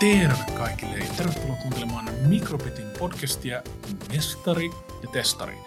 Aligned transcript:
Terve 0.00 0.44
kaikille 0.58 0.96
ja 0.96 1.14
tervetuloa 1.16 1.56
kuuntelemaan 1.56 2.14
Mikrobitin 2.28 2.86
podcastia 2.98 3.62
Mestari 4.08 4.70
ja 5.02 5.08
Testari. 5.12 5.58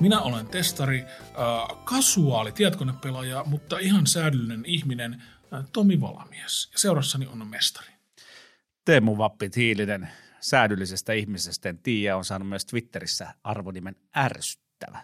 Minä 0.00 0.20
olen 0.20 0.46
testari, 0.46 1.00
äh, 1.00 1.84
kasuaali 1.84 2.52
tietokonepelaaja, 2.52 3.44
mutta 3.46 3.78
ihan 3.78 4.06
säädyllinen 4.06 4.64
ihminen, 4.66 5.22
äh, 5.54 5.64
Tomi 5.72 6.00
Valamies. 6.00 6.68
Ja 6.72 6.78
seurassani 6.78 7.26
on 7.26 7.46
mestari. 7.46 7.92
Teemu 8.84 9.18
Vappit 9.18 9.56
Hiilinen, 9.56 10.08
säädyllisestä 10.40 11.12
ihmisestä 11.12 11.68
en 11.68 11.78
tiedä, 11.78 12.16
on 12.16 12.24
saanut 12.24 12.48
myös 12.48 12.66
Twitterissä 12.66 13.34
arvonimen 13.44 13.96
ärsyttävä. 14.16 15.02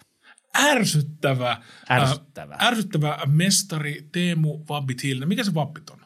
Ärsyttävä. 0.57 1.63
Ärsyttävä. 1.91 2.55
Äh, 2.55 2.67
ärsyttävä 2.67 3.19
mestari 3.27 4.09
Teemu 4.13 4.65
Vabbit 4.69 5.03
Hiilinen. 5.03 5.29
Mikä 5.29 5.45
se 5.45 5.55
Vappit 5.55 5.91
on? 5.91 6.01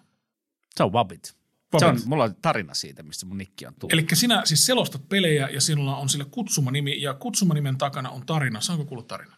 Se 0.76 0.82
on 0.82 0.92
Vabbit. 0.92 1.43
Se 1.78 1.86
on, 1.86 2.00
mulla 2.06 2.24
on 2.24 2.36
tarina 2.42 2.74
siitä, 2.74 3.02
mistä 3.02 3.26
mun 3.26 3.38
nikki 3.38 3.66
on 3.66 3.74
tullut. 3.74 3.92
Eli 3.92 4.06
sinä 4.12 4.42
siis 4.44 4.66
selostat 4.66 5.08
pelejä 5.08 5.48
ja 5.48 5.60
sinulla 5.60 5.96
on 5.96 6.08
sille 6.08 6.24
kutsumanimi 6.24 7.02
ja 7.02 7.14
kutsumanimen 7.14 7.78
takana 7.78 8.10
on 8.10 8.26
tarina. 8.26 8.60
Saanko 8.60 8.84
kuulla 8.84 9.04
tarina? 9.04 9.36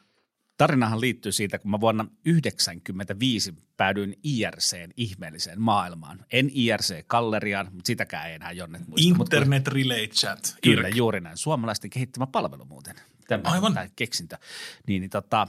Tarinahan 0.57 1.01
liittyy 1.01 1.33
siitä, 1.33 1.59
kun 1.59 1.71
mä 1.71 1.81
vuonna 1.81 2.05
1995 2.05 3.55
päädyin 3.77 4.19
IRCn 4.23 4.91
ihmeelliseen 4.97 5.61
maailmaan. 5.61 6.25
En 6.33 6.51
IRC-galleriaan, 6.55 7.67
mutta 7.73 7.87
sitäkään 7.87 8.29
ei 8.29 8.35
enää 8.35 8.53
jonnet 8.53 8.89
muista. 8.89 9.09
Internet 9.23 9.69
Relay 9.69 10.07
Chat. 10.07 10.57
Kyllä, 10.63 10.89
IRC. 10.89 10.97
juuri 10.97 11.21
näin. 11.21 11.37
Suomalaisten 11.37 11.91
kehittämä 11.91 12.27
palvelu 12.27 12.65
muuten. 12.65 12.97
Tämä, 13.29 13.43
Aivan. 13.45 13.75
Tämä 13.75 13.89
keksintö. 13.97 14.39
Niin, 14.87 15.01
niin 15.01 15.11
tota, 15.11 15.49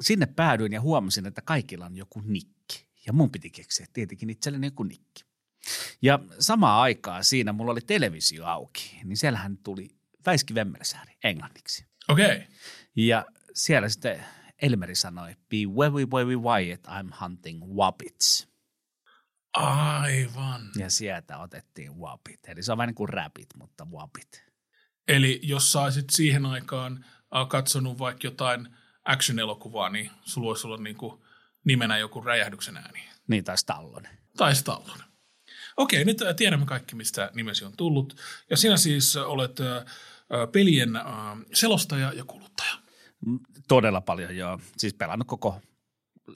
sinne 0.00 0.26
päädyin 0.26 0.72
ja 0.72 0.80
huomasin, 0.80 1.26
että 1.26 1.42
kaikilla 1.42 1.86
on 1.86 1.96
joku 1.96 2.20
nikki. 2.20 2.86
Ja 3.06 3.12
mun 3.12 3.30
piti 3.30 3.50
keksiä 3.50 3.86
tietenkin 3.92 4.30
itselleni 4.30 4.66
joku 4.66 4.82
nikki. 4.82 5.25
Ja 6.02 6.18
samaan 6.38 6.82
aikaan 6.82 7.24
siinä 7.24 7.52
mulla 7.52 7.72
oli 7.72 7.80
televisio 7.80 8.46
auki, 8.46 9.00
niin 9.04 9.16
siellähän 9.16 9.58
tuli 9.58 9.88
Väiski 10.26 10.54
Vemmelsääri 10.54 11.16
englanniksi. 11.24 11.86
Okei. 12.08 12.26
Okay. 12.26 12.42
Ja 12.96 13.26
siellä 13.54 13.88
sitten 13.88 14.24
Elmeri 14.62 14.94
sanoi, 14.94 15.34
be 15.34 15.56
very, 15.56 16.10
very 16.10 16.36
quiet, 16.40 16.86
I'm 16.86 17.14
hunting 17.20 17.64
wabbits. 17.64 18.48
Aivan. 19.52 20.70
Ja 20.76 20.90
sieltä 20.90 21.38
otettiin 21.38 21.96
wabbit. 21.96 22.48
Eli 22.48 22.62
se 22.62 22.72
on 22.72 22.78
vähän 22.78 22.88
niin 22.88 22.94
kuin 22.94 23.08
rabbit, 23.08 23.48
mutta 23.56 23.84
wabbit. 23.84 24.46
Eli 25.08 25.40
jos 25.42 25.72
saisit 25.72 26.10
siihen 26.10 26.46
aikaan 26.46 27.04
katsonut 27.48 27.98
vaikka 27.98 28.26
jotain 28.26 28.76
action-elokuvaa, 29.04 29.90
niin 29.90 30.10
sulla 30.22 30.46
voisi 30.46 30.66
olla 30.66 30.76
niin 30.76 30.96
kuin 30.96 31.22
nimenä 31.64 31.98
joku 31.98 32.20
räjähdyksen 32.20 32.76
ääni. 32.76 33.08
Niin, 33.28 33.44
tai 33.44 33.58
Stallone. 33.58 34.08
Tai 34.36 34.54
Stallone. 34.54 35.04
Okei, 35.76 36.04
nyt 36.04 36.18
tiedämme 36.36 36.66
kaikki, 36.66 36.96
mistä 36.96 37.30
nimesi 37.34 37.64
on 37.64 37.72
tullut. 37.76 38.16
Ja 38.50 38.56
sinä 38.56 38.76
siis 38.76 39.16
olet 39.16 39.56
pelien 40.52 40.90
selostaja 41.52 42.12
ja 42.12 42.24
kuluttaja. 42.24 42.72
Todella 43.68 44.00
paljon, 44.00 44.36
joo. 44.36 44.60
Siis 44.76 44.94
pelannut 44.94 45.28
koko 45.28 45.60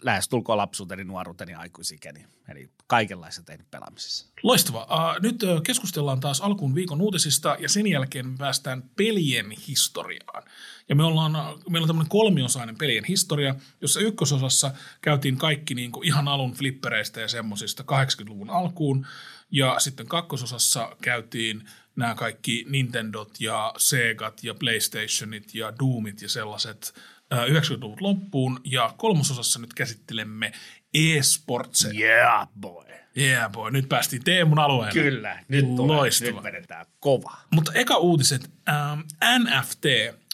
lähestulkoon 0.03 0.59
lapsuuteni, 0.59 1.05
nuoruuteni, 1.05 1.55
aikuisikäni. 1.55 2.27
Eli 2.49 2.71
kaikenlaista 2.87 3.43
tein 3.43 3.67
pelaamisessa. 3.71 4.27
Loistavaa. 4.43 5.17
Nyt 5.23 5.41
keskustellaan 5.63 6.21
taas 6.21 6.41
alkuun 6.41 6.75
viikon 6.75 7.01
uutisista 7.01 7.57
ja 7.59 7.69
sen 7.69 7.87
jälkeen 7.87 8.27
me 8.27 8.37
päästään 8.39 8.83
pelien 8.97 9.51
historiaan. 9.51 10.43
Ja 10.89 10.95
me 10.95 11.05
ollaan, 11.05 11.33
meillä 11.69 11.85
on 11.85 11.89
tämmöinen 11.89 12.11
kolmiosainen 12.11 12.79
pelien 12.79 13.05
historia, 13.05 13.55
jossa 13.81 14.01
ykkösosassa 14.01 14.71
käytiin 15.01 15.37
kaikki 15.37 15.75
niin 15.75 15.93
kuin 15.93 16.07
ihan 16.07 16.29
alun 16.29 16.53
flippereistä 16.53 17.21
ja 17.21 17.29
semmoisista 17.29 17.83
80-luvun 17.83 18.51
alkuun. 18.51 19.07
Ja 19.51 19.77
sitten 19.79 20.07
kakkososassa 20.07 20.97
käytiin 21.03 21.69
nämä 21.97 22.15
kaikki 22.15 22.67
Nintendot 22.69 23.41
ja 23.41 23.73
Segat 23.77 24.45
ja 24.45 24.55
PlayStationit 24.55 25.55
ja 25.55 25.73
Doomit 25.79 26.23
ja 26.23 26.29
sellaiset 26.29 26.95
90-luvun 27.35 27.99
loppuun. 28.01 28.61
Ja 28.65 28.95
kolmososassa 28.97 29.59
nyt 29.59 29.75
käsittelemme 29.75 30.53
e-sportseja. 30.95 32.01
Yeah, 32.01 32.49
boy. 32.61 32.85
Yeah, 33.19 33.53
boy. 33.53 33.71
Nyt 33.71 33.89
päästiin 33.89 34.25
Teemun 34.25 34.59
alueelle. 34.59 35.03
Kyllä, 35.03 35.45
nyt, 35.49 35.77
tulee, 35.77 36.11
nyt 36.21 36.43
vedetään 36.43 36.87
kova. 37.01 37.37
Mutta 37.51 37.73
eka 37.75 37.97
uutiset. 37.97 38.51
Ähm, 38.69 39.01
NFT 39.39 39.85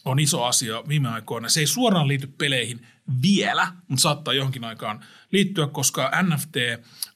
on 0.04 0.18
iso 0.18 0.44
asia 0.44 0.88
viime 0.88 1.08
aikoina. 1.08 1.48
Se 1.48 1.60
ei 1.60 1.66
suoraan 1.66 2.08
liity 2.08 2.26
peleihin 2.26 2.86
vielä, 3.22 3.72
mutta 3.88 4.02
saattaa 4.02 4.34
johonkin 4.34 4.64
aikaan 4.64 5.04
liittyä, 5.32 5.66
koska 5.66 6.10
NFT 6.22 6.56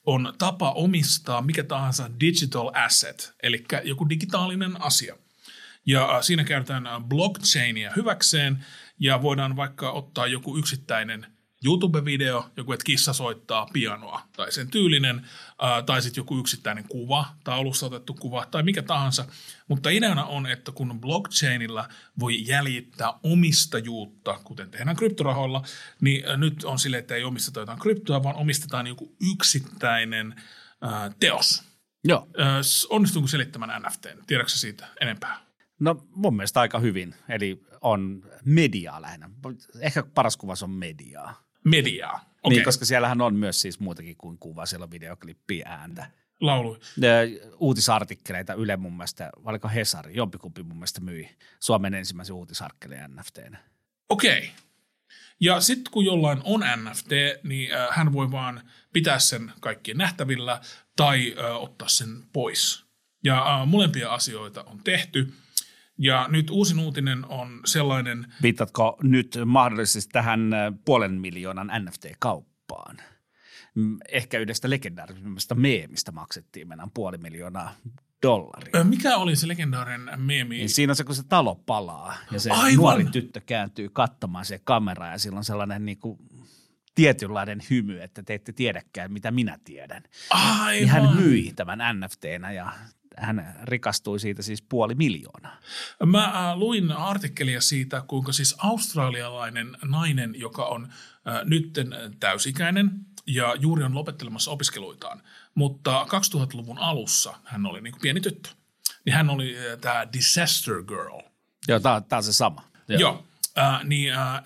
on 0.07 0.35
tapa 0.39 0.73
omistaa 0.73 1.43
mikä 1.43 1.65
tahansa 1.65 2.11
digital 2.21 2.71
asset, 2.75 3.35
eli 3.43 3.65
joku 3.85 4.09
digitaalinen 4.09 4.83
asia. 4.83 5.17
Ja 5.87 6.19
siinä 6.23 6.45
käytetään 6.45 7.05
blockchainia 7.05 7.93
hyväkseen 7.97 8.65
ja 9.01 9.23
voidaan 9.23 9.57
vaikka 9.57 9.91
ottaa 9.91 10.27
joku 10.27 10.57
yksittäinen– 10.57 11.27
YouTube-video, 11.65 12.51
joku, 12.57 12.73
että 12.73 12.85
kissa 12.85 13.13
soittaa 13.13 13.67
pianoa 13.73 14.23
tai 14.37 14.53
sen 14.53 14.71
tyylinen, 14.71 15.27
ää, 15.63 15.83
tai 15.83 16.03
sitten 16.03 16.21
joku 16.21 16.39
yksittäinen 16.39 16.85
kuva, 16.89 17.25
taulussa 17.45 17.87
otettu 17.87 18.15
kuva 18.15 18.47
tai 18.47 18.63
mikä 18.63 18.83
tahansa. 18.83 19.27
Mutta 19.69 19.91
ideana 19.91 20.25
on, 20.25 20.47
että 20.47 20.73
kun 20.73 21.01
blockchainilla 21.01 21.89
voi 22.19 22.47
jäljittää 22.47 23.13
omistajuutta, 23.23 24.41
kuten 24.45 24.71
tehdään 24.71 24.97
kryptorahoilla, 24.97 25.63
niin 26.01 26.25
nyt 26.37 26.65
on 26.65 26.79
sille, 26.79 26.99
että 26.99 27.15
ei 27.15 27.25
omisteta 27.25 27.61
jotain 27.61 27.79
kryptoa, 27.79 28.23
vaan 28.23 28.37
omistetaan 28.37 28.87
joku 28.87 29.17
yksittäinen 29.33 30.35
ää, 30.81 31.11
teos. 31.21 31.63
Joo. 32.05 32.29
onnistunko 32.91 33.29
selittämään 33.29 33.83
NFT? 33.83 34.07
Tiedätkö 34.27 34.53
siitä 34.53 34.89
enempää? 35.01 35.41
No 35.81 36.07
mun 36.11 36.37
mielestä 36.37 36.61
aika 36.61 36.79
hyvin. 36.79 37.15
Eli 37.29 37.63
on 37.81 38.23
mediaa 38.45 39.03
lähinnä. 39.03 39.31
Ehkä 39.81 40.03
paras 40.03 40.37
kuvas 40.37 40.63
on 40.63 40.71
mediaa 40.71 41.51
mediaa. 41.65 42.31
Okay. 42.43 42.57
Niin, 42.57 42.65
koska 42.65 42.85
siellähän 42.85 43.21
on 43.21 43.35
myös 43.35 43.61
siis 43.61 43.81
muutakin 43.81 44.17
kuin 44.17 44.39
kuva, 44.39 44.67
siellä 44.67 44.85
on 44.85 44.91
videoklippiä, 44.91 45.69
ääntä. 45.69 46.11
Laulu. 46.41 46.79
Uutisartikkeleita 47.59 48.55
Yle 48.55 48.77
mun 48.77 48.93
mielestä, 48.93 49.31
valiko 49.45 49.69
Hesari, 49.69 50.17
jompikumpi 50.17 50.63
mun 50.63 50.77
mielestä 50.77 51.01
myi 51.01 51.31
Suomen 51.61 51.95
ensimmäisen 51.95 52.37
uutisarkkeleen 52.37 53.11
NFTnä. 53.17 53.59
Okei. 54.09 54.39
Okay. 54.39 54.51
Ja 55.41 55.61
sitten 55.61 55.93
kun 55.93 56.05
jollain 56.05 56.41
on 56.45 56.61
NFT, 56.61 57.11
niin 57.45 57.75
äh, 57.75 57.89
hän 57.91 58.13
voi 58.13 58.31
vaan 58.31 58.63
pitää 58.93 59.19
sen 59.19 59.53
kaikkien 59.61 59.97
nähtävillä 59.97 60.61
tai 60.97 61.35
äh, 61.39 61.57
ottaa 61.57 61.89
sen 61.89 62.09
pois. 62.33 62.85
Ja 63.25 63.61
äh, 63.61 63.67
molempia 63.67 64.15
asioita 64.15 64.63
on 64.63 64.81
tehty– 64.85 65.29
ja 66.01 66.29
nyt 66.31 66.51
uusin 66.51 66.79
uutinen 66.79 67.25
on 67.29 67.61
sellainen... 67.65 68.27
Viittatko 68.43 68.99
nyt 69.03 69.39
mahdollisesti 69.45 70.11
tähän 70.13 70.55
äh, 70.55 70.73
puolen 70.85 71.21
miljoonan 71.21 71.71
NFT-kauppaan? 71.79 72.97
Mm, 73.75 73.99
ehkä 74.09 74.39
yhdestä 74.39 74.71
legendaarisimmasta 74.71 75.55
meemistä 75.55 76.13
maksettiin 76.13 76.69
mennään 76.69 76.91
puoli 76.91 77.19
miljoonaa 77.19 77.75
dollaria. 78.23 78.85
Mikä 78.85 79.17
oli 79.17 79.37
se 79.37 79.49
legendaarinen 79.49 80.21
meemi? 80.21 80.57
Niin 80.57 80.71
siinä 80.71 80.91
on 80.91 80.97
se, 80.97 81.05
kun 81.05 81.15
se 81.15 81.23
talo 81.23 81.55
palaa 81.55 82.15
ja 82.33 82.41
se 82.41 82.51
Aivan. 82.51 82.77
nuori 82.77 83.05
tyttö 83.05 83.41
kääntyy 83.47 83.89
katsomaan 83.89 84.45
se 84.45 84.61
kamera 84.65 85.07
ja 85.07 85.19
sillä 85.19 85.39
on 85.39 85.45
sellainen 85.45 85.85
niin 85.85 85.99
kuin 85.99 86.19
tietynlainen 86.95 87.61
hymy, 87.71 88.01
että 88.01 88.23
te 88.23 88.35
ette 88.35 88.53
tiedäkään, 88.53 89.13
mitä 89.13 89.31
minä 89.31 89.59
tiedän. 89.65 90.03
Aivan. 90.31 90.73
Niin 90.73 90.89
hän 90.89 91.17
myi 91.17 91.53
tämän 91.57 91.79
NFTnä 92.01 92.53
ja 92.53 92.73
hän 93.17 93.61
rikastui 93.63 94.21
siitä 94.21 94.43
siis 94.43 94.63
puoli 94.63 94.95
miljoonaa. 94.95 95.57
Mä 96.07 96.25
äh, 96.25 96.57
luin 96.57 96.93
artikkelia 96.93 97.61
siitä, 97.61 98.03
kuinka 98.07 98.33
siis 98.33 98.55
australialainen 98.59 99.77
nainen, 99.85 100.35
joka 100.39 100.65
on 100.65 100.85
äh, 100.85 101.45
nytten 101.45 101.95
täysikäinen 102.21 102.91
ja 103.27 103.55
juuri 103.61 103.85
on 103.85 103.95
lopettelemassa 103.95 104.51
opiskeluitaan, 104.51 105.23
mutta 105.55 106.07
2000-luvun 106.35 106.79
alussa 106.79 107.35
hän 107.45 107.67
oli 107.67 107.81
niin 107.81 107.93
kuin 107.93 108.01
pieni 108.01 108.21
tyttö. 108.21 108.51
Niin 109.05 109.15
hän 109.15 109.31
oli 109.31 109.57
äh, 109.59 109.79
tämä 109.81 110.13
disaster 110.13 110.83
girl. 110.83 111.21
Joo, 111.69 111.81
tämä 111.81 112.03
on 112.13 112.23
se 112.23 112.33
sama. 112.33 112.63
Joo, 112.89 113.01
Joo 113.01 113.25
äh, 113.59 113.85
niin 113.85 114.13
äh, 114.13 114.43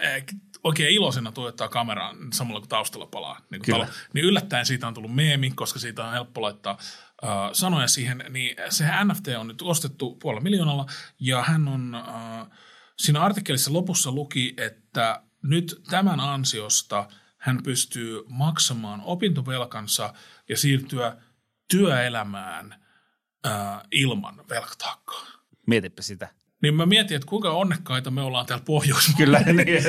oikein 0.64 0.94
iloisena 0.94 1.32
tuottaa 1.32 1.68
kameraan 1.68 2.16
samalla 2.32 2.60
kun 2.60 2.68
taustalla 2.68 3.06
palaa. 3.06 3.40
Niin, 3.50 3.62
kuin 3.62 3.74
talo. 3.74 3.86
niin 4.12 4.24
yllättäen 4.24 4.66
siitä 4.66 4.86
on 4.86 4.94
tullut 4.94 5.14
meemi, 5.14 5.50
koska 5.50 5.78
siitä 5.78 6.04
on 6.04 6.12
helppo 6.12 6.42
laittaa 6.42 6.78
äh, 7.24 7.30
sanoja 7.52 7.88
siihen. 7.88 8.24
Niin 8.30 8.56
se 8.70 8.84
NFT 9.04 9.28
on 9.38 9.48
nyt 9.48 9.62
ostettu 9.62 10.16
puolella 10.16 10.42
miljoonalla 10.42 10.86
ja 11.20 11.42
hän 11.42 11.68
on, 11.68 11.94
äh, 11.94 12.46
siinä 12.98 13.20
artikkelissa 13.20 13.72
lopussa 13.72 14.12
luki, 14.12 14.54
että 14.56 15.22
nyt 15.42 15.82
tämän 15.90 16.20
ansiosta 16.20 17.08
hän 17.38 17.62
pystyy 17.62 18.22
maksamaan 18.28 19.00
opintovelkansa 19.04 20.14
ja 20.48 20.56
siirtyä 20.56 21.16
työelämään 21.70 22.84
äh, 23.46 23.80
ilman 23.90 24.44
velkataakkaa. 24.48 25.26
Mietipä 25.66 26.02
sitä. 26.02 26.28
Niin 26.64 26.74
mä 26.74 26.86
mietin, 26.86 27.14
että 27.14 27.26
kuinka 27.26 27.50
onnekkaita 27.50 28.10
me 28.10 28.22
ollaan 28.22 28.46
täällä 28.46 28.64
Pohjoismaalla. 28.64 29.16
Kyllä, 29.16 29.64
niin. 29.64 29.82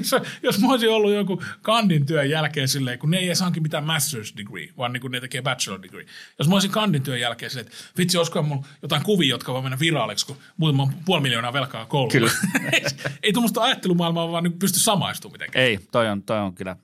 jos, 0.42 0.60
mä 0.60 0.68
olisin 0.68 0.90
ollut 0.90 1.12
joku 1.12 1.42
kandin 1.62 2.06
työn 2.06 2.30
jälkeen 2.30 2.68
silleen, 2.68 2.98
kun 2.98 3.10
ne 3.10 3.18
ei 3.18 3.26
edes 3.26 3.40
hankin 3.40 3.62
mitään 3.62 3.84
master's 3.84 4.36
degree, 4.36 4.68
vaan 4.78 4.92
niin 4.92 5.00
kun 5.00 5.10
ne 5.10 5.20
tekee 5.20 5.42
bachelor 5.42 5.82
degree. 5.82 6.06
Jos 6.38 6.48
mä 6.48 6.54
olisin 6.54 6.70
kandin 6.70 7.02
työn 7.02 7.20
jälkeen 7.20 7.50
silleen, 7.50 7.66
että 7.66 7.78
vitsi, 7.98 8.18
olisiko 8.18 8.42
mulla 8.42 8.66
jotain 8.82 9.02
kuvia, 9.02 9.30
jotka 9.30 9.52
voi 9.52 9.62
mennä 9.62 9.78
viraaliksi, 9.78 10.26
kun 10.26 10.36
muutama 10.56 10.92
puoli 11.04 11.22
miljoonaa 11.22 11.52
velkaa 11.52 11.86
kouluun. 11.86 12.12
Kyllä. 12.12 12.30
ei, 12.72 12.82
ei 13.22 13.32
tuommoista 13.32 13.62
ajattelumaailmaa 13.62 14.32
vaan 14.32 14.44
niin 14.44 14.58
pysty 14.58 14.80
samaistumaan 14.80 15.34
mitenkään. 15.34 15.64
Ei, 15.64 15.78
toi 15.92 16.08
on, 16.08 16.22
toi 16.22 16.38
on 16.38 16.54
kyllä 16.54 16.76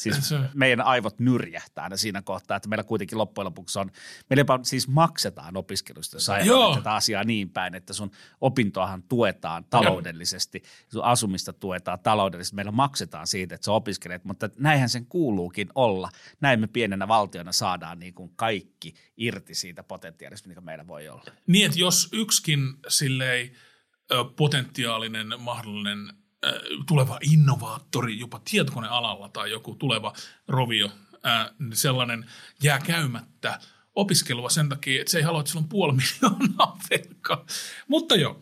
Siis 0.00 0.34
meidän 0.54 0.80
aivot 0.80 1.18
nyrjähtää 1.18 1.84
aina 1.84 1.96
siinä 1.96 2.22
kohtaa, 2.22 2.56
että 2.56 2.68
meillä 2.68 2.84
kuitenkin 2.84 3.18
loppujen 3.18 3.44
lopuksi 3.44 3.78
on, 3.78 3.90
meillä 4.30 4.40
jopa 4.40 4.58
siis 4.62 4.88
maksetaan 4.88 5.56
opiskelusta, 5.56 6.16
jos 6.44 6.76
tätä 6.76 6.94
asiaa 6.94 7.24
niin 7.24 7.50
päin, 7.50 7.74
että 7.74 7.92
sun 7.92 8.10
opintoahan 8.40 9.02
tuetaan 9.02 9.64
taloudellisesti, 9.64 10.62
sun 10.92 11.04
asumista 11.04 11.52
tuetaan 11.52 11.98
taloudellisesti, 11.98 12.56
meillä 12.56 12.72
maksetaan 12.72 13.26
siitä, 13.26 13.54
että 13.54 13.64
sä 13.64 13.72
opiskelet, 13.72 14.24
mutta 14.24 14.50
näinhän 14.58 14.88
sen 14.88 15.06
kuuluukin 15.06 15.68
olla. 15.74 16.10
Näin 16.40 16.60
me 16.60 16.66
pienenä 16.66 17.08
valtiona 17.08 17.52
saadaan 17.52 17.98
niin 17.98 18.14
kuin 18.14 18.32
kaikki 18.36 18.94
irti 19.16 19.54
siitä 19.54 19.82
potentiaalista, 19.82 20.48
mikä 20.48 20.60
meillä 20.60 20.86
voi 20.86 21.08
olla. 21.08 21.24
Niin, 21.46 21.66
että 21.66 21.78
jos 21.78 22.08
yksikin 22.12 22.60
silleen 22.88 23.50
potentiaalinen 24.36 25.34
mahdollinen 25.38 26.12
ö, 26.44 26.60
tuleva 26.86 27.18
innovaattori 27.22 28.18
jopa 28.18 28.40
tietokonealalla 28.50 29.28
tai 29.28 29.50
joku 29.50 29.74
tuleva 29.74 30.12
rovio, 30.48 30.90
niin 31.58 31.76
sellainen 31.76 32.26
jää 32.62 32.78
käymättä 32.78 33.60
opiskelua 33.94 34.50
sen 34.50 34.68
takia, 34.68 35.00
että 35.00 35.10
se 35.10 35.18
ei 35.18 35.24
halua, 35.24 35.40
että 35.40 35.50
sillä 35.50 35.62
on 35.62 35.68
puoli 35.68 35.92
miljoonaa 36.22 36.78
velkaa. 36.90 37.46
Mutta 37.88 38.16
joo, 38.16 38.40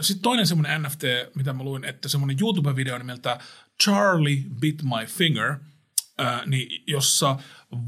sitten 0.00 0.22
toinen 0.22 0.46
semmoinen 0.46 0.82
NFT, 0.82 1.02
mitä 1.34 1.52
mä 1.52 1.62
luin, 1.62 1.84
että 1.84 2.08
semmoinen 2.08 2.36
YouTube-video 2.40 2.98
nimeltä 2.98 3.38
Charlie 3.84 4.44
Bit 4.60 4.82
My 4.82 5.06
Finger, 5.06 5.54
ää, 6.18 6.42
niin 6.46 6.82
jossa 6.86 7.36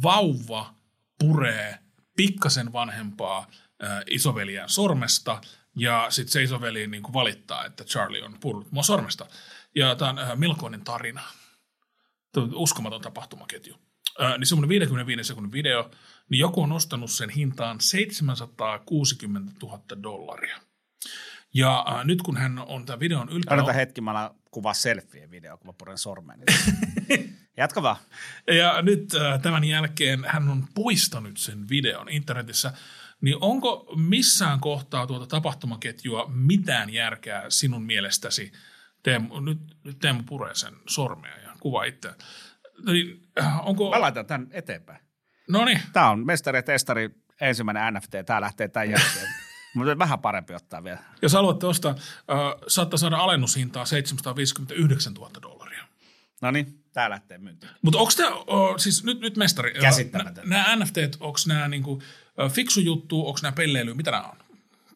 vauva 0.02 0.74
puree 1.18 1.78
pikkasen 2.16 2.72
vanhempaa 2.72 3.46
ää, 3.80 4.02
isoveliään 4.10 4.68
sormesta, 4.68 5.40
ja 5.76 6.06
sitten 6.10 6.32
se 6.32 6.42
isoveli 6.42 6.86
niin 6.86 7.02
kuin 7.02 7.12
valittaa, 7.12 7.64
että 7.64 7.84
Charlie 7.84 8.22
on 8.22 8.36
purrut 8.40 8.72
mua 8.72 8.82
sormesta. 8.82 9.26
Ja 9.74 9.94
tämä 9.94 10.10
on 10.10 10.18
ää, 10.18 10.36
melkoinen 10.36 10.84
tarina. 10.84 11.22
Tämä 12.32 12.46
on 12.46 12.54
uskomaton 12.54 13.00
tapahtumaketju. 13.00 13.76
Ää, 14.18 14.38
niin 14.38 14.46
semmoinen 14.46 14.68
55 14.68 15.24
sekunnin 15.24 15.52
video, 15.52 15.90
niin 16.30 16.38
joku 16.38 16.62
on 16.62 16.72
ostanut 16.72 17.10
sen 17.10 17.30
hintaan 17.30 17.80
760 17.80 19.52
000 19.62 19.82
dollaria. 20.02 20.60
Ja 21.54 21.84
ää, 21.86 22.04
nyt 22.04 22.22
kun 22.22 22.36
hän 22.36 22.58
on 22.58 22.86
tämän 22.86 23.00
videon 23.00 23.28
yltä... 23.28 23.54
Odota 23.54 23.72
hetki, 23.72 24.00
mä 24.00 24.10
alan 24.10 24.30
kuvaa 24.50 24.74
selfie 24.74 25.30
video, 25.30 25.58
kun 25.58 25.66
mä 25.66 25.72
puren 25.72 25.98
sormen. 25.98 26.42
Jatka 27.56 27.82
vaan. 27.82 27.96
Ja 28.46 28.82
nyt 28.82 29.14
äh, 29.14 29.40
tämän 29.40 29.64
jälkeen 29.64 30.24
hän 30.28 30.48
on 30.48 30.64
poistanut 30.74 31.36
sen 31.36 31.68
videon 31.68 32.08
internetissä. 32.08 32.72
Niin 33.20 33.36
onko 33.40 33.94
missään 33.96 34.60
kohtaa 34.60 35.06
tuota 35.06 35.26
tapahtumaketjua 35.26 36.30
mitään 36.34 36.90
järkeä 36.90 37.44
sinun 37.48 37.82
mielestäsi? 37.82 38.52
Teemu, 39.02 39.40
nyt, 39.40 39.58
nyt 39.84 39.98
Teemu 39.98 40.22
puree 40.26 40.54
sen 40.54 40.74
sormea 40.86 41.36
ja 41.36 41.50
kuva 41.60 41.84
itse. 41.84 42.14
Niin, 42.86 43.28
äh, 43.40 43.68
onko... 43.68 43.90
Mä 43.90 44.00
laitan 44.00 44.26
tämän 44.26 44.48
eteenpäin. 44.50 45.00
No 45.48 45.64
niin, 45.64 45.80
Tämä 45.92 46.10
on 46.10 46.26
mestari 46.26 46.58
ja 46.58 46.62
testari 46.62 47.10
ensimmäinen 47.40 47.94
NFT. 47.94 48.10
Tämä 48.26 48.40
lähtee 48.40 48.68
tämän 48.68 48.90
jälkeen. 48.90 49.28
Mutta 49.74 49.98
vähän 49.98 50.18
parempi 50.18 50.54
ottaa 50.54 50.84
vielä. 50.84 50.98
jos 51.22 51.32
haluatte 51.32 51.66
ostaa, 51.66 51.90
äh, 51.90 52.36
saattaa 52.68 52.98
saada 52.98 53.16
alennushintaa 53.16 53.84
759 53.84 55.14
000 55.14 55.30
dollaria. 55.42 55.55
No 56.42 56.50
niin, 56.50 56.84
tämä 56.92 57.10
lähtee 57.10 57.38
myyntiin. 57.38 57.72
Mutta 57.82 57.98
onko 57.98 58.12
tämä, 58.16 58.30
siis 58.78 59.04
nyt, 59.04 59.20
nyt 59.20 59.36
mestari, 59.36 59.74
nämä 60.44 60.76
NFT, 60.76 60.96
onko 61.20 61.38
nämä 61.46 61.68
niinku, 61.68 62.02
fiksu 62.50 62.80
juttu, 62.80 63.26
onko 63.26 63.38
nämä 63.42 63.52
pelleily, 63.52 63.94
mitä 63.94 64.10
nämä 64.10 64.22
on? 64.22 64.36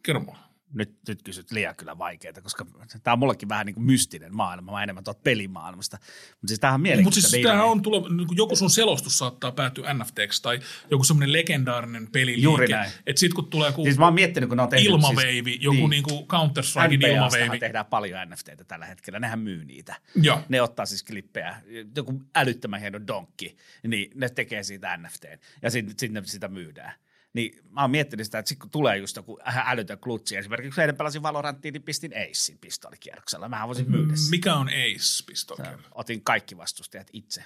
Kerro 0.02 0.20
mulle. 0.20 0.38
Nyt, 0.74 0.98
nyt 1.08 1.22
kysyt 1.22 1.50
liian 1.50 1.76
kyllä 1.76 1.98
vaikeita, 1.98 2.42
koska 2.42 2.66
tämä 3.02 3.12
on 3.12 3.18
mullekin 3.18 3.48
vähän 3.48 3.66
niin 3.66 3.74
kuin 3.74 3.84
mystinen 3.84 4.36
maailma. 4.36 4.72
Mä 4.72 4.82
enemmän 4.82 5.04
tuolta 5.04 5.20
pelimaailmasta. 5.24 5.96
Mutta 5.96 6.48
siis 6.48 6.60
tämähän 6.60 6.80
on 6.98 7.02
Mutta 7.02 7.20
siis 7.20 7.42
tämähän 7.42 7.66
on 7.66 7.82
tuleva, 7.82 8.08
niin 8.08 8.26
kuin 8.26 8.36
joku 8.36 8.56
sun 8.56 8.70
selostus 8.70 9.18
saattaa 9.18 9.52
päätyä 9.52 9.94
NFTksi 9.94 10.42
tai 10.42 10.60
joku 10.90 11.04
semmoinen 11.04 11.32
legendaarinen 11.32 12.06
peliliike. 12.06 12.42
Juuri 12.42 12.68
näin. 12.68 12.90
Että 13.06 13.20
sit 13.20 13.34
kun 13.34 13.50
tulee 13.50 13.68
joku 13.68 13.84
Siis 13.84 13.98
mä 13.98 14.04
oon 14.04 14.14
miettinyt, 14.14 14.48
kun 14.48 14.60
on 14.60 14.68
tehnyt... 14.68 14.86
ilmaveivi, 14.86 15.50
siis, 15.50 15.62
joku 15.62 15.76
niin, 15.76 15.90
niin 15.90 16.02
kuin 16.02 16.18
Counter-Strikein 16.18 16.96
NBAstahan 16.96 17.16
ilmaveivi. 17.16 17.58
tehdään 17.58 17.86
paljon 17.86 18.30
NFTtä 18.30 18.64
tällä 18.64 18.86
hetkellä. 18.86 19.18
Nehän 19.18 19.38
myy 19.38 19.64
niitä. 19.64 19.96
Joo. 20.22 20.40
Ne 20.48 20.62
ottaa 20.62 20.86
siis 20.86 21.02
klippejä, 21.02 21.56
joku 21.96 22.22
älyttömän 22.36 22.80
hieno 22.80 23.06
donkki, 23.06 23.56
niin 23.86 24.10
ne 24.14 24.28
tekee 24.28 24.62
siitä 24.62 24.96
NFT 24.96 25.24
ja 25.62 25.70
sitten 25.70 25.94
sit 25.98 26.26
sitä 26.26 26.48
myydään. 26.48 26.92
Niin 27.32 27.58
mä 27.70 27.80
oon 27.80 27.90
miettinyt 27.90 28.26
sitä, 28.26 28.38
että 28.38 28.48
sit 28.48 28.58
kun 28.58 28.70
tulee 28.70 28.96
just 28.96 29.16
joku 29.16 29.38
älytön 29.44 29.98
klutsi, 29.98 30.36
esimerkiksi 30.36 30.74
kun 30.74 30.80
eilen 30.80 30.96
pelasin 30.96 31.22
Valoranttiin, 31.22 31.72
niin 31.72 31.82
pistin 31.82 32.12
Acein 32.12 32.58
pistolikierroksella. 32.58 33.48
Mähän 33.48 33.68
voisin 33.68 33.90
myydä 33.90 34.16
sen. 34.16 34.30
Mikä 34.30 34.54
on 34.54 34.68
Ace 34.68 35.24
pistoli? 35.26 35.62
Otin 35.94 36.24
kaikki 36.24 36.56
vastustajat 36.56 37.10
itse. 37.12 37.44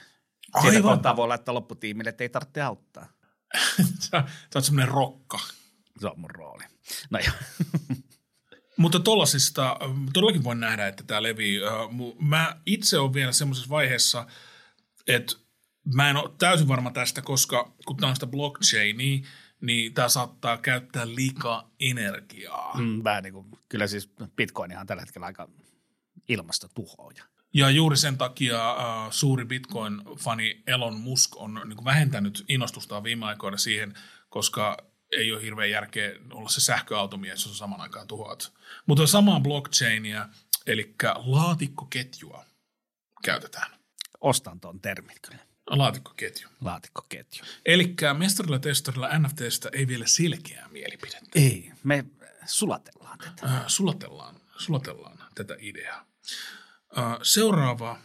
Aivan. 0.53 0.71
Siitä 0.71 0.89
kohtaa 0.89 1.17
voi 1.17 1.29
laittaa 1.29 1.55
lopputiimille, 1.55 2.11
että 2.11 2.25
ei 2.25 2.29
tarvitse 2.29 2.63
auttaa. 2.63 3.13
Sä, 3.99 4.09
sä 4.11 4.25
oot 4.55 4.65
semmoinen 4.65 4.95
rokka. 4.95 5.39
Se 6.01 6.07
on 6.07 6.21
mun 6.21 6.31
rooli. 6.31 6.65
No 7.11 7.19
joo. 7.19 7.35
Mutta 8.77 9.01
tollasista 9.01 9.77
todellakin 10.13 10.45
voin 10.45 10.61
nähdä, 10.61 10.87
että 10.87 11.05
tämä 11.05 11.23
levii. 11.23 11.61
Äh, 11.67 11.73
Mä 12.19 12.61
itse 12.67 12.99
olen 12.99 13.15
vielä 13.15 13.33
semmoisessa 13.33 13.71
vaiheessa, 13.71 14.27
että 15.07 15.35
mä 15.95 16.11
en 16.11 16.17
ole 16.17 16.31
täysin 16.39 16.69
varma 16.69 16.91
tästä, 16.91 17.23
koska 17.23 17.73
kun 17.87 17.97
tämä 17.97 18.11
on 18.11 18.17
sitä 18.17 18.27
blockchainia, 18.27 19.27
niin 19.65 19.95
tämä 19.95 20.09
saattaa 20.09 20.57
käyttää 20.57 21.07
liikaa 21.07 21.71
energiaa. 21.81 22.79
Mm, 22.79 23.05
vähän 23.05 23.23
niin 23.23 23.35
kuin, 23.35 23.47
kyllä 23.69 23.87
siis 23.87 24.11
Bitcoin 24.37 24.79
on 24.79 24.87
tällä 24.87 25.03
hetkellä 25.03 25.27
aika 25.27 25.49
ilmastotuhoaja. 26.29 27.25
Ja 27.55 27.71
juuri 27.71 27.97
sen 27.97 28.19
takia 28.19 28.71
äh, 28.71 29.11
suuri 29.11 29.45
Bitcoin-fani 29.45 30.63
Elon 30.67 31.01
Musk 31.01 31.37
on 31.37 31.61
niin 31.65 31.77
kuin 31.77 31.85
vähentänyt 31.85 32.45
innostustaan 32.49 33.05
viime 33.05 33.27
aikoina 33.27 33.57
siihen, 33.57 33.95
koska 34.29 34.77
ei 35.13 35.33
ole 35.33 35.43
hirveän 35.43 35.71
järkeä 35.71 36.13
olla 36.33 36.49
se 36.49 36.61
sähköautomies, 36.61 37.31
jos 37.33 37.47
on 37.47 37.55
saman 37.55 37.81
aikaan 37.81 38.07
tuhoat. 38.07 38.53
Mutta 38.87 39.07
samaa 39.07 39.41
blockchainia, 39.41 40.29
eli 40.67 40.95
laatikkoketjua 41.17 42.45
käytetään. 43.25 43.71
Ostan 44.21 44.61
tuon 44.61 44.81
termin 44.81 45.17
kyllä. 45.23 45.54
Laatikkoketju. 45.71 46.49
Laatikkoketju. 46.61 47.45
Eli 47.67 47.95
mestarilla 48.19 48.59
testarilla 48.59 49.19
NFTstä 49.19 49.69
ei 49.73 49.89
vielä 49.89 50.07
selkeää 50.07 50.69
mielipidettä. 50.69 51.31
Ei, 51.35 51.73
me 51.85 52.05
sulatellaan 52.47 53.19
tätä. 53.19 53.47
Äh, 53.47 53.65
sulatellaan, 53.67 54.35
sulatellaan 54.59 55.19
tätä 55.35 55.57
ideaa. 55.59 56.07
Äh, 56.99 57.05
seuraava 57.23 57.99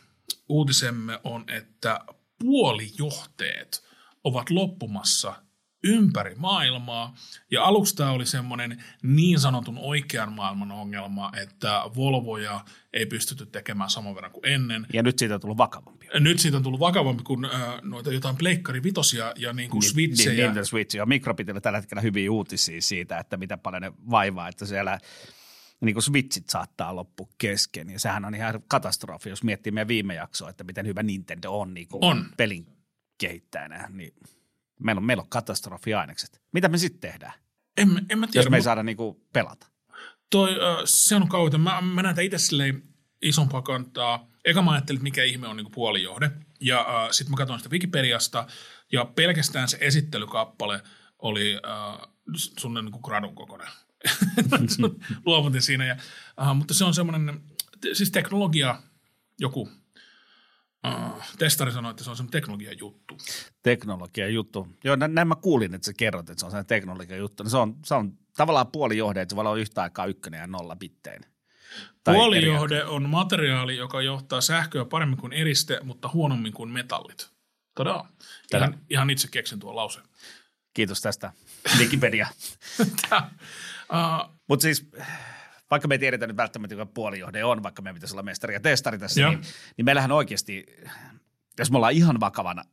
uutisemme 0.49 1.19
on, 1.23 1.45
että 1.47 1.99
puolijohteet 2.39 3.83
ovat 4.23 4.49
loppumassa 4.49 5.43
ympäri 5.83 6.36
maailmaa. 6.36 7.15
Ja 7.51 7.63
aluksi 7.63 7.95
tämä 7.95 8.12
oli 8.12 8.25
semmoinen 8.25 8.83
niin 9.03 9.39
sanotun 9.39 9.77
oikean 9.77 10.33
maailman 10.33 10.71
ongelma, 10.71 11.31
että 11.41 11.81
Volvoja 11.95 12.65
ei 12.93 13.05
pystytty 13.05 13.45
tekemään 13.45 13.89
saman 13.89 14.15
verran 14.15 14.31
kuin 14.31 14.45
ennen. 14.45 14.88
Ja 14.93 15.03
nyt 15.03 15.19
siitä 15.19 15.36
on 15.36 15.41
tullut 15.41 15.57
vakavampi. 15.57 16.07
Nyt 16.19 16.39
siitä 16.39 16.57
on 16.57 16.63
tullut 16.63 16.79
vakavampi 16.79 17.24
kuin 17.24 17.45
äh, 17.45 17.51
noita 17.81 18.13
jotain 18.13 18.38
pleikkari 18.38 18.83
vitosia 18.83 19.33
ja 19.36 19.53
niin 19.53 19.69
kuin 19.69 19.79
Niin, 19.81 19.91
switchejä. 19.91 20.29
Nintendo 20.45 20.65
Switch. 20.65 20.95
Ja 20.95 21.05
Micropitillä 21.05 21.62
tällä 21.62 21.79
hetkellä 21.79 22.01
hyviä 22.01 22.31
uutisia 22.31 22.81
siitä, 22.81 23.17
että 23.19 23.38
mitä 23.38 23.57
paljon 23.57 23.81
ne 23.81 23.91
vaivaa, 24.09 24.48
että 24.48 24.65
siellä 24.65 25.00
niin 25.81 25.93
kuin 25.95 26.03
Switchit 26.03 26.50
saattaa 26.50 26.95
loppua 26.95 27.27
kesken. 27.38 27.89
Ja 27.89 28.00
sehän 28.00 28.25
on 28.25 28.36
ihan 28.36 28.62
katastrofi, 28.67 29.29
jos 29.29 29.43
miettii 29.43 29.71
meidän 29.71 29.88
viime 29.88 30.13
jaksoa, 30.15 30.50
että 30.50 30.63
miten 30.63 30.86
hyvä 30.88 31.03
Nintendo 31.03 31.51
on, 31.51 31.74
niin 31.74 31.88
kuin 31.88 32.03
On. 32.03 32.25
pelin 32.38 32.67
kehittäjänä. 33.17 33.88
Niin 33.93 34.13
meillä 34.79 35.00
on, 35.00 35.05
meillä 35.05 35.21
on 35.21 35.29
katastrofiainekset. 35.29 36.41
Mitä 36.51 36.67
me 36.67 36.77
sitten 36.77 37.12
tehdään, 37.12 37.33
En, 37.77 38.05
en 38.09 38.19
mä 38.19 38.27
tiedä, 38.27 38.45
jos 38.45 38.50
me 38.50 38.57
ei 38.57 38.63
saada 38.63 38.83
niin 38.83 38.98
kuin 38.98 39.17
pelata? 39.33 39.67
Toi, 40.29 40.50
se 40.86 41.15
on 41.15 41.29
kauheita. 41.29 41.57
Mä, 41.57 41.81
mä 41.81 42.03
näen 42.03 42.19
itse 42.19 42.38
silleen 42.38 42.83
isompaa 43.21 43.62
kantaa. 43.62 44.27
Eka 44.45 44.62
mä 44.62 44.71
ajattelin, 44.71 44.98
että 44.98 45.03
mikä 45.03 45.24
ihme 45.24 45.48
on 45.48 45.57
niinku 45.57 45.71
puolijohde. 45.71 46.31
Ja 46.62 46.79
äh, 46.79 47.12
sitten 47.12 47.31
mä 47.31 47.38
katsoin 47.38 47.59
sitä 47.59 47.69
Wikipediasta. 47.69 48.48
Ja 48.91 49.05
pelkästään 49.05 49.67
se 49.67 49.77
esittelykappale 49.81 50.83
oli 51.19 51.53
äh, 51.53 52.09
sunne 52.33 52.81
niinku 52.81 53.00
gradun 53.00 53.36
kokoinen. 53.36 53.67
Luovutin 55.25 55.62
siinä. 55.62 55.86
Ja, 55.86 55.98
äh, 56.41 56.55
mutta 56.55 56.74
se 56.74 56.83
on 56.83 56.93
semmoinen, 56.93 57.41
siis 57.93 58.12
teknologia, 58.12 58.81
joku 59.39 59.69
Uh, 60.88 61.24
testari 61.38 61.71
sanoi, 61.71 61.91
että 61.91 62.03
se 62.03 62.09
on 62.09 62.17
semmoinen 62.17 62.31
teknologian 62.31 62.79
juttu. 62.79 63.17
Teknologia 63.63 64.27
juttu. 64.27 64.67
Joo, 64.83 64.95
nä- 64.95 65.07
näin 65.07 65.27
mä 65.27 65.36
kuulin, 65.36 65.74
että 65.75 65.86
sä 65.86 65.93
kerrot, 65.98 66.29
että 66.29 66.39
se 66.39 66.45
on 66.45 66.51
sellainen 66.51 66.67
teknologia 66.67 67.17
juttu. 67.17 67.43
No 67.43 67.50
se, 67.50 67.57
on, 67.57 67.75
se 67.86 67.93
on 67.93 68.17
tavallaan 68.38 68.67
puolijohde, 68.67 69.21
että 69.21 69.31
se 69.31 69.36
voi 69.36 69.41
olla 69.41 69.57
yhtä 69.57 69.81
aikaa 69.81 70.05
ykkönen 70.05 70.39
ja 70.39 70.48
nolla 70.48 70.77
eri 70.81 71.29
Puolijohde 72.03 72.86
on 72.86 73.09
materiaali, 73.09 73.77
joka 73.77 74.01
johtaa 74.01 74.41
sähköä 74.41 74.86
paremmin 74.86 75.17
kuin 75.17 75.33
eriste, 75.33 75.79
mutta 75.83 76.09
huonommin 76.13 76.53
kuin 76.53 76.69
metallit. 76.69 77.29
Todella. 77.75 78.09
Ihan, 78.53 78.79
ihan 78.89 79.09
itse 79.09 79.27
keksin 79.31 79.59
tuon 79.59 79.75
lauseen. 79.75 80.05
Kiitos 80.74 81.01
tästä, 81.01 81.31
Wikipedia. 81.79 82.27
uh, 82.81 84.36
Mutta 84.50 84.63
siis 84.63 84.91
vaikka 85.71 85.88
me 85.88 85.95
ei 85.95 85.99
tiedetä 85.99 86.27
nyt 86.27 86.38
välttämättä, 86.38 86.73
joka 86.75 86.85
puolijohde 86.85 87.43
on, 87.43 87.63
vaikka 87.63 87.81
meidän 87.81 87.95
pitäisi 87.95 88.13
olla 88.13 88.23
mestari 88.23 88.53
ja 88.53 88.59
testari 88.59 88.99
tässä, 88.99 89.21
Joo. 89.21 89.31
niin, 89.31 89.41
niin 89.77 89.85
meillähän 89.85 90.11
oikeasti, 90.11 90.65
jos 91.59 91.71
me 91.71 91.77
ollaan 91.77 91.93
ihan 91.93 92.19
vakavan 92.19 92.63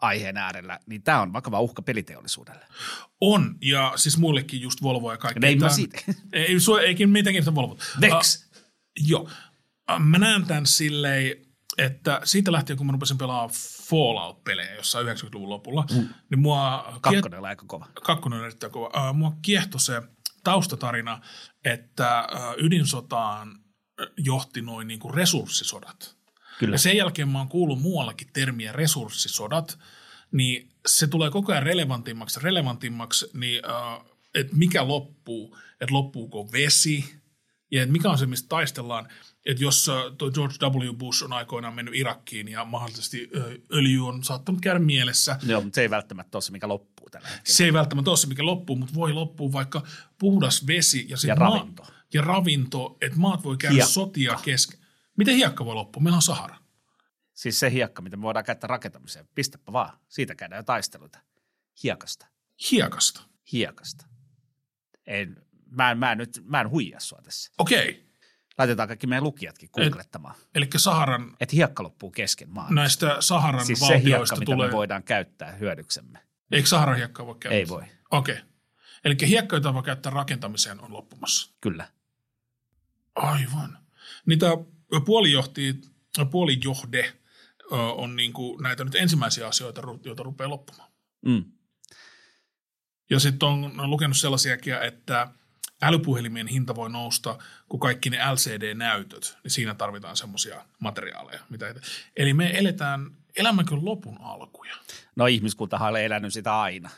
aiheen 0.00 0.36
äärellä, 0.36 0.80
niin 0.86 1.02
tämä 1.02 1.20
on 1.20 1.32
vakava 1.32 1.60
uhka 1.60 1.82
peliteollisuudelle. 1.82 2.64
on, 3.20 3.56
ja 3.60 3.92
siis 3.96 4.18
muillekin 4.18 4.60
just 4.60 4.82
Volvo 4.82 5.12
ja 5.12 5.18
kaikki. 5.18 5.46
Ei 5.46 5.56
mä 5.56 5.68
siitä. 5.68 5.98
Ei, 6.32 6.60
sua, 6.60 6.80
eikin 6.80 7.10
meitä 7.10 7.30
kiinnosta 7.30 7.54
Volvo. 7.54 7.78
Vex. 8.00 8.48
Joo. 9.08 9.28
Äh, 9.90 10.00
Mä 10.00 10.18
näen 10.18 10.46
tämän 10.46 10.66
silleen, 10.66 11.36
että 11.78 12.20
siitä 12.24 12.52
lähtien, 12.52 12.76
kun 12.76 12.86
mä 12.86 12.92
rupesin 12.92 13.18
pelaamaan 13.18 13.50
Fallout-pelejä 13.88 14.74
jossain 14.74 15.06
90-luvun 15.06 15.48
lopulla, 15.48 15.84
mm. 15.94 16.08
niin 16.30 16.38
mua... 16.38 16.84
kiet- 16.88 17.00
Kakkonen 17.00 17.38
on 17.38 17.44
aika 17.44 17.64
kova. 17.66 17.86
kakkonen 18.02 18.38
on 18.38 18.44
erittäin 18.44 18.72
kova. 18.72 19.10
Uh, 19.10 19.16
mua 19.16 19.32
kiehtoi 19.42 19.80
se 19.80 20.02
taustatarina, 20.44 21.20
että 21.64 22.28
ydinsotaan 22.58 23.60
johti 24.16 24.62
noin 24.62 24.88
niin 24.88 25.00
kuin 25.00 25.14
resurssisodat. 25.14 26.16
Kyllä. 26.58 26.74
Ja 26.74 26.78
sen 26.78 26.96
jälkeen 26.96 27.28
mä 27.28 27.38
oon 27.38 27.48
kuullut 27.48 27.82
muuallakin 27.82 28.28
termiä 28.32 28.72
resurssisodat, 28.72 29.78
niin 30.32 30.70
se 30.86 31.06
tulee 31.06 31.30
koko 31.30 31.52
ajan 31.52 31.62
relevantimmaksi, 31.62 32.40
relevantimmaksi, 32.42 33.30
niin 33.34 33.62
että 34.34 34.56
mikä 34.56 34.88
loppuu, 34.88 35.56
että 35.80 35.94
loppuuko 35.94 36.52
vesi, 36.52 37.14
ja 37.70 37.82
että 37.82 37.92
mikä 37.92 38.10
on 38.10 38.18
se, 38.18 38.26
mistä 38.26 38.48
taistellaan, 38.48 39.08
että 39.46 39.62
jos 39.62 39.88
uh, 39.88 39.94
tuo 40.18 40.30
George 40.30 40.54
W. 40.66 40.92
Bush 40.94 41.24
on 41.24 41.32
aikoinaan 41.32 41.74
mennyt 41.74 41.94
Irakkiin 41.94 42.48
ja 42.48 42.64
mahdollisesti 42.64 43.30
ö, 43.36 43.58
öljy 43.72 44.06
on 44.08 44.24
saattanut 44.24 44.60
käydä 44.60 44.78
mielessä, 44.78 45.38
Joo, 45.46 45.60
mutta 45.60 45.74
se 45.74 45.80
ei 45.82 45.90
välttämättä 45.90 46.36
ole 46.38 46.42
se, 46.42 46.52
mikä 46.52 46.68
loppuu 46.68 47.10
tällä 47.10 47.28
hetkellä. 47.28 47.56
se 47.56 47.64
ei 47.64 47.72
välttämättä 47.72 48.10
ole 48.10 48.16
se, 48.16 48.26
mikä 48.26 48.46
loppuu, 48.46 48.76
mutta 48.76 48.94
voi 48.94 49.12
loppua 49.12 49.52
vaikka 49.52 49.82
puhdas 50.18 50.66
vesi 50.66 51.06
ja, 51.08 51.16
Ja 51.26 51.36
maa- 51.36 51.58
ravinto. 51.58 51.86
ja 52.14 52.22
ravinto, 52.22 52.96
että 53.00 53.18
maat 53.18 53.44
voi 53.44 53.56
käydä 53.56 53.74
Hiekka. 53.74 53.90
sotia 53.92 54.38
kesken. 54.44 54.78
Miten 55.16 55.36
hiekka 55.36 55.64
voi 55.64 55.74
loppua? 55.74 56.02
Meillä 56.02 56.16
on 56.16 56.22
Sahara. 56.22 56.56
Siis 57.32 57.60
se 57.60 57.70
hiekka, 57.72 58.02
mitä 58.02 58.16
me 58.16 58.22
voidaan 58.22 58.44
käyttää 58.44 58.68
rakentamiseen, 58.68 59.28
pistäpä 59.34 59.72
vaan. 59.72 59.98
Siitä 60.08 60.34
käydään 60.34 60.58
jo 60.58 60.62
taisteluita. 60.62 61.18
Hiekasta. 61.82 62.26
Hiekasta. 62.70 63.22
Hiekasta. 63.52 64.06
En, 65.06 65.36
mä, 65.70 65.90
en, 65.90 65.98
mä, 65.98 66.12
en 66.12 66.18
nyt, 66.18 66.40
mä 66.44 66.60
en 66.60 66.70
huijaa 66.70 67.00
sua 67.00 67.20
tässä. 67.22 67.52
Okei. 67.58 68.03
Laitetaan 68.58 68.88
kaikki 68.88 69.06
meidän 69.06 69.24
lukijatkin 69.24 69.68
googlettamaan. 69.72 70.34
Eli 70.54 70.68
Saharan, 70.76 71.36
Että 71.40 71.56
hiekka 71.56 71.82
loppuu 71.82 72.10
kesken 72.10 72.50
maan. 72.50 72.74
näistä 72.74 73.16
Saharan 73.20 73.66
siis 73.66 73.78
se 73.78 73.86
hiekka, 73.86 74.00
valtioista 74.10 74.36
mitä 74.36 74.52
tulee, 74.52 74.66
me 74.68 74.72
voidaan 74.72 75.02
käyttää 75.02 75.52
hyödyksemme. 75.52 76.18
eikö 76.52 76.68
Saharan 76.68 76.96
hiekkaa 76.96 77.26
voi 77.26 77.34
käyttää? 77.34 77.58
Ei 77.58 77.68
voi, 77.68 77.82
Okei. 78.10 78.36
Eli 79.04 79.16
hiekka, 79.26 79.56
jota 79.56 79.74
voi 79.74 79.82
käyttää 79.82 80.12
rakentamiseen, 80.12 80.80
on 80.80 80.92
loppumassa. 80.92 81.54
kyllä. 81.60 81.88
Aivan. 83.14 83.78
Niitä 84.26 84.46
puolijohti, 85.04 85.80
puolijohde 86.30 87.12
on 87.70 88.16
niin 88.16 88.32
kuin 88.32 88.62
näitä 88.62 88.84
nyt 88.84 88.94
ensimmäisiä 88.94 89.46
asioita, 89.46 89.82
joita 90.04 90.22
rupeaa 90.22 90.50
loppumaan. 90.50 90.90
Mm. 91.26 91.44
Ja 93.10 93.20
sitten 93.20 93.48
on, 93.48 93.80
on 93.80 93.90
lukenut 93.90 94.16
sellaisiakin, 94.16 94.74
että 94.74 95.28
älypuhelimien 95.84 96.46
hinta 96.46 96.76
voi 96.76 96.90
nousta, 96.90 97.38
kun 97.68 97.80
kaikki 97.80 98.10
ne 98.10 98.18
LCD-näytöt, 98.32 99.38
niin 99.42 99.50
siinä 99.50 99.74
tarvitaan 99.74 100.16
semmoisia 100.16 100.64
materiaaleja. 100.78 101.40
Mitä 101.50 101.74
Eli 102.16 102.34
me 102.34 102.58
eletään 102.58 103.10
elämänkö 103.36 103.76
lopun 103.82 104.20
alkuja. 104.20 104.74
No 105.16 105.26
ihmiskuntahan 105.26 105.92
on 105.92 106.00
elänyt 106.00 106.32
sitä 106.32 106.60
aina. 106.60 106.90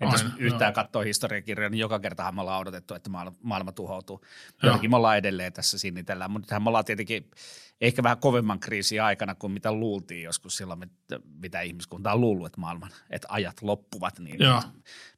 Et 0.00 0.12
jos 0.12 0.24
yhtään 0.38 0.72
katsoo 0.72 1.02
historiakirjoja, 1.02 1.70
niin 1.70 1.78
joka 1.78 1.98
kertahan 1.98 2.34
me 2.34 2.40
ollaan 2.40 2.60
odotettu, 2.60 2.94
että 2.94 3.10
maailma, 3.10 3.36
maailma 3.42 3.72
tuhoutuu. 3.72 4.24
Jotenkin 4.62 4.90
me 4.90 4.96
ollaan 4.96 5.18
edelleen 5.18 5.52
tässä 5.52 5.78
sinnitellään, 5.78 6.30
mutta 6.30 6.46
nythän 6.46 6.62
me 6.62 6.68
ollaan 6.68 6.84
tietenkin 6.84 7.30
ehkä 7.80 8.02
vähän 8.02 8.18
kovemman 8.18 8.60
kriisin 8.60 9.02
aikana 9.02 9.34
kuin 9.34 9.52
mitä 9.52 9.72
luultiin 9.72 10.22
joskus 10.22 10.56
silloin, 10.56 10.78
mit- 10.78 10.92
mitä 11.40 11.60
ihmiskunta 11.60 12.12
on 12.12 12.20
luullut, 12.20 12.46
että 12.46 12.60
maailman, 12.60 12.90
että 13.10 13.28
ajat 13.30 13.62
loppuvat. 13.62 14.18
Niin 14.18 14.42
Joo. 14.42 14.62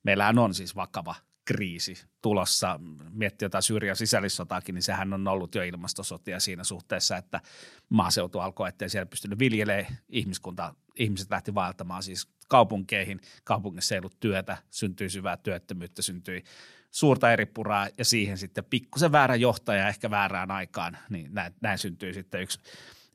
meillähän 0.03 0.39
on 0.39 0.55
siis 0.55 0.77
vakava 0.77 1.15
kriisi 1.49 2.05
tulossa. 2.23 2.81
Miettii 3.11 3.47
jotain 3.47 3.63
Syyrian 3.63 3.97
sisällissotaakin, 3.97 4.75
niin 4.75 4.83
sehän 4.83 5.13
on 5.13 5.29
ollut 5.29 5.55
jo 5.55 5.63
ilmastosotia 5.63 6.41
siinä 6.41 6.65
suhteessa, 6.65 7.17
että 7.17 7.41
maaseutu 7.89 8.39
alkoi, 8.39 8.69
ettei 8.69 8.89
siellä 8.89 9.07
pystynyt 9.07 9.39
viljelemään. 9.39 9.99
Ihmiskunta, 10.09 10.75
ihmiset 10.97 11.31
lähti 11.31 11.55
vaeltamaan 11.55 12.03
siis 12.03 12.29
kaupunkeihin. 12.49 13.21
Kaupungissa 13.45 13.95
ei 13.95 13.99
ollut 13.99 14.21
työtä, 14.21 14.57
syntyi 14.71 15.11
syvää 15.11 15.37
työttömyyttä, 15.37 16.03
syntyi 16.03 16.45
suurta 16.91 17.33
eripuraa 17.33 17.89
ja 17.99 18.05
siihen 18.05 18.39
sitten 18.39 18.65
pikkusen 18.65 19.13
väärä 19.13 19.35
johtaja 19.35 19.89
ehkä 19.89 20.11
väärään 20.11 20.51
aikaan, 20.51 20.99
niin 21.11 21.35
näin, 21.35 21.55
näin 21.61 21.79
syntyy 21.79 22.13
sitten 22.13 22.43
yksi, 22.43 22.59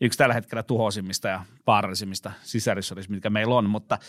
yksi 0.02 0.18
tällä 0.18 0.34
hetkellä 0.34 0.64
tuhoisimmista 0.64 1.28
ja 1.28 1.46
vaarallisimmista 1.68 2.32
sisällissodista, 2.44 3.12
mitkä 3.12 3.30
meillä 3.30 3.56
on, 3.56 3.70
mutta 3.70 4.00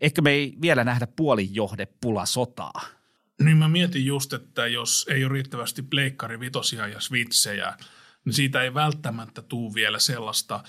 ehkä 0.00 0.22
me 0.22 0.30
ei 0.30 0.56
vielä 0.60 0.84
nähdä 0.84 1.06
puolijohdepula 1.16 2.26
sotaa. 2.26 3.03
Niin 3.42 3.56
mä 3.56 3.68
mietin 3.68 4.06
just, 4.06 4.32
että 4.32 4.66
jos 4.66 5.06
ei 5.10 5.24
ole 5.24 5.32
riittävästi 5.32 5.82
pleikkari 5.82 6.40
vitosia 6.40 6.86
ja 6.86 7.00
switchejä, 7.00 7.76
niin 8.24 8.32
siitä 8.32 8.62
ei 8.62 8.74
välttämättä 8.74 9.42
tuu 9.42 9.74
vielä 9.74 9.98
sellaista, 9.98 10.64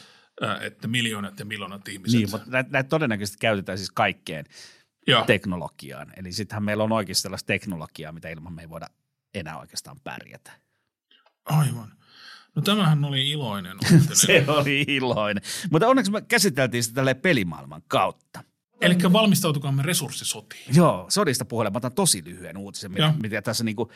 että 0.62 0.88
miljoonat 0.88 1.40
ja 1.40 1.46
miljoonat 1.46 1.88
ihmiset. 1.88 2.20
Niin, 2.20 2.32
mutta 2.32 2.50
näitä, 2.50 2.70
näitä 2.72 2.90
todennäköisesti 2.90 3.38
käytetään 3.42 3.78
siis 3.78 3.92
kaikkeen 3.92 4.46
Joo. 5.08 5.26
teknologiaan. 5.26 6.14
Eli 6.18 6.32
sittenhän 6.32 6.64
meillä 6.64 6.84
on 6.84 6.92
oikeasti 6.92 7.22
sellaista 7.22 7.48
teknologiaa, 7.48 8.12
mitä 8.12 8.30
ilman 8.30 8.54
me 8.54 8.62
ei 8.62 8.70
voida 8.70 8.88
enää 9.34 9.60
oikeastaan 9.60 10.00
pärjätä. 10.04 10.52
Aivan. 11.46 11.92
No 12.56 12.62
tämähän 12.62 13.06
oli 13.06 13.32
iloinen. 13.32 13.78
Se 14.14 14.46
oli 14.48 14.86
iloinen. 14.88 15.44
Mutta 15.72 15.88
onneksi 15.88 16.12
me 16.12 16.22
käsiteltiin 16.22 16.84
sitä 16.84 17.16
pelimaailman 17.16 17.82
kautta. 17.88 18.44
Eli 18.82 18.96
valmistautukaamme 19.14 19.84
resurssisotiin. 19.84 20.76
Joo, 20.76 21.06
sodista 21.10 21.46
puhelen. 21.46 21.74
Mä 21.74 21.78
otan 21.78 21.94
tosi 21.94 22.22
lyhyen 22.26 22.58
uutisen, 22.58 22.92
mitä, 22.92 23.14
mitä 23.22 23.42
tässä 23.42 23.64
niinku, 23.64 23.92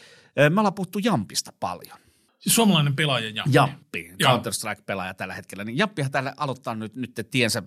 me 0.49 0.61
ollaan 0.61 0.73
puhuttu 0.73 0.99
Jampista 0.99 1.53
paljon. 1.59 1.97
Siis 2.39 2.55
suomalainen 2.55 2.95
pelaaja. 2.95 3.43
Jamppi, 3.51 4.13
Joo. 4.19 4.31
Counter-Strike-pelaaja 4.31 5.13
tällä 5.13 5.33
hetkellä. 5.33 5.63
Niin 5.63 5.77
Jamppihan 5.77 6.11
tällä 6.11 6.33
aloittaa 6.37 6.75
nyt, 6.75 6.95
nyt 6.95 7.27
tiensä 7.31 7.63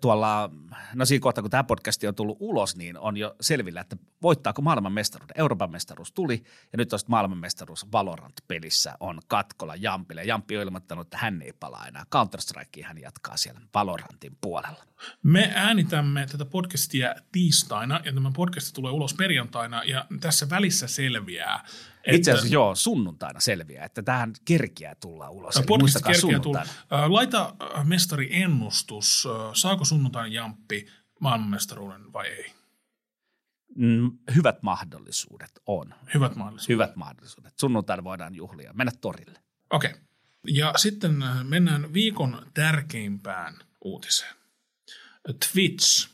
tuolla, 0.00 0.50
no 0.94 1.04
siinä 1.04 1.22
kohtaa 1.22 1.42
kun 1.42 1.50
tämä 1.50 1.64
podcast 1.64 2.04
on 2.04 2.14
tullut 2.14 2.36
ulos, 2.40 2.76
niin 2.76 2.98
on 2.98 3.16
jo 3.16 3.36
selvillä, 3.40 3.80
että 3.80 3.96
voittaako 4.22 4.62
maailmanmestaruuden. 4.62 5.34
Euroopan 5.38 5.70
mestaruus 5.70 6.12
tuli 6.12 6.42
ja 6.72 6.76
nyt 6.76 6.88
tuosta 6.88 7.10
maailmanmestaruus 7.10 7.92
Valorant-pelissä 7.92 8.94
on 9.00 9.20
katkolla 9.28 9.76
Jampille. 9.76 10.24
Jamppi 10.24 10.56
on 10.56 10.62
ilmoittanut, 10.62 11.06
että 11.06 11.18
hän 11.18 11.42
ei 11.42 11.52
palaa 11.52 11.86
enää. 11.86 12.06
Counter-Strikeen 12.14 12.86
hän 12.86 12.98
jatkaa 12.98 13.36
siellä 13.36 13.60
Valorantin 13.74 14.36
puolella. 14.40 14.84
Me 15.22 15.52
äänitämme 15.54 16.26
tätä 16.32 16.44
podcastia 16.44 17.14
tiistaina 17.32 18.00
ja 18.04 18.12
tämä 18.12 18.30
podcast 18.36 18.74
tulee 18.74 18.92
ulos 18.92 19.14
perjantaina 19.14 19.84
ja 19.84 20.06
tässä 20.20 20.50
välissä 20.50 20.86
selviää. 20.86 21.64
Että 22.06 22.16
Itse 22.16 22.32
asiassa 22.32 22.54
joo, 22.54 22.74
sunnuntaina 22.74 23.40
selviää, 23.40 23.84
että 23.84 24.02
tähän 24.02 24.32
kerkiää 24.44 24.94
tulla 24.94 25.30
ulos. 25.30 25.56
Eli 25.56 25.64
Podcast 25.66 25.80
muistakaa 25.82 26.12
kerkeä 26.12 26.38
tulla. 26.40 26.64
sunnuntaina. 26.64 27.04
Äh, 27.04 27.10
Laita 27.10 27.54
äh, 27.76 27.86
mestari 27.86 28.42
ennustus, 28.42 29.28
äh, 29.30 29.50
saako 29.54 29.84
sunnuntain 29.84 30.32
Jamppi 30.32 30.86
maailmanmestaruuden 31.20 32.12
vai 32.12 32.26
ei? 32.26 32.52
Mm, 33.76 34.10
hyvät 34.34 34.62
mahdollisuudet 34.62 35.50
on. 35.66 35.94
Hyvät 36.14 36.36
mahdollisuudet. 36.36 36.68
Hyvät 36.74 36.96
mahdollisuudet. 36.96 37.58
Sunnuntaina 37.58 38.04
voidaan 38.04 38.34
juhlia, 38.34 38.72
mennä 38.72 38.92
torille. 39.00 39.38
Okei. 39.70 39.90
Okay. 39.90 40.02
Ja 40.46 40.72
sitten 40.76 41.22
äh, 41.22 41.44
mennään 41.44 41.92
viikon 41.92 42.46
tärkeimpään 42.54 43.54
uutiseen. 43.84 44.34
Twitch. 45.52 46.08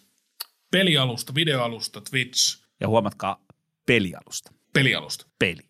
Pelialusta, 0.70 1.34
videoalusta, 1.34 2.00
Twitch, 2.00 2.62
Ja 2.80 2.88
huomatkaa 2.88 3.44
pelialusta. 3.86 4.52
pelialusta. 4.72 5.26
Pelialusta. 5.38 5.67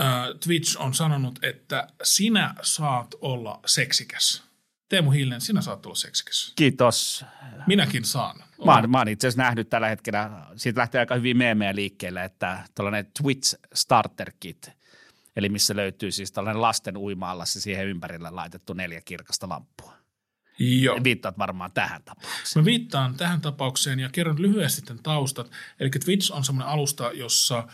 Äh, 0.00 0.06
Twitch 0.44 0.80
on 0.80 0.94
sanonut, 0.94 1.44
että 1.44 1.88
sinä 2.02 2.54
saat 2.62 3.14
olla 3.20 3.60
seksikäs. 3.66 4.42
Teemu 4.88 5.10
Hiilen, 5.10 5.40
sinä 5.40 5.60
saat 5.60 5.86
olla 5.86 5.94
seksikäs. 5.94 6.52
Kiitos. 6.56 7.24
Minäkin 7.66 8.04
saan. 8.04 8.44
Mä 8.64 8.74
oon, 8.74 8.90
mä 8.90 8.98
oon 8.98 9.08
itse 9.08 9.26
asiassa 9.26 9.42
nähnyt 9.42 9.70
tällä 9.70 9.88
hetkellä, 9.88 10.30
siitä 10.56 10.80
lähtee 10.80 10.98
aika 10.98 11.14
hyvin 11.14 11.36
meemejä 11.36 11.74
liikkeelle, 11.74 12.24
että 12.24 12.64
tällainen 12.74 13.06
Twitch 13.22 13.54
Starter 13.74 14.32
Kit, 14.40 14.70
eli 15.36 15.48
missä 15.48 15.76
löytyy 15.76 16.12
siis 16.12 16.32
tällainen 16.32 16.62
lasten 16.62 16.96
uima-allas 16.96 17.54
ja 17.54 17.60
siihen 17.60 17.86
ympärille 17.86 18.30
laitettu 18.30 18.72
neljä 18.72 19.00
kirkasta 19.04 19.48
lamppua. 19.48 20.00
Joo. 20.58 21.00
Viittaat 21.04 21.38
varmaan 21.38 21.72
tähän 21.72 22.02
tapaukseen. 22.02 22.62
Mä 22.62 22.64
viittaan 22.64 23.14
tähän 23.14 23.40
tapaukseen 23.40 24.00
ja 24.00 24.08
kerron 24.08 24.42
lyhyesti 24.42 24.82
tämän 24.82 25.02
taustat. 25.02 25.50
Eli 25.80 25.90
Twitch 25.90 26.32
on 26.32 26.44
semmoinen 26.44 26.72
alusta, 26.72 27.12
jossa 27.12 27.68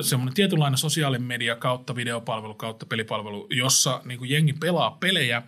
semmoinen 0.00 0.34
tietynlainen 0.34 0.78
sosiaalinen 0.78 1.26
media 1.26 1.56
kautta 1.56 1.96
videopalvelu 1.96 2.54
kautta 2.54 2.86
pelipalvelu, 2.86 3.46
jossa 3.50 4.02
niin 4.04 4.18
kuin 4.18 4.30
jengi 4.30 4.52
pelaa 4.52 4.90
pelejä 4.90 5.42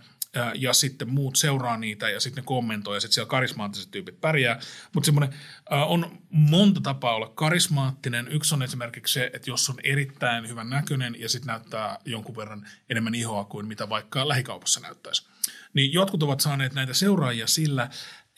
ja 0.54 0.72
sitten 0.72 1.08
muut 1.08 1.36
seuraa 1.36 1.76
niitä 1.76 2.10
ja 2.10 2.20
sitten 2.20 2.44
kommentoi 2.44 2.96
ja 2.96 3.00
sitten 3.00 3.14
siellä 3.14 3.28
karismaattiset 3.28 3.90
tyypit 3.90 4.20
pärjää. 4.20 4.60
Mutta 4.92 5.06
semmoinen 5.06 5.34
on 5.70 6.18
monta 6.30 6.80
tapaa 6.80 7.14
olla 7.14 7.32
karismaattinen. 7.34 8.28
Yksi 8.28 8.54
on 8.54 8.62
esimerkiksi 8.62 9.14
se, 9.14 9.30
että 9.32 9.50
jos 9.50 9.70
on 9.70 9.76
erittäin 9.82 10.48
hyvän 10.48 10.70
näköinen 10.70 11.16
ja 11.18 11.28
sitten 11.28 11.46
näyttää 11.46 11.98
jonkun 12.04 12.36
verran 12.36 12.68
enemmän 12.90 13.14
ihoa 13.14 13.44
kuin 13.44 13.66
mitä 13.66 13.88
vaikka 13.88 14.28
lähikaupassa 14.28 14.80
näyttäisi. 14.80 15.26
Niin 15.74 15.92
jotkut 15.92 16.22
ovat 16.22 16.40
saaneet 16.40 16.74
näitä 16.74 16.94
seuraajia 16.94 17.46
sillä, 17.46 17.88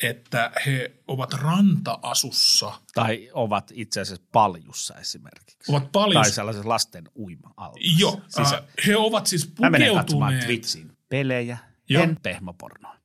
että 0.03 0.53
he 0.67 0.93
ovat 1.09 1.33
ranta-asussa. 1.33 2.73
Tai 2.95 3.31
ovat 3.33 3.73
itse 3.75 4.01
asiassa 4.01 4.27
paljussa 4.33 4.95
esimerkiksi. 4.95 5.73
Ovat 5.73 5.93
paljussa. 5.93 6.23
Tai 6.23 6.31
sellaisessa 6.31 6.69
lasten 6.69 7.09
uima 7.17 7.55
Joo, 7.99 8.21
siis, 8.29 8.53
äh, 8.53 8.63
he 8.87 8.97
ovat 8.97 9.27
siis 9.27 9.47
pukeutuneet. 9.47 9.73
Mä 9.73 9.79
menen 9.79 9.95
katsomaan 9.95 10.39
Twitchin 10.45 10.93
pelejä, 11.09 11.59
Joo. 11.89 12.03
en 12.03 12.17
pehmopornoa. 12.23 12.97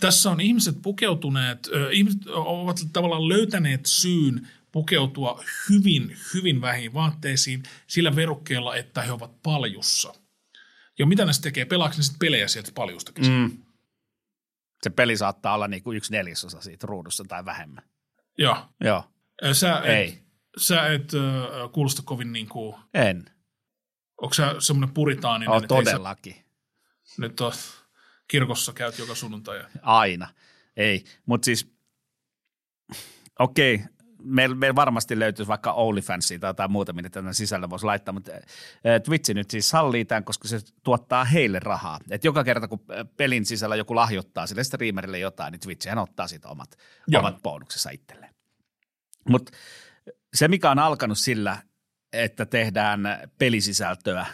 Tässä 0.00 0.30
on 0.30 0.40
ihmiset 0.40 0.82
pukeutuneet, 0.82 1.68
äh, 1.76 1.92
ihmiset 1.92 2.26
ovat 2.26 2.80
tavallaan 2.92 3.28
löytäneet 3.28 3.86
syyn 3.86 4.48
pukeutua 4.72 5.44
hyvin, 5.70 6.16
hyvin 6.34 6.60
vähin 6.60 6.94
vaatteisiin 6.94 7.62
sillä 7.86 8.16
verukkeella, 8.16 8.76
että 8.76 9.02
he 9.02 9.12
ovat 9.12 9.42
paljussa. 9.42 10.14
Ja 10.98 11.06
mitä 11.06 11.24
ne 11.24 11.32
tekee? 11.42 11.64
Pelaako 11.64 11.94
ne 11.96 12.02
sitten 12.02 12.18
pelejä 12.18 12.48
sieltä 12.48 12.70
paljustakin? 12.74 13.26
Mm 13.26 13.65
se 14.82 14.90
peli 14.90 15.16
saattaa 15.16 15.54
olla 15.54 15.68
niin 15.68 15.82
kuin 15.82 15.96
yksi 15.96 16.12
neljäsosa 16.12 16.60
siitä 16.60 16.86
ruudussa 16.86 17.24
tai 17.28 17.44
vähemmän. 17.44 17.84
Joo. 18.38 18.56
Joo. 18.80 19.04
Sä 19.52 19.78
et, 19.78 19.84
Ei. 19.84 20.22
Sä 20.58 20.86
et 20.86 21.12
äh, 21.14 21.72
kuulosta 21.72 22.02
kovin 22.04 22.32
niin 22.32 22.48
kuin... 22.48 22.76
En. 22.94 23.24
Onko 24.20 24.34
sä 24.34 24.54
semmoinen 24.58 24.94
puritaaninen? 24.94 25.54
Oh, 25.54 25.62
todellakin. 25.68 26.34
Sä, 27.04 27.22
nyt 27.22 27.40
on, 27.40 27.52
kirkossa 28.28 28.72
käyt 28.72 28.98
joka 28.98 29.14
sunnuntai. 29.14 29.64
Aina. 29.82 30.28
Ei, 30.76 31.04
mutta 31.26 31.44
siis 31.44 31.72
okei, 33.38 33.74
okay, 33.74 33.86
meillä 34.26 34.56
meil 34.56 34.74
varmasti 34.74 35.18
löytyisi 35.18 35.48
vaikka 35.48 35.72
OnlyFansia 35.72 36.38
tai 36.38 36.50
jotain 36.50 36.70
muuta, 36.70 36.92
mitä 36.92 37.10
tänne 37.10 37.32
sisällä 37.32 37.70
voisi 37.70 37.86
laittaa, 37.86 38.12
mutta 38.12 38.32
Twitch 39.04 39.34
nyt 39.34 39.50
siis 39.50 39.68
sallii 39.68 40.04
tämän, 40.04 40.24
koska 40.24 40.48
se 40.48 40.60
tuottaa 40.84 41.24
heille 41.24 41.58
rahaa. 41.58 42.00
Et 42.10 42.24
joka 42.24 42.44
kerta, 42.44 42.68
kun 42.68 42.84
pelin 43.16 43.46
sisällä 43.46 43.76
joku 43.76 43.94
lahjoittaa 43.94 44.46
sille 44.46 44.64
streamerille 44.64 45.18
jotain, 45.18 45.52
niin 45.52 45.60
Twitch 45.60 45.98
ottaa 45.98 46.28
siitä 46.28 46.48
omat, 46.48 46.76
omat 47.16 47.42
bonuksensa 47.42 47.90
itselleen. 47.90 48.34
Mutta 49.28 49.52
se, 50.34 50.48
mikä 50.48 50.70
on 50.70 50.78
alkanut 50.78 51.18
sillä, 51.18 51.58
että 52.12 52.46
tehdään 52.46 53.00
pelisisältöä 53.38 54.26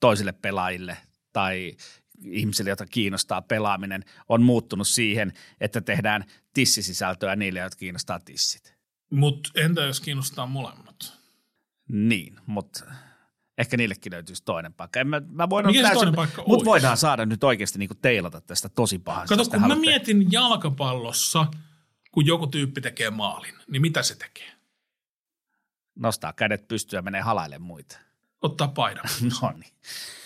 toisille 0.00 0.32
pelaajille 0.32 0.96
tai 1.32 1.76
ihmisille, 2.24 2.70
joita 2.70 2.86
kiinnostaa 2.86 3.42
pelaaminen, 3.42 4.04
on 4.28 4.42
muuttunut 4.42 4.88
siihen, 4.88 5.32
että 5.60 5.80
tehdään 5.80 6.24
tissisisältöä 6.56 7.36
niille, 7.36 7.58
jotka 7.58 7.78
kiinnostaa 7.78 8.20
tissit. 8.20 8.76
Mutta 9.10 9.50
entä 9.54 9.80
jos 9.80 10.00
kiinnostaa 10.00 10.46
molemmat? 10.46 11.18
Niin, 11.88 12.40
mutta 12.46 12.84
ehkä 13.58 13.76
niillekin 13.76 14.12
löytyisi 14.12 14.44
toinen 14.44 14.74
paikka. 14.74 15.00
En 15.00 15.06
mä, 15.06 15.22
mä 15.28 15.50
voin 15.50 15.66
Mikä 15.66 15.82
täysin, 15.82 15.96
toinen 15.96 16.14
paikka 16.14 16.44
Mutta 16.46 16.64
voidaan 16.64 16.96
saada 16.96 17.26
nyt 17.26 17.44
oikeasti 17.44 17.78
niinku 17.78 17.94
teilata 17.94 18.40
tästä 18.40 18.68
tosi 18.68 18.98
pahasti. 18.98 19.36
Kato, 19.36 19.50
kun 19.50 19.68
mä 19.68 19.74
mietin 19.74 20.32
jalkapallossa, 20.32 21.46
kun 22.12 22.26
joku 22.26 22.46
tyyppi 22.46 22.80
tekee 22.80 23.10
maalin, 23.10 23.54
niin 23.68 23.82
mitä 23.82 24.02
se 24.02 24.14
tekee? 24.14 24.52
Nostaa 25.94 26.32
kädet 26.32 26.68
pystyä 26.68 26.98
ja 26.98 27.02
menee 27.02 27.20
halaille 27.20 27.58
muita. 27.58 27.98
Ottaa 28.42 28.68
paidan. 28.68 29.04
no 29.42 29.52
niin. 29.52 29.72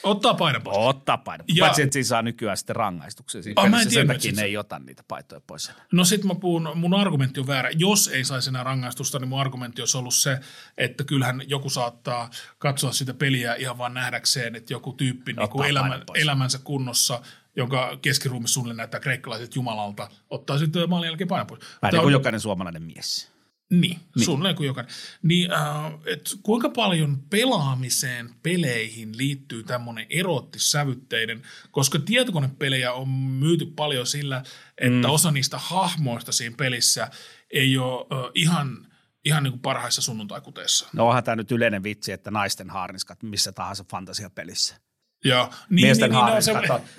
Ottaa 0.03 0.35
paidan 0.35 0.63
pois. 0.63 0.77
Ottaa 0.81 1.19
paidan 1.19 1.47
pois. 1.47 1.59
Ja... 1.59 1.65
Paitsi, 1.65 1.83
että 1.83 1.93
siinä 1.93 2.07
saa 2.07 2.23
nykyään 2.23 2.57
sitten 2.57 2.77
rangaistuksia. 2.77 3.43
Siinä 3.43 3.63
oh, 3.63 3.69
mä 3.69 3.83
en 3.83 3.89
tiedä, 3.89 4.01
sen 4.01 4.17
takia 4.17 4.33
ne 4.33 4.43
ei 4.43 4.57
ota 4.57 4.79
niitä 4.79 5.03
paitoja 5.09 5.41
pois. 5.47 5.69
Enää. 5.69 5.87
No 5.93 6.05
sit 6.05 6.25
mä 6.25 6.35
puhun, 6.35 6.71
mun 6.75 6.95
argumentti 6.95 7.41
on 7.41 7.47
väärä. 7.47 7.71
Jos 7.75 8.09
ei 8.09 8.25
saisi 8.25 8.51
enää 8.51 8.65
rangaistusta, 8.65 9.19
niin 9.19 9.29
mun 9.29 9.41
argumentti 9.41 9.83
olisi 9.83 9.99
ollut 9.99 10.15
se, 10.15 10.39
että 10.79 11.05
kyllähän 11.05 11.43
joku 11.47 11.71
saattaa 11.71 12.31
katsoa 12.59 12.93
sitä 12.93 13.15
peliä 13.15 13.55
ihan 13.55 13.79
vaan 13.79 13.95
nähdäkseen, 13.95 14.57
että 14.57 14.73
joku 14.73 14.93
tyyppi 14.93 15.33
niin 15.33 15.49
kuin 15.49 15.71
elämä, 15.71 16.01
elämänsä 16.15 16.59
kunnossa 16.59 17.23
jonka 17.57 17.99
keskiruumissa 18.03 18.55
suunnilleen 18.55 18.77
näyttää 18.77 19.01
kreikkalaiset 19.01 19.55
jumalalta, 19.55 20.09
ottaa 20.31 20.59
sitten 20.59 20.91
maalin 20.91 21.07
jälkeen 21.07 21.29
painan 21.29 21.47
pois. 21.47 21.61
Vähän 21.83 21.93
niin 21.93 22.03
kuin 22.03 22.13
jokainen 22.13 22.41
suomalainen 22.41 22.83
mies. 22.83 23.30
Niin, 23.71 24.01
niin. 24.17 24.25
suunnilleen 24.25 24.57
kuin 24.57 24.67
jokainen. 24.67 24.95
Niin, 25.23 25.53
äh, 25.53 25.93
et 26.07 26.31
kuinka 26.43 26.71
paljon 26.71 27.23
pelaamiseen 27.31 28.31
peleihin 28.43 29.17
liittyy 29.17 29.63
tämmöinen 29.63 30.07
erottissävytteinen, 30.11 31.43
koska 31.71 31.99
tietokonepelejä 31.99 32.93
on 32.93 33.09
myyty 33.09 33.67
paljon 33.67 34.07
sillä, 34.07 34.43
että 34.79 35.09
mm. 35.09 35.15
osa 35.15 35.31
niistä 35.31 35.59
hahmoista 35.59 36.33
siinä 36.33 36.57
pelissä 36.59 37.11
ei 37.51 37.79
ole 37.79 38.07
äh, 38.13 38.31
ihan, 38.35 38.87
ihan 39.25 39.43
niin 39.43 39.53
kuin 39.53 39.63
parhaissa 39.63 40.03
sunnuntaikuteissa. 40.03 40.89
No 40.93 41.09
onhan 41.09 41.25
tämä 41.25 41.37
nyt 41.37 41.53
yleinen 41.53 41.83
vitsi, 41.83 42.13
että 42.13 42.31
naisten 42.31 42.71
haarniskat 42.71 43.23
missä 43.23 43.53
tahansa 43.53 43.85
fantasiapelissä. 43.91 44.77
Ja, 45.25 45.51
niin, 45.71 45.87
Miesten 45.87 46.11
niin, 46.11 46.25
niin, 46.25 46.43
se, 46.43 46.53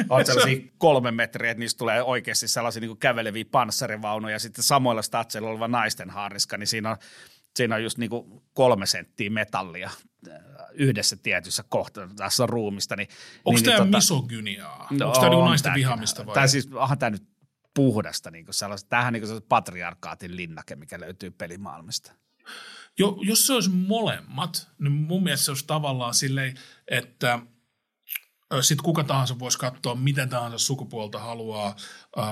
on 0.10 0.26
sellaisia 0.26 0.72
kolme 0.78 1.12
metriä, 1.12 1.52
että 1.52 1.60
niistä 1.60 1.78
tulee 1.78 2.04
oikeasti 2.04 2.48
sellaisia 2.48 2.82
niin 2.82 2.98
käveleviä 2.98 3.46
panssarivaunuja, 3.52 4.36
ja 4.36 4.40
sitten 4.40 4.64
samoilla 4.64 5.02
statseilla 5.02 5.50
oleva 5.50 5.68
naisten 5.68 6.10
haariska, 6.10 6.58
niin 6.58 6.68
siinä 6.68 6.90
on, 6.90 6.98
siinä 7.56 7.76
on 7.76 7.84
just 7.84 7.98
niin 7.98 8.10
kuin 8.10 8.42
kolme 8.54 8.86
senttiä 8.86 9.30
metallia 9.30 9.90
äh, 10.28 10.36
yhdessä 10.74 11.16
tietyssä 11.24 11.64
kohtaa 11.70 12.10
tässä 12.16 12.46
ruumista. 12.46 12.96
Niin, 12.96 13.08
Onko 13.46 13.58
niin, 13.58 13.66
tämä 13.66 13.78
niin, 13.78 13.86
tota, 13.86 13.98
misogyniaa? 13.98 14.88
No, 14.92 15.06
Onko 15.06 15.20
tämä 15.20 15.30
niin 15.30 15.46
naisten 15.46 15.74
vihaamista 15.74 16.26
vai? 16.26 16.34
Tai 16.34 16.50
siis 16.50 16.70
onhan 16.74 16.98
tämä 16.98 17.10
nyt 17.10 17.24
puhdasta, 17.74 18.32
niin 18.32 18.46
kuin 18.46 18.56
sellaista, 18.56 18.90
tämähän 18.90 19.14
niin 19.14 19.28
kuin 19.28 19.42
patriarkaatin 19.50 20.36
linnake, 20.36 20.76
mikä 20.76 21.00
löytyy 21.00 21.32
pelimaailmasta. 21.32 22.12
Jo, 23.00 23.18
jos 23.22 23.48
se 23.48 23.54
olisi 23.54 23.70
molemmat, 23.70 24.70
niin 24.80 24.92
mun 24.92 25.24
mielestä 25.24 25.46
se 25.46 25.52
olisi 25.52 25.68
tavallaan 25.68 26.14
silleen, 26.14 26.56
että– 26.88 27.40
sitten 28.62 28.84
kuka 28.84 29.04
tahansa 29.04 29.40
voisi 29.40 29.58
katsoa 29.60 29.96
miten 29.96 30.30
tahansa 30.30 30.58
sukupuolta 30.58 31.20
haluaa, 31.20 31.76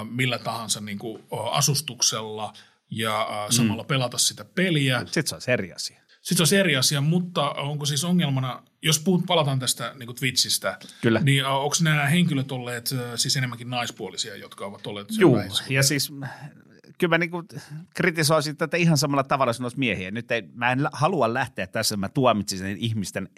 millä 0.09 0.39
tahansa 0.39 0.81
niin 0.81 0.99
kuin 0.99 1.23
asustuksella 1.51 2.53
ja 2.91 3.47
samalla 3.49 3.83
mm. 3.83 3.87
pelata 3.87 4.17
sitä 4.17 4.45
peliä. 4.45 4.99
Sitten 4.99 5.27
se 5.27 5.35
on 5.35 5.41
eri 5.47 5.73
asia. 5.73 6.01
Sitten 6.21 6.47
se 6.47 6.55
on 6.55 6.59
eri 6.59 6.75
asia, 6.75 7.01
mutta 7.01 7.49
onko 7.49 7.85
siis 7.85 8.03
ongelmana, 8.03 8.63
jos 8.81 8.99
puhut, 8.99 9.25
palataan 9.27 9.59
tästä 9.59 9.93
niin 9.99 10.15
Twitchistä, 10.15 10.79
Kyllä. 11.01 11.19
niin 11.19 11.45
onko 11.45 11.75
nämä 11.81 12.05
henkilöt 12.05 12.51
olleet 12.51 12.89
siis 13.15 13.37
enemmänkin 13.37 13.69
naispuolisia, 13.69 14.35
jotka 14.35 14.65
ovat 14.65 14.87
olleet 14.87 15.07
Joo, 15.17 15.41
ja 15.69 15.83
siis 15.83 16.11
kyllä 16.97 17.09
mä 17.09 17.17
niin 17.17 17.31
kuin 17.31 17.47
kritisoisin 17.95 18.57
tätä 18.57 18.77
ihan 18.77 18.97
samalla 18.97 19.23
tavalla 19.23 19.53
sanoisi 19.53 19.79
miehiä. 19.79 20.11
Nyt 20.11 20.31
ei, 20.31 20.41
mä 20.53 20.71
en 20.71 20.79
halua 20.91 21.33
lähteä 21.33 21.67
tässä, 21.67 21.97
mä 21.97 22.09
tuomitsisin 22.09 22.77
ihmisten 22.77 23.29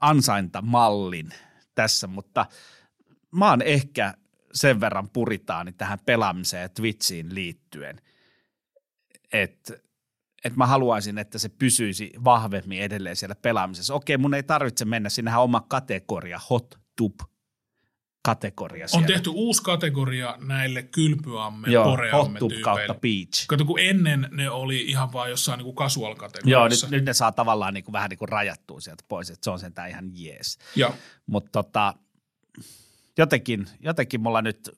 ansaintamallin 0.00 1.30
tässä, 1.74 2.06
mutta 2.06 2.46
mä 3.30 3.50
oon 3.50 3.62
ehkä 3.62 4.14
sen 4.52 4.80
verran 4.80 5.08
puritaani 5.10 5.72
tähän 5.72 5.98
pelaamiseen 6.06 6.62
ja 6.62 6.68
Twitchiin 6.68 7.34
liittyen, 7.34 8.00
että 9.32 9.74
et 10.44 10.56
mä 10.56 10.66
haluaisin, 10.66 11.18
että 11.18 11.38
se 11.38 11.48
pysyisi 11.48 12.12
vahvemmin 12.24 12.80
edelleen 12.82 13.16
siellä 13.16 13.34
pelaamisessa. 13.34 13.94
Okei, 13.94 14.16
mun 14.16 14.34
ei 14.34 14.42
tarvitse 14.42 14.84
mennä, 14.84 15.08
sinnehän 15.08 15.42
oma 15.42 15.60
kategoria, 15.60 16.40
hot 16.50 16.80
tub 16.96 17.14
kategoria 18.22 18.88
siellä. 18.88 19.04
On 19.04 19.12
tehty 19.12 19.30
uusi 19.34 19.62
kategoria 19.62 20.36
näille 20.40 20.82
kylpyamme, 20.82 21.68
Joo, 21.70 21.84
poreamme 21.84 22.40
hot 22.40 22.52
kautta 22.62 22.94
beach. 22.94 23.46
Kato, 23.46 23.64
kun 23.64 23.80
ennen 23.80 24.28
ne 24.30 24.50
oli 24.50 24.80
ihan 24.80 25.12
vaan 25.12 25.30
jossain 25.30 25.58
niin 25.58 25.74
casual 25.74 26.14
kategoriassa. 26.14 26.50
Joo, 26.50 26.68
nyt, 26.68 26.90
nyt 26.90 27.04
ne 27.04 27.14
saa 27.14 27.32
tavallaan 27.32 27.74
niin 27.74 27.84
kuin, 27.84 27.92
vähän 27.92 28.10
niin 28.10 28.18
kuin 28.18 28.28
rajattua 28.28 28.80
sieltä 28.80 29.04
pois, 29.08 29.30
että 29.30 29.44
se 29.44 29.50
on 29.50 29.58
sentään 29.58 29.88
ihan 29.88 30.10
jees. 30.12 30.58
Joo. 30.76 30.94
Mutta 31.26 31.50
tota, 31.52 31.94
jotenkin, 33.18 33.66
jotenkin 33.80 34.20
mulla 34.20 34.42
nyt 34.42 34.70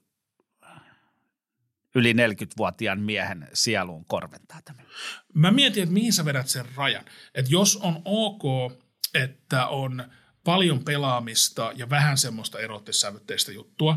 yli 1.94 2.12
40-vuotiaan 2.12 3.00
miehen 3.00 3.48
sieluun 3.54 4.04
korventaa 4.04 4.58
tämä. 4.64 4.82
Mä 5.34 5.50
mietin, 5.50 5.82
että 5.82 5.92
mihin 5.92 6.12
sä 6.12 6.24
vedät 6.24 6.48
sen 6.48 6.64
rajan. 6.74 7.04
Että 7.34 7.50
jos 7.50 7.76
on 7.76 8.02
ok, 8.04 8.42
että 9.14 9.66
on– 9.66 10.04
paljon 10.44 10.84
pelaamista 10.84 11.72
ja 11.76 11.90
vähän 11.90 12.18
semmoista 12.18 12.58
erottisävytteistä 12.58 13.52
juttua, 13.52 13.96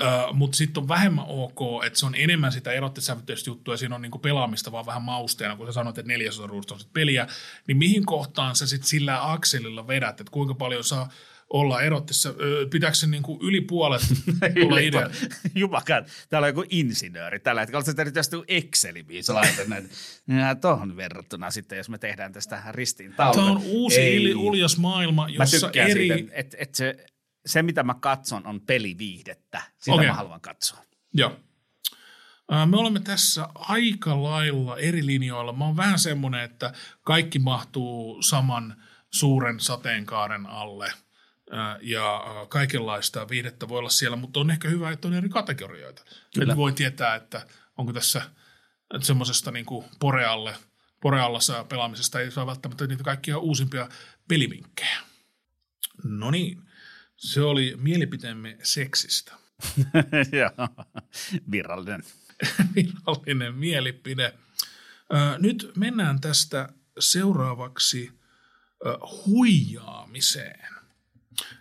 Uh, 0.00 0.34
mutta 0.34 0.56
sitten 0.56 0.82
on 0.82 0.88
vähemmän 0.88 1.24
ok, 1.28 1.84
että 1.86 1.98
se 1.98 2.06
on 2.06 2.14
enemmän 2.14 2.52
sitä 2.52 2.72
erottisävytteistä 2.72 3.50
juttua 3.50 3.74
ja 3.74 3.78
siinä 3.78 3.94
on 3.94 4.02
niinku 4.02 4.18
pelaamista 4.18 4.72
vaan 4.72 4.86
vähän 4.86 5.02
mausteena, 5.02 5.56
kun 5.56 5.66
sä 5.66 5.72
sanoit, 5.72 5.98
että 5.98 6.08
neljäsosa 6.08 6.46
ruudusta 6.46 6.74
on 6.74 6.80
sit 6.80 6.92
peliä, 6.92 7.26
niin 7.66 7.76
mihin 7.76 8.06
kohtaan 8.06 8.56
sä 8.56 8.66
sitten 8.66 8.88
sillä 8.88 9.32
akselilla 9.32 9.86
vedät, 9.86 10.20
että 10.20 10.30
kuinka 10.30 10.54
paljon 10.54 10.84
sä 10.84 11.06
olla 11.52 11.82
erottissa? 11.82 12.34
Pitääkö 12.70 12.94
se 12.94 13.06
niin 13.06 13.22
kuin 13.22 13.38
yli 13.42 13.60
puolet 13.60 14.02
olla 14.66 14.78
idea? 14.78 15.10
Jumakaan, 15.54 16.04
täällä 16.28 16.46
on 16.46 16.48
joku 16.48 16.64
insinööri 16.70 17.40
tällä 17.40 17.60
hetkellä. 17.60 17.84
Oletko 17.86 18.10
tästä 18.12 18.36
Exceli, 18.48 19.02
missä 19.02 19.34
laitat 19.34 19.66
näitä? 19.66 19.88
Tuohon 20.60 20.96
verrattuna 20.96 21.50
sitten, 21.50 21.78
jos 21.78 21.88
me 21.88 21.98
tehdään 21.98 22.32
tästä 22.32 22.62
ristiin 22.70 23.12
taulun. 23.12 23.36
Tämä 23.36 23.50
on 23.50 23.62
uusi 23.64 24.00
Ei. 24.00 24.34
uljas 24.34 24.78
maailma, 24.78 25.28
jossa 25.28 25.66
mä 25.66 25.82
eri... 25.82 26.08
Siitä, 26.08 26.32
että 26.32 26.56
et 26.60 26.74
se, 26.74 27.06
se, 27.46 27.62
mitä 27.62 27.82
mä 27.82 27.94
katson, 27.94 28.46
on 28.46 28.60
peliviihdettä. 28.60 29.62
Sitä 29.78 29.94
okay. 29.94 30.06
mä 30.06 30.14
haluan 30.14 30.40
katsoa. 30.40 30.84
Joo. 31.14 31.36
Me 32.66 32.76
olemme 32.76 33.00
tässä 33.00 33.48
aika 33.54 34.22
lailla 34.22 34.78
eri 34.78 35.06
linjoilla. 35.06 35.52
Mä 35.52 35.64
oon 35.64 35.76
vähän 35.76 35.98
semmoinen, 35.98 36.40
että 36.40 36.72
kaikki 37.02 37.38
mahtuu 37.38 38.22
saman 38.22 38.76
suuren 39.10 39.60
sateenkaaren 39.60 40.46
alle 40.46 40.92
ja 41.80 42.24
kaikenlaista 42.48 43.28
viihdettä 43.28 43.68
voi 43.68 43.78
olla 43.78 43.90
siellä, 43.90 44.16
mutta 44.16 44.40
on 44.40 44.50
ehkä 44.50 44.68
hyvä, 44.68 44.90
että 44.90 45.08
on 45.08 45.14
eri 45.14 45.28
kategorioita. 45.28 46.04
Kyllä. 46.34 46.56
voi 46.56 46.72
tietää, 46.72 47.14
että 47.14 47.46
onko 47.78 47.92
tässä 47.92 48.22
semmoisesta 49.00 49.50
niin 49.50 49.66
porealle, 50.00 50.54
poreallassa 51.00 51.64
pelaamisesta 51.64 52.20
ei 52.20 52.30
saa 52.30 52.46
välttämättä 52.46 52.86
niitä 52.86 53.04
kaikkia 53.04 53.38
uusimpia 53.38 53.88
pelivinkkejä. 54.28 54.98
No 56.04 56.30
niin, 56.30 56.62
se 57.16 57.40
oli 57.40 57.74
mielipiteemme 57.76 58.56
seksistä. 58.62 59.32
Joo, 60.38 60.68
virallinen. 61.50 62.02
virallinen 62.74 63.54
mielipide. 63.54 64.34
Nyt 65.38 65.72
mennään 65.76 66.20
tästä 66.20 66.68
seuraavaksi 66.98 68.12
huijaamiseen. 69.26 70.81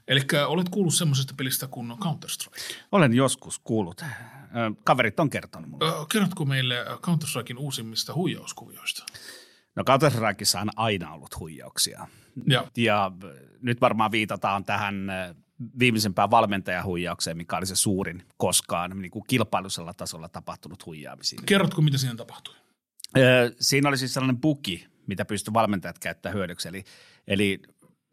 Eli 0.08 0.22
olet 0.48 0.70
kuullut 0.70 0.94
semmoisesta 0.94 1.34
pelistä 1.38 1.68
kuin 1.68 1.92
Counter-Strike? 1.92 2.76
Olen 2.92 3.14
joskus 3.14 3.60
kuullut. 3.60 4.02
Kaverit 4.84 5.20
on 5.20 5.30
kertonut 5.30 5.70
mulle. 5.70 6.06
Kerrotko 6.12 6.46
meille 6.46 6.76
Counter-Strikein 6.86 7.58
uusimmista 7.58 8.14
huijauskuvioista? 8.14 9.06
No 9.76 9.84
Counter-Strikeissa 9.84 10.62
on 10.62 10.70
aina 10.76 11.14
ollut 11.14 11.40
huijauksia. 11.40 12.08
Ja. 12.48 12.68
ja 12.78 13.12
nyt 13.62 13.82
varmaan 13.82 14.12
viitataan 14.12 14.66
tähän 14.66 14.96
viimeisempään 15.80 16.32
valmentajahuijaukseen, 16.32 17.38
mikä 17.38 17.58
oli 17.58 17.66
se 17.66 17.76
suurin 17.76 18.24
koskaan 18.38 19.02
niin 19.02 19.12
kuin 19.12 19.24
kilpailusella 19.28 19.94
tasolla 19.94 20.30
tapahtunut 20.30 20.86
huijaamisiin. 20.86 21.46
Kerrotko, 21.46 21.82
mitä 21.82 21.98
siinä 21.98 22.16
tapahtui? 22.16 22.56
siinä 23.60 23.90
oli 23.90 23.98
siis 23.98 24.14
sellainen 24.14 24.42
buki, 24.42 24.88
mitä 25.08 25.26
pystyy 25.26 25.54
valmentajat 25.54 26.00
käyttämään 26.00 26.38
hyödyksi. 26.38 26.68
Eli, 26.68 26.84
eli 27.28 27.62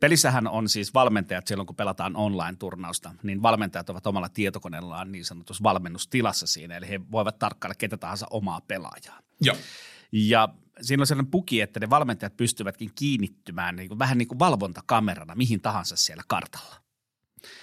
Pelissähän 0.00 0.48
on 0.48 0.68
siis 0.68 0.94
valmentajat 0.94 1.46
silloin, 1.46 1.66
kun 1.66 1.76
pelataan 1.76 2.16
online-turnausta, 2.16 3.14
niin 3.22 3.42
valmentajat 3.42 3.90
ovat 3.90 4.06
omalla 4.06 4.28
tietokoneellaan 4.28 5.12
niin 5.12 5.24
sanotussa 5.24 5.62
valmennustilassa 5.62 6.46
siinä, 6.46 6.76
eli 6.76 6.88
he 6.88 7.00
voivat 7.10 7.38
tarkkailla 7.38 7.74
ketä 7.74 7.96
tahansa 7.96 8.26
omaa 8.30 8.60
pelaajaa. 8.60 9.20
Ja, 9.44 9.54
ja 10.12 10.48
siinä 10.80 11.02
on 11.02 11.06
sellainen 11.06 11.30
puki, 11.30 11.60
että 11.60 11.80
ne 11.80 11.90
valmentajat 11.90 12.36
pystyvätkin 12.36 12.90
kiinnittymään 12.94 13.76
niin 13.76 13.88
kuin, 13.88 13.98
vähän 13.98 14.18
niin 14.18 14.28
kuin 14.28 14.38
valvontakamerana 14.38 15.34
mihin 15.34 15.60
tahansa 15.60 15.96
siellä 15.96 16.22
kartalla. 16.28 16.87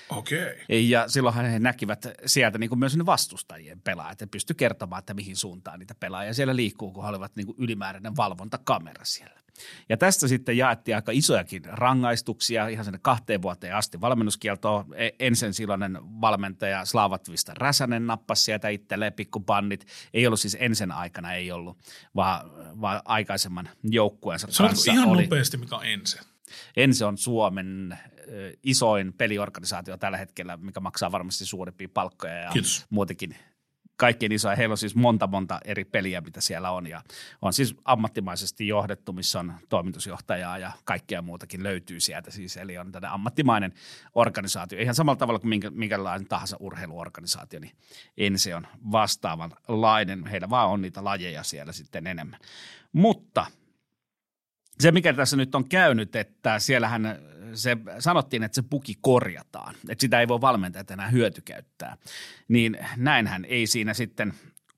Okei. 0.10 0.52
Okay. 0.64 0.80
Ja 0.80 1.08
silloinhan 1.08 1.46
he 1.46 1.60
näkivät 1.60 2.06
sieltä 2.26 2.58
niin 2.58 2.70
kuin 2.70 2.80
myös 2.80 2.98
ne 2.98 3.06
vastustajien 3.06 3.82
pelaajat 3.82 4.22
ja 4.22 4.28
pysty 4.28 4.54
kertomaan, 4.54 5.00
että 5.00 5.14
mihin 5.14 5.36
suuntaan 5.36 5.80
niitä 5.80 5.96
pelaajia 5.96 6.34
siellä 6.34 6.56
liikkuu, 6.56 6.92
kun 6.92 7.04
he 7.04 7.10
olivat 7.10 7.36
niin 7.36 7.46
kuin 7.46 7.56
ylimääräinen 7.60 8.16
valvontakamera 8.16 9.06
siellä. 9.06 9.46
Ja 9.90 9.98
tästä 9.98 10.28
sitten 10.28 10.58
jaettiin 10.58 10.96
aika 10.96 11.12
isojakin 11.12 11.66
rangaistuksia 11.66 12.68
ihan 12.68 12.86
sinne 12.86 13.00
kahteen 13.02 13.42
vuoteen 13.42 13.76
asti 13.76 14.02
valmennuskieltoa. 14.02 14.86
E, 14.96 15.10
ensin 15.20 15.54
silloinen 15.54 15.98
valmentaja 16.22 16.86
Slavatvista 16.86 17.54
Räsänen 17.58 18.08
nappasi 18.08 18.44
sieltä 18.44 18.70
itselleen 18.70 19.14
pikkupannit. 19.14 19.88
Ei 20.14 20.28
ollut 20.28 20.40
siis 20.40 20.58
ensin 20.60 20.92
aikana, 20.92 21.34
ei 21.34 21.52
ollut, 21.52 21.78
vaan, 22.16 22.52
vaan 22.82 23.02
aikaisemman 23.06 23.70
joukkueensa 23.84 24.48
kanssa 24.48 24.92
ihan 24.92 25.10
oli. 25.10 25.22
nopeasti, 25.24 25.58
mikä 25.58 25.76
on 25.76 25.86
ensin. 25.86 26.22
Ensi 26.78 27.04
on 27.04 27.18
Suomen 27.18 27.98
isoin 28.64 29.14
peliorganisaatio 29.14 29.98
tällä 29.98 30.18
hetkellä, 30.18 30.58
mikä 30.58 30.80
maksaa 30.80 31.12
varmasti 31.12 31.46
suurimpia 31.46 31.90
palkkoja 31.94 32.34
ja 32.34 32.50
Kiitos. 32.52 32.86
muutenkin 32.90 33.36
kaikkein 33.98 34.32
isoja. 34.32 34.56
Heillä 34.56 34.74
on 34.74 34.78
siis 34.78 34.96
monta 34.96 35.28
monta 35.28 35.60
eri 35.66 35.86
peliä, 35.86 36.22
mitä 36.22 36.42
siellä 36.42 36.72
on 36.72 36.88
ja 36.88 37.02
on 37.42 37.54
siis 37.54 37.76
ammattimaisesti 37.86 38.68
johdettu, 38.68 39.14
missä 39.14 39.40
on 39.40 39.54
toimitusjohtajaa 39.70 40.58
ja 40.58 40.72
kaikkea 40.84 41.22
muutakin 41.22 41.64
löytyy 41.64 42.00
sieltä 42.00 42.32
siis. 42.32 42.58
Eli 42.58 42.78
on 42.78 42.92
tämmöinen 42.92 43.12
ammattimainen 43.12 43.74
organisaatio. 44.16 44.80
Ihan 44.80 44.96
samalla 44.96 45.18
tavalla 45.18 45.40
kuin 45.40 45.50
minkä, 45.50 45.70
minkälainen 45.70 46.28
tahansa 46.28 46.58
urheiluorganisaatio, 46.60 47.60
niin 47.60 47.76
Ense 48.18 48.56
on 48.56 48.68
vastaavanlainen. 48.92 50.28
Heillä 50.28 50.50
vaan 50.50 50.70
on 50.70 50.82
niitä 50.82 51.04
lajeja 51.04 51.44
siellä 51.44 51.72
sitten 51.72 52.08
enemmän. 52.08 52.40
Mutta 52.94 53.46
se, 54.80 54.92
mikä 54.92 55.14
tässä 55.14 55.38
nyt 55.38 55.56
on 55.56 55.70
käynyt, 55.70 56.16
että 56.16 56.60
siellähän 56.60 57.20
se 57.56 57.78
sanottiin, 58.00 58.44
että 58.44 58.56
se 58.56 58.62
puki 58.62 58.94
korjataan, 59.02 59.76
että 59.90 60.02
sitä 60.02 60.20
ei 60.20 60.28
voi 60.28 60.42
valmentajat 60.42 60.92
enää 60.92 61.08
hyötykäyttää, 61.08 61.98
niin 62.48 62.78
näinhän 62.98 63.46
ei 63.46 63.68
siinä 63.68 63.94
sitten 63.94 64.34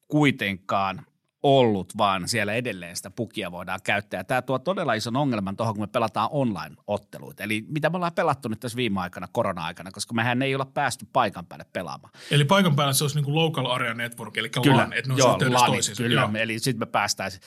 kuitenkaan 0.08 1.06
ollut, 1.44 1.98
vaan 1.98 2.28
siellä 2.28 2.54
edelleen 2.54 2.96
sitä 2.96 3.10
pukia 3.10 3.52
voidaan 3.52 3.80
käyttää. 3.84 4.24
Tämä 4.24 4.42
tuo 4.42 4.60
todella 4.60 4.94
ison 4.94 5.16
ongelman 5.16 5.58
tuohon, 5.58 5.76
kun 5.76 5.84
me 5.84 5.88
pelataan 5.88 6.30
online-otteluita. 6.32 7.44
Eli 7.44 7.66
mitä 7.68 7.90
me 7.90 7.96
ollaan 7.96 8.14
pelattu 8.14 8.50
nyt 8.50 8.60
tässä 8.60 8.76
viime 8.76 9.00
aikana, 9.00 9.28
korona-aikana, 9.32 9.92
koska 9.92 10.14
mehän 10.14 10.42
ei 10.42 10.56
olla 10.56 10.66
päästy 10.66 11.08
paikan 11.14 11.46
päälle 11.46 11.66
pelaamaan. 11.74 12.14
Eli 12.32 12.46
paikan 12.46 12.76
päällä 12.76 12.94
se 12.94 13.04
olisi 13.04 13.16
niin 13.16 13.26
kuin 13.26 13.36
local 13.36 13.66
area 13.66 13.94
network, 13.94 14.38
eli 14.38 14.50
kyllä, 14.50 14.78
LAN, 14.78 14.94
että 14.94 15.10
ne 15.10 15.18
joo, 15.18 15.32
LAN, 15.32 15.72
Kyllä, 15.98 16.22
joo. 16.22 16.30
eli 16.34 16.60
sitten 16.60 16.80
me 16.80 16.86
päästäisiin 16.92 17.42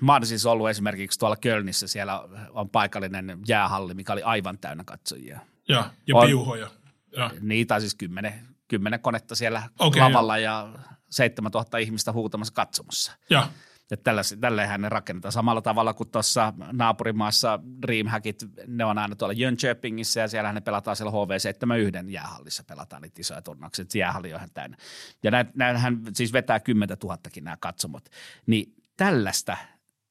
Mä 0.00 0.12
oon 0.12 0.26
siis 0.26 0.46
ollut 0.46 0.68
esimerkiksi 0.68 1.18
tuolla 1.18 1.36
Kölnissä, 1.36 1.86
siellä 1.86 2.28
on 2.50 2.70
paikallinen 2.70 3.38
jäähalli, 3.46 3.94
mikä 3.94 4.12
oli 4.12 4.22
aivan 4.22 4.58
täynnä 4.58 4.84
katsojia. 4.84 5.40
Ja, 5.68 5.90
ja 6.06 6.16
on, 6.16 6.26
piuhoja. 6.26 6.70
Ja. 7.16 7.30
Niitä 7.40 7.80
siis 7.80 7.94
kymmenen, 7.94 8.32
kymmenen 8.68 9.00
konetta 9.00 9.34
siellä 9.34 9.62
okay, 9.78 10.02
lavalla 10.02 10.38
ja. 10.38 10.68
ja 10.72 10.97
7000 11.10 11.78
ihmistä 11.78 12.12
huutamassa 12.12 12.54
katsomassa. 12.54 13.12
Ja. 13.30 13.48
Että 13.90 14.12
tälleenhän 14.40 14.80
ne 14.80 14.88
rakennetaan 14.88 15.32
samalla 15.32 15.62
tavalla 15.62 15.94
kuin 15.94 16.10
tuossa 16.10 16.52
naapurimaassa 16.72 17.60
Dreamhackit, 17.82 18.44
ne 18.66 18.84
on 18.84 18.98
aina 18.98 19.16
tuolla 19.16 19.32
Jönköpingissä 19.32 20.20
ja 20.20 20.28
siellä 20.28 20.52
ne 20.52 20.60
pelataan 20.60 20.96
siellä 20.96 21.12
HV71 21.12 22.08
jäähallissa, 22.10 22.64
pelataan 22.64 23.02
niitä 23.02 23.20
isoja 23.20 23.42
turnauksia, 23.42 23.82
että 23.82 23.98
jäähalli 23.98 24.32
on 24.32 24.38
ihan 24.38 24.50
täynnä. 24.54 24.76
Ja 25.22 25.30
näinhän 25.54 26.00
siis 26.14 26.32
vetää 26.32 26.60
10 26.60 26.96
000 27.02 27.18
nämä 27.40 27.56
katsomot. 27.60 28.08
Niin 28.46 28.74
tällaista 28.96 29.56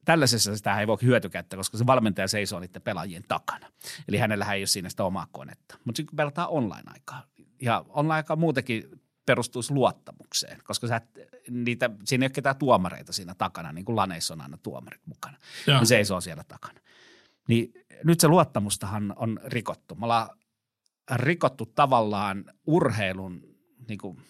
Tällaisessa 0.07 0.57
sitä 0.57 0.79
ei 0.79 0.87
voi 0.87 0.97
hyötykäyttää, 1.01 1.57
koska 1.57 1.77
se 1.77 1.85
valmentaja 1.85 2.27
seisoo 2.27 2.59
niiden 2.59 2.81
pelaajien 2.81 3.23
takana. 3.27 3.67
Eli 4.07 4.17
hänellä 4.17 4.53
ei 4.53 4.61
ole 4.61 4.67
siinä 4.67 4.89
sitä 4.89 5.03
omaa 5.03 5.27
konetta. 5.31 5.77
Mutta 5.85 5.97
sitten 5.97 6.09
kun 6.09 6.17
pelataan 6.17 6.49
online-aikaa, 6.49 7.23
ja 7.61 7.85
online-aikaa 7.89 8.35
muutenkin 8.35 9.01
perustuisi 9.27 9.73
luottamukseen, 9.73 10.61
koska 10.63 10.87
sä, 10.87 11.01
niitä, 11.49 11.89
siinä 12.05 12.23
ei 12.23 12.27
ole 12.27 12.33
ketään 12.33 12.55
tuomareita 12.55 13.13
siinä 13.13 13.35
takana, 13.35 13.71
niin 13.71 13.85
kuin 13.85 13.95
laneissa 13.95 14.33
on 14.33 14.41
aina 14.41 14.57
tuomarit 14.57 15.01
mukana. 15.05 15.37
Ja. 15.67 15.79
Ne 15.79 15.85
seisoo 15.85 16.21
siellä 16.21 16.43
takana. 16.43 16.79
Niin 17.47 17.73
nyt 18.03 18.19
se 18.19 18.27
luottamustahan 18.27 19.13
on 19.15 19.39
rikottu. 19.45 19.95
Me 19.95 20.05
ollaan 20.05 20.29
rikottu 21.15 21.65
tavallaan 21.65 22.45
urheilun 22.67 23.57
niin 23.87 23.97
kuin 23.97 24.21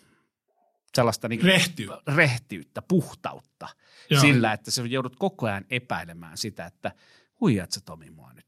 sellaista 0.95 1.27
niin 1.27 1.41
rehtiyttä. 1.41 2.01
rehtiyttä, 2.15 2.81
puhtautta 2.81 3.67
Joo. 4.09 4.21
sillä, 4.21 4.53
että 4.53 4.71
sä 4.71 4.81
joudut 4.81 5.15
koko 5.15 5.45
ajan 5.45 5.65
epäilemään 5.69 6.37
sitä, 6.37 6.65
että 6.65 6.91
huijat 7.39 7.71
sä 7.71 7.81
Tomi 7.85 8.09
mua 8.09 8.33
nyt. 8.33 8.45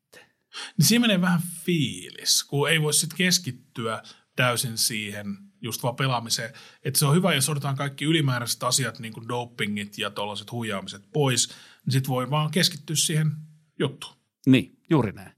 Niin 0.78 0.86
siinä 0.86 1.02
menee 1.02 1.22
vähän 1.22 1.42
fiilis, 1.64 2.44
kun 2.44 2.70
ei 2.70 2.82
voi 2.82 2.94
sitten 2.94 3.18
keskittyä 3.18 4.04
täysin 4.36 4.78
siihen 4.78 5.38
just 5.62 5.84
vaan 5.84 5.96
pelaamiseen. 5.96 6.54
Että 6.84 7.00
se 7.00 7.06
on 7.06 7.16
hyvä, 7.16 7.34
jos 7.34 7.50
otetaan 7.50 7.76
kaikki 7.76 8.06
ylimääräiset 8.06 8.64
asiat, 8.64 9.00
niin 9.00 9.14
kuin 9.14 9.28
dopingit 9.28 9.98
ja 9.98 10.10
tuollaiset 10.10 10.52
huijaamiset 10.52 11.04
pois, 11.14 11.50
niin 11.86 11.92
sitten 11.92 12.10
voi 12.10 12.30
vaan 12.30 12.52
keskittyä 12.52 12.96
siihen 12.96 13.32
juttuun. 13.80 14.14
Niin, 14.46 14.78
juuri 14.90 15.12
näin. 15.12 15.32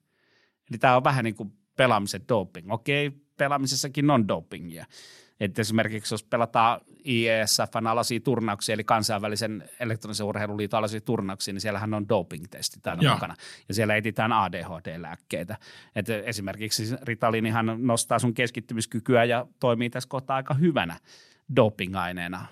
Eli 0.69 0.77
tämä 0.77 0.95
on 0.95 1.03
vähän 1.03 1.23
niin 1.23 1.35
kuin 1.35 1.53
pelaamisen 1.77 2.21
doping. 2.27 2.71
Okei, 2.71 3.11
pelaamisessakin 3.37 4.09
on 4.09 4.27
dopingia. 4.27 4.85
Että 5.39 5.61
esimerkiksi 5.61 6.13
jos 6.13 6.23
pelataan 6.23 6.81
IESFn 7.05 7.87
alaisia 7.87 8.19
turnauksia, 8.19 8.73
eli 8.73 8.83
kansainvälisen 8.83 9.69
elektronisen 9.79 10.25
urheiluliiton 10.25 10.77
alaisia 10.77 11.01
turnauksia, 11.01 11.53
niin 11.53 11.61
siellähän 11.61 11.93
on 11.93 12.09
doping-testit 12.09 12.87
aina 12.87 13.13
mukana. 13.13 13.35
Ja 13.67 13.73
siellä 13.73 13.95
etsitään 13.95 14.33
ADHD-lääkkeitä. 14.33 15.57
Et 15.95 16.09
esimerkiksi 16.09 16.95
Ritalinihan 17.01 17.77
nostaa 17.77 18.19
sun 18.19 18.33
keskittymiskykyä 18.33 19.23
ja 19.23 19.45
toimii 19.59 19.89
tässä 19.89 20.09
kohtaa 20.09 20.35
aika 20.35 20.53
hyvänä 20.53 20.97
doping-aineena. 21.55 22.45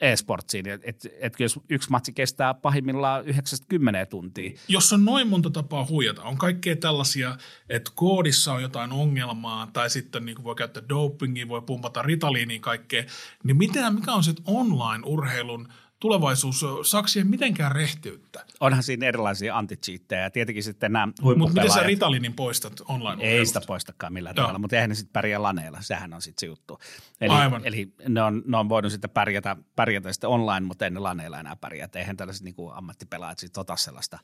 E-sportsiin, 0.00 0.68
että 0.68 0.88
et, 0.90 1.06
et 1.20 1.40
jos 1.40 1.60
yksi 1.68 1.90
matsi 1.90 2.12
kestää 2.12 2.54
pahimmillaan 2.54 3.24
90 3.26 4.06
tuntia. 4.06 4.58
Jos 4.68 4.92
on 4.92 5.04
noin 5.04 5.28
monta 5.28 5.50
tapaa 5.50 5.86
huijata, 5.86 6.22
on 6.22 6.38
kaikkea 6.38 6.76
tällaisia, 6.76 7.36
että 7.68 7.90
koodissa 7.94 8.52
on 8.52 8.62
jotain 8.62 8.92
ongelmaa, 8.92 9.70
tai 9.72 9.90
sitten 9.90 10.24
niin 10.24 10.44
voi 10.44 10.54
käyttää 10.54 10.88
dopingia, 10.88 11.48
voi 11.48 11.62
pumpata 11.62 12.02
ritaliiniin 12.02 12.60
kaikkea, 12.60 13.04
niin 13.44 13.56
mitä, 13.56 13.90
mikä 13.90 14.12
on 14.12 14.24
se 14.24 14.34
online-urheilun– 14.46 15.68
tulevaisuus, 16.04 16.64
saako 16.82 17.08
siihen 17.08 17.30
mitenkään 17.30 17.72
rehtiyttä? 17.72 18.44
Onhan 18.60 18.82
siinä 18.82 19.06
erilaisia 19.06 19.58
anti 19.58 19.78
ja 20.10 20.30
tietenkin 20.30 20.62
sitten 20.62 20.92
nämä 20.92 21.06
Mutta 21.36 21.54
miten 21.54 21.70
sä 21.70 21.82
Ritalinin 21.82 22.32
poistat 22.32 22.72
online 22.88 23.24
Ei 23.24 23.46
sitä 23.46 23.60
poistakaan 23.66 24.12
millään 24.12 24.34
tavalla, 24.34 24.58
mutta 24.58 24.76
eihän 24.76 24.88
ne 24.88 24.94
sitten 24.94 25.12
pärjää 25.12 25.42
laneilla, 25.42 25.78
sehän 25.80 26.14
on 26.14 26.22
sitten 26.22 26.40
se 26.40 26.46
juttu. 26.46 26.78
Eli, 27.20 27.34
Aivan. 27.34 27.62
eli 27.64 27.92
ne, 28.08 28.22
on, 28.22 28.42
ne 28.46 28.56
on 28.56 28.68
voinut 28.68 28.92
sitten 28.92 29.10
pärjätä, 29.10 29.56
pärjätä 29.76 30.12
sitten 30.12 30.30
online, 30.30 30.66
mutta 30.66 30.84
ei 30.84 30.90
ne 30.90 31.00
laneilla 31.00 31.40
enää 31.40 31.56
pärjää. 31.56 31.88
Eihän 31.94 32.16
tällaiset 32.16 32.42
niin 32.42 32.54
ammattipelaajat 32.74 33.38
sitten 33.38 33.60
ota 33.60 33.76
sellaista 33.76 34.18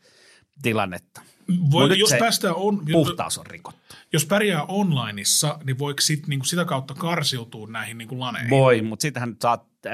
tilannetta. 0.63 1.21
Voi, 1.71 1.99
jos 1.99 2.15
päästään 2.19 2.55
on, 2.55 2.83
puhtaus 2.93 3.39
on 3.39 3.47
rikottu. 3.47 3.97
Jos 4.13 4.27
pärjää 4.27 4.65
onlineissa, 4.65 5.59
niin 5.65 5.79
voiko 5.79 6.01
sit, 6.01 6.27
niin 6.27 6.39
kuin 6.39 6.49
sitä 6.49 6.65
kautta 6.65 6.95
karsiutua 6.95 7.67
näihin 7.67 7.99
niin 7.99 8.09
kuin 8.09 8.21
laneihin? 8.21 8.51
Voi, 8.51 8.83
mutta 8.83 9.03
sitähän 9.03 9.37
saat 9.41 9.67
äh, 9.87 9.93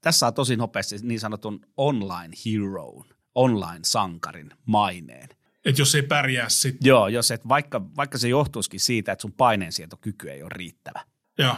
tässä 0.00 0.18
saa 0.18 0.32
tosi 0.32 0.56
nopeasti 0.56 0.96
niin 1.02 1.20
sanotun 1.20 1.60
online 1.76 2.36
hero, 2.46 3.04
online-sankarin 3.34 4.50
maineen. 4.66 5.28
Että 5.64 5.80
jos 5.80 5.94
ei 5.94 6.02
pärjää 6.02 6.48
sitten. 6.48 6.88
Joo, 6.88 7.08
jos 7.08 7.30
et, 7.30 7.48
vaikka, 7.48 7.82
vaikka 7.96 8.18
se 8.18 8.28
johtuisikin 8.28 8.80
siitä, 8.80 9.12
että 9.12 9.22
sun 9.22 9.32
paineensietokyky 9.32 10.30
ei 10.30 10.42
ole 10.42 10.50
riittävä. 10.54 11.04
Joo. 11.38 11.56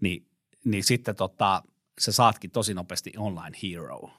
Niin, 0.00 0.26
niin 0.64 0.84
sitten 0.84 1.16
tota, 1.16 1.62
sä 2.00 2.12
saatkin 2.12 2.50
tosi 2.50 2.74
nopeasti 2.74 3.12
online 3.16 3.58
hero. 3.62 4.10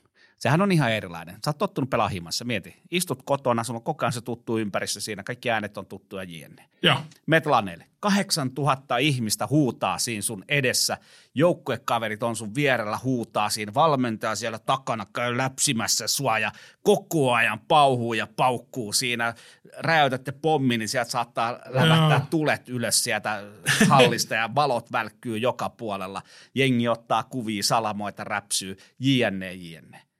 Sehän 0.41 0.61
on 0.61 0.71
ihan 0.71 0.91
erilainen. 0.91 1.35
Sä 1.35 1.49
oot 1.49 1.57
tottunut 1.57 1.89
pelaa. 1.89 2.09
Mieti, 2.43 2.75
istut 2.91 3.21
kotona, 3.25 3.63
sulla 3.63 3.77
on 3.77 3.83
koko 3.83 4.05
ajan 4.05 4.13
se 4.13 4.21
tuttu 4.21 4.57
ympärissä 4.57 5.01
siinä, 5.01 5.23
kaikki 5.23 5.51
äänet 5.51 5.77
on 5.77 5.85
tuttuja 5.85 6.23
jne. 6.23 6.65
Joo. 6.83 6.97
Met 7.25 7.45
laneille. 7.45 7.85
8000 7.99 8.97
ihmistä 8.97 9.47
huutaa 9.47 9.97
siinä 9.97 10.21
sun 10.21 10.43
edessä. 10.49 10.97
Joukkuekaverit 11.35 12.23
on 12.23 12.35
sun 12.35 12.55
vierellä 12.55 12.99
huutaa 13.03 13.49
siinä. 13.49 13.73
Valmentaja 13.73 14.35
siellä 14.35 14.59
takana 14.59 15.05
käy 15.13 15.37
läpsimässä 15.37 16.07
sua 16.07 16.39
ja 16.39 16.51
koko 16.83 17.33
ajan 17.33 17.59
pauhuu 17.67 18.13
ja 18.13 18.27
paukkuu 18.35 18.93
siinä. 18.93 19.33
Räjäytätte 19.77 20.31
pommin, 20.31 20.79
niin 20.79 20.89
sieltä 20.89 21.11
saattaa 21.11 21.59
lävättää 21.69 22.17
Joo. 22.17 22.27
tulet 22.29 22.69
ylös 22.69 23.03
sieltä 23.03 23.43
hallista 23.89 24.35
ja 24.35 24.55
valot 24.55 24.91
välkkyy 24.91 25.37
joka 25.37 25.69
puolella. 25.69 26.21
Jengi 26.55 26.87
ottaa 26.87 27.23
kuvia, 27.23 27.63
salamoita, 27.63 28.23
räpsyy, 28.23 28.77
jne, 28.99 29.53
jne 29.53 30.10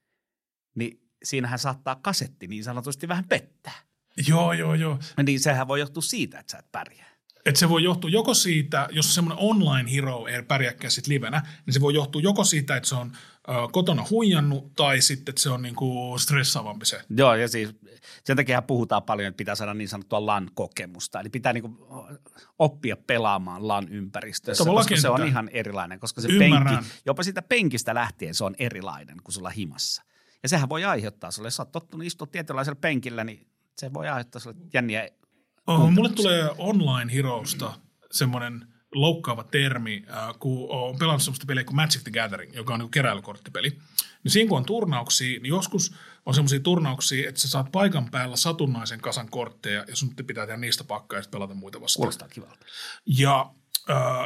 niin 0.75 1.01
siinähän 1.23 1.59
saattaa 1.59 1.95
kasetti 1.95 2.47
niin 2.47 2.63
sanotusti 2.63 3.07
vähän 3.07 3.25
pettää. 3.29 3.79
Joo, 4.27 4.53
joo, 4.53 4.73
joo. 4.73 4.99
Niin 5.23 5.39
sehän 5.39 5.67
voi 5.67 5.79
johtua 5.79 6.01
siitä, 6.01 6.39
että 6.39 6.51
sä 6.51 6.57
et 6.57 6.71
pärjää. 6.71 7.11
Et 7.45 7.55
se 7.55 7.69
voi 7.69 7.83
johtua 7.83 8.09
joko 8.09 8.33
siitä, 8.33 8.87
jos 8.91 9.15
semmoinen 9.15 9.43
online 9.43 9.91
hero 9.91 10.27
ei 10.27 10.43
pärjääkään 10.43 10.91
sit 10.91 11.07
livenä, 11.07 11.41
niin 11.65 11.73
se 11.73 11.81
voi 11.81 11.93
johtua 11.93 12.21
joko 12.21 12.43
siitä, 12.43 12.75
että 12.75 12.89
se 12.89 12.95
on 12.95 13.11
ö, 13.49 13.51
kotona 13.71 14.05
huijannut, 14.09 14.75
tai 14.75 15.01
sitten, 15.01 15.31
että 15.31 15.41
se 15.41 15.49
on 15.49 15.61
niinku 15.61 16.17
stressaavampi 16.17 16.85
se. 16.85 17.01
Joo, 17.09 17.35
ja 17.35 17.47
siis 17.47 17.69
sen 18.23 18.37
takia 18.37 18.61
puhutaan 18.61 19.03
paljon, 19.03 19.27
että 19.27 19.37
pitää 19.37 19.55
saada 19.55 19.73
niin 19.73 19.89
sanottua 19.89 20.25
LAN-kokemusta. 20.25 21.19
Eli 21.19 21.29
pitää 21.29 21.53
niinku 21.53 21.87
oppia 22.59 22.97
pelaamaan 23.07 23.67
LAN-ympäristössä, 23.67 24.63
Tavallaan 24.63 24.85
koska 24.87 25.01
se 25.01 25.09
on 25.09 25.27
ihan 25.27 25.49
erilainen, 25.49 25.99
koska 25.99 26.21
se 26.21 26.27
Ymmärrän. 26.27 26.75
penki, 26.75 26.89
jopa 27.05 27.23
sitä 27.23 27.41
penkistä 27.41 27.95
lähtien 27.95 28.35
se 28.35 28.43
on 28.43 28.55
erilainen 28.59 29.17
kuin 29.23 29.33
sulla 29.33 29.49
himassa. 29.49 30.03
Ja 30.43 30.49
sehän 30.49 30.69
voi 30.69 30.85
aiheuttaa 30.85 31.31
sulle, 31.31 31.47
jos 31.47 31.55
sä 31.55 31.63
oot 31.63 31.71
tottunut 31.71 32.07
istua 32.07 32.27
tietynlaisella 32.27 32.79
penkillä, 32.81 33.23
niin 33.23 33.47
se 33.77 33.93
voi 33.93 34.07
aiheuttaa 34.07 34.41
sulle 34.41 34.55
jänniä 34.73 35.09
Oh, 35.67 35.91
mulle 35.91 36.09
tulee 36.09 36.49
Online 36.57 37.13
Heroesta 37.13 37.73
semmoinen 38.11 38.67
loukkaava 38.95 39.43
termi, 39.43 40.05
äh, 40.09 40.39
kun 40.39 40.69
on 40.69 40.97
pelannut 40.97 41.21
semmoista 41.21 41.45
peliä 41.45 41.63
kuin 41.63 41.75
Magic 41.75 42.03
the 42.03 42.11
Gathering, 42.11 42.55
joka 42.55 42.73
on 42.73 42.79
niin 42.79 42.91
keräilykorttipeli. 42.91 43.69
Niin 44.23 44.31
siinä 44.31 44.49
kun 44.49 44.57
on 44.57 44.65
turnauksia, 44.65 45.39
niin 45.39 45.49
joskus 45.49 45.95
on 46.25 46.33
semmoisia 46.33 46.59
turnauksia, 46.59 47.29
että 47.29 47.41
sä 47.41 47.47
saat 47.47 47.71
paikan 47.71 48.11
päällä 48.11 48.35
satunnaisen 48.35 49.01
kasan 49.01 49.29
kortteja 49.29 49.85
ja 49.87 49.95
sun 49.95 50.15
pitää 50.15 50.45
tehdä 50.45 50.57
niistä 50.57 50.83
pakkaa 50.83 51.19
ja 51.19 51.25
pelata 51.31 51.53
muita 51.53 51.81
vastaan. 51.81 52.01
Kuulostaa 52.01 52.27
kivalta. 52.27 52.65
Ja 53.05 53.53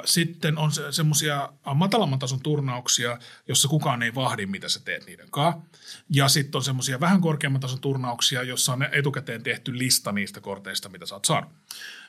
sitten 0.06 0.58
on 0.58 0.71
se, 0.71 0.91
semmoisia 0.91 1.49
matalamman 1.75 2.19
tason 2.19 2.39
turnauksia, 2.39 3.17
jossa 3.47 3.67
kukaan 3.67 4.04
ei 4.04 4.15
vahdi, 4.15 4.45
mitä 4.45 4.69
sä 4.69 4.80
teet 4.86 5.06
niiden 5.06 5.32
kanssa. 5.32 5.62
Ja 6.10 6.28
sitten 6.28 6.60
on 6.60 6.63
semmoisia 6.63 6.99
vähän 6.99 7.21
korkeamman 7.21 7.62
tason 7.62 7.80
turnauksia, 7.80 8.43
jossa 8.43 8.73
on 8.73 8.84
etukäteen 8.91 9.43
tehty 9.43 9.78
lista 9.78 10.12
niistä 10.12 10.41
korteista, 10.41 10.89
mitä 10.89 11.06
sä 11.06 11.15
oot 11.15 11.25
saanut. 11.25 11.51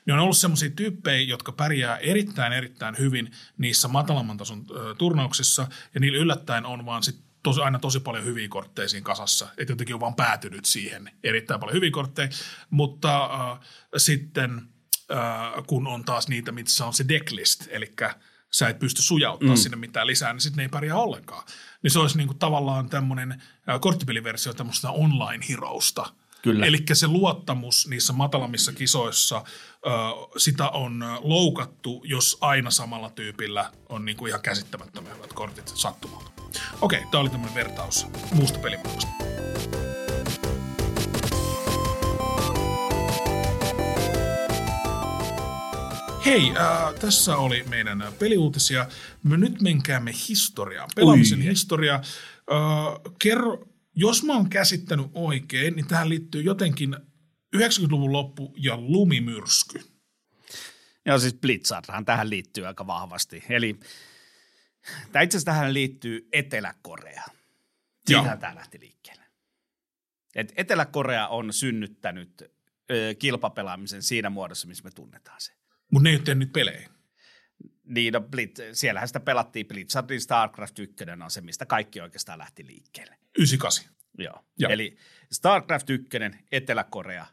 Niin 0.05 0.13
on 0.13 0.19
ollut 0.19 0.37
semmoisia 0.37 0.69
tyyppejä, 0.69 1.21
jotka 1.21 1.51
pärjää 1.51 1.97
erittäin, 1.97 2.53
erittäin 2.53 2.97
hyvin 2.97 3.31
niissä 3.57 3.87
matalamman 3.87 4.37
tason 4.37 4.65
turnauksissa, 4.97 5.67
ja 5.93 5.99
niillä 5.99 6.17
yllättäen 6.17 6.65
on 6.65 6.85
vaan 6.85 7.03
sit 7.03 7.19
tosi, 7.43 7.61
aina 7.61 7.79
tosi 7.79 7.99
paljon 7.99 8.25
hyviä 8.25 8.47
kortteja 8.47 8.89
siinä 8.89 9.05
kasassa. 9.05 9.47
Että 9.57 9.71
jotenkin 9.71 9.95
on 9.95 10.01
vaan 10.01 10.15
päätynyt 10.15 10.65
siihen 10.65 11.11
erittäin 11.23 11.59
paljon 11.59 11.75
hyviä 11.75 11.91
kortteja. 11.91 12.29
Mutta 12.69 13.23
äh, 13.23 13.59
sitten– 13.97 14.61
äh, 15.11 15.63
kun 15.67 15.87
on 15.87 16.05
taas 16.05 16.27
niitä, 16.27 16.51
missä 16.51 16.85
on 16.85 16.93
se 16.93 17.05
decklist, 17.07 17.67
eli 17.69 17.93
sä 18.51 18.69
et 18.69 18.79
pysty 18.79 19.01
sujauttaa 19.01 19.49
mm. 19.49 19.57
sinne 19.57 19.77
mitään 19.77 20.07
lisää, 20.07 20.33
niin 20.33 20.41
sitten 20.41 20.57
ne 20.57 20.63
ei 20.63 20.69
pärjää 20.69 20.97
ollenkaan. 20.97 21.43
Niin 21.83 21.91
se 21.91 21.99
olisi 21.99 22.17
niinku 22.17 22.33
tavallaan 22.33 22.89
tämmöinen 22.89 23.31
äh, 23.31 23.79
korttipeliversio 23.79 24.53
tämmöistä 24.53 24.89
online-hirousta. 24.89 26.13
Eli 26.65 26.77
se 26.93 27.07
luottamus 27.07 27.87
niissä 27.87 28.13
matalammissa 28.13 28.73
kisoissa, 28.73 29.37
ö, 29.37 29.89
sitä 30.37 30.69
on 30.69 31.05
loukattu, 31.21 32.01
jos 32.05 32.37
aina 32.41 32.71
samalla 32.71 33.09
tyypillä 33.09 33.71
on 33.89 34.05
niinku 34.05 34.25
ihan 34.25 34.41
käsittämättömän 34.41 35.15
hyvät 35.15 35.33
kortit 35.33 35.67
sattumalta. 35.67 36.31
Okei, 36.81 37.03
tämä 37.11 37.21
oli 37.21 37.29
tämmöinen 37.29 37.55
vertaus 37.55 38.07
muusta 38.31 38.59
pelimaailmasta. 38.59 39.11
Hei, 46.27 46.51
äh, 46.57 46.93
tässä 46.99 47.37
oli 47.37 47.63
meidän 47.69 48.03
peliuutisia. 48.19 48.87
Me 49.23 49.37
nyt 49.37 49.61
menkäämme 49.61 50.11
historiaan, 50.29 50.89
pelaamisen 50.95 51.39
Ui. 51.39 51.45
historia. 51.45 51.95
Äh, 51.95 52.01
kerro, 53.19 53.65
jos 53.95 54.23
mä 54.23 54.33
oon 54.33 54.49
käsittänyt 54.49 55.05
oikein, 55.13 55.75
niin 55.75 55.87
tähän 55.87 56.09
liittyy 56.09 56.41
jotenkin 56.41 56.95
90-luvun 57.55 58.11
loppu 58.11 58.53
ja 58.57 58.77
lumimyrsky. 58.77 59.79
Joo, 61.05 61.19
siis 61.19 61.33
Blitzardhan 61.33 62.05
tähän 62.05 62.29
liittyy 62.29 62.65
aika 62.65 62.87
vahvasti. 62.87 63.43
Eli 63.49 63.79
tämä 65.11 65.23
itse 65.23 65.37
asiassa 65.37 65.51
tähän 65.51 65.73
liittyy 65.73 66.27
Etelä-Korea. 66.33 67.23
Siitähän 68.07 68.39
tämä 68.39 68.55
lähti 68.55 68.79
liikkeelle. 68.79 69.23
Et 70.35 70.53
Etelä-Korea 70.55 71.27
on 71.27 71.53
synnyttänyt 71.53 72.41
ö, 72.91 73.15
kilpapelaamisen 73.19 74.03
siinä 74.03 74.29
muodossa, 74.29 74.67
missä 74.67 74.83
me 74.83 74.91
tunnetaan 74.91 75.41
se. 75.41 75.57
Mutta 75.91 76.03
ne 76.03 76.09
ei 76.09 76.15
ole 76.15 76.23
tehnyt 76.23 76.53
pelejä. 76.53 76.89
Niin, 77.83 78.13
no, 78.13 78.21
Blitz, 78.21 78.59
siellähän 78.73 79.07
sitä 79.07 79.19
pelattiin. 79.19 79.67
Blizzardin 79.67 80.21
StarCraft 80.21 80.79
1 80.79 80.95
on 81.23 81.31
se, 81.31 81.41
mistä 81.41 81.65
kaikki 81.65 82.01
oikeastaan 82.01 82.39
lähti 82.39 82.67
liikkeelle. 82.67 83.17
98. 83.37 83.85
Joo. 84.17 84.45
Joo. 84.57 84.71
Eli 84.71 84.97
StarCraft 85.31 85.89
1, 85.89 86.09
Etelä-Korea, 86.51 87.25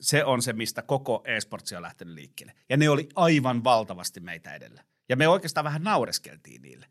se 0.00 0.24
on 0.24 0.42
se, 0.42 0.52
mistä 0.52 0.82
koko 0.82 1.22
esportsi 1.26 1.76
on 1.76 1.82
lähtenyt 1.82 2.14
liikkeelle. 2.14 2.54
Ja 2.68 2.76
ne 2.76 2.88
oli 2.88 3.08
aivan 3.14 3.64
valtavasti 3.64 4.20
meitä 4.20 4.54
edellä. 4.54 4.84
Ja 5.08 5.16
me 5.16 5.28
oikeastaan 5.28 5.64
vähän 5.64 5.82
naureskeltiin 5.82 6.62
niille. 6.62 6.86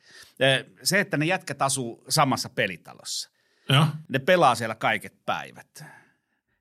Se, 0.84 1.00
että 1.00 1.18
ne 1.18 1.26
jätkät 1.26 1.62
asuu 1.62 2.06
samassa 2.10 2.50
pelitalossa. 2.50 3.30
Ja. 3.70 3.88
Ne 4.10 4.20
pelaa 4.20 4.56
siellä 4.56 4.76
kaiket 4.76 5.26
päivät. 5.26 5.84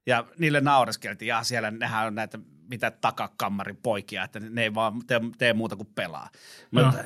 Ja 0.06 0.26
niille 0.38 0.60
naureskeltiin, 0.60 1.28
ja 1.28 1.42
siellä 1.42 1.70
nehän 1.70 2.06
on 2.06 2.14
näitä 2.14 2.38
mitä 2.68 2.90
takakammarin 2.90 3.76
poikia, 3.76 4.24
että 4.24 4.40
ne 4.40 4.62
ei 4.62 4.74
vaan 4.74 5.06
tee, 5.06 5.20
tee 5.38 5.52
muuta 5.52 5.76
kuin 5.76 5.88
pelaa. 5.94 6.30
No. 6.70 6.84
Mutta 6.84 7.04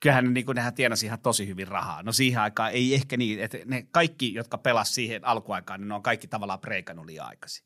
kyllähän 0.00 0.24
ne, 0.24 0.30
niin 0.30 0.46
kuin, 0.46 0.56
nehän 0.56 0.74
tienasi 0.74 1.06
ihan 1.06 1.18
tosi 1.18 1.46
hyvin 1.46 1.68
rahaa. 1.68 2.02
No 2.02 2.12
siihen 2.12 2.40
aikaan 2.40 2.72
ei 2.72 2.94
ehkä 2.94 3.16
niin, 3.16 3.40
että 3.40 3.58
ne 3.64 3.86
kaikki, 3.90 4.34
jotka 4.34 4.58
pelas 4.58 4.94
siihen 4.94 5.24
alkuaikaan, 5.24 5.80
niin 5.80 5.88
ne 5.88 5.94
on 5.94 6.02
kaikki 6.02 6.28
tavallaan 6.28 6.60
preikannut 6.60 7.06
liian 7.06 7.26
aikaisin. 7.26 7.64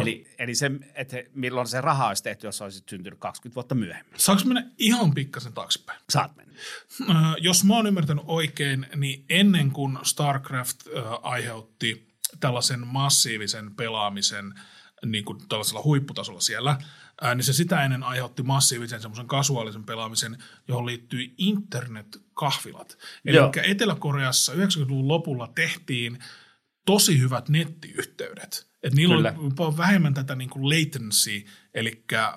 Eli, 0.00 0.26
eli 0.38 0.54
se, 0.54 0.70
että 0.94 1.16
milloin 1.34 1.66
se 1.66 1.80
raha 1.80 2.08
olisi 2.08 2.22
tehty, 2.22 2.46
jos 2.46 2.62
olisi 2.62 2.84
syntynyt 2.90 3.18
20 3.18 3.54
vuotta 3.54 3.74
myöhemmin. 3.74 4.14
Saanko 4.16 4.44
mennä 4.44 4.70
ihan 4.78 5.14
pikkasen 5.14 5.52
taaksepäin? 5.52 6.00
Saat 6.10 6.36
mennä. 6.36 6.54
Äh, 7.10 7.34
jos 7.40 7.64
mä 7.64 7.74
oon 7.74 7.86
ymmärtänyt 7.86 8.24
oikein, 8.26 8.86
niin 8.96 9.24
ennen 9.28 9.70
kuin 9.70 9.98
StarCraft 10.02 10.80
äh, 10.86 11.04
aiheutti 11.22 12.14
tällaisen 12.40 12.86
massiivisen 12.86 13.74
pelaamisen– 13.76 14.54
niin 15.04 15.24
kuin 15.24 15.38
tällaisella 15.48 15.82
huipputasolla 15.82 16.40
siellä, 16.40 16.78
ää, 17.20 17.34
niin 17.34 17.44
se 17.44 17.52
sitä 17.52 17.84
ennen 17.84 18.02
aiheutti 18.02 18.42
massiivisen 18.42 19.00
semmoisen 19.00 19.26
kasuaalisen 19.26 19.84
pelaamisen, 19.84 20.38
johon 20.68 20.86
liittyi 20.86 21.34
internet-kahvilat. 21.38 22.98
Eli 23.24 23.36
Joo. 23.36 23.52
Etelä-Koreassa 23.62 24.52
90-luvun 24.52 25.08
lopulla 25.08 25.52
tehtiin 25.54 26.18
tosi 26.86 27.20
hyvät 27.20 27.48
nettiyhteydet. 27.48 28.74
Et 28.82 28.94
niillä 28.94 29.14
Kyllä. 29.14 29.34
oli 29.38 29.50
paljon 29.56 29.76
vähemmän 29.76 30.14
tätä 30.14 30.34
niin 30.34 30.50
kuin 30.50 30.68
latency, 30.68 31.44
eli 31.74 32.04
äh, 32.12 32.28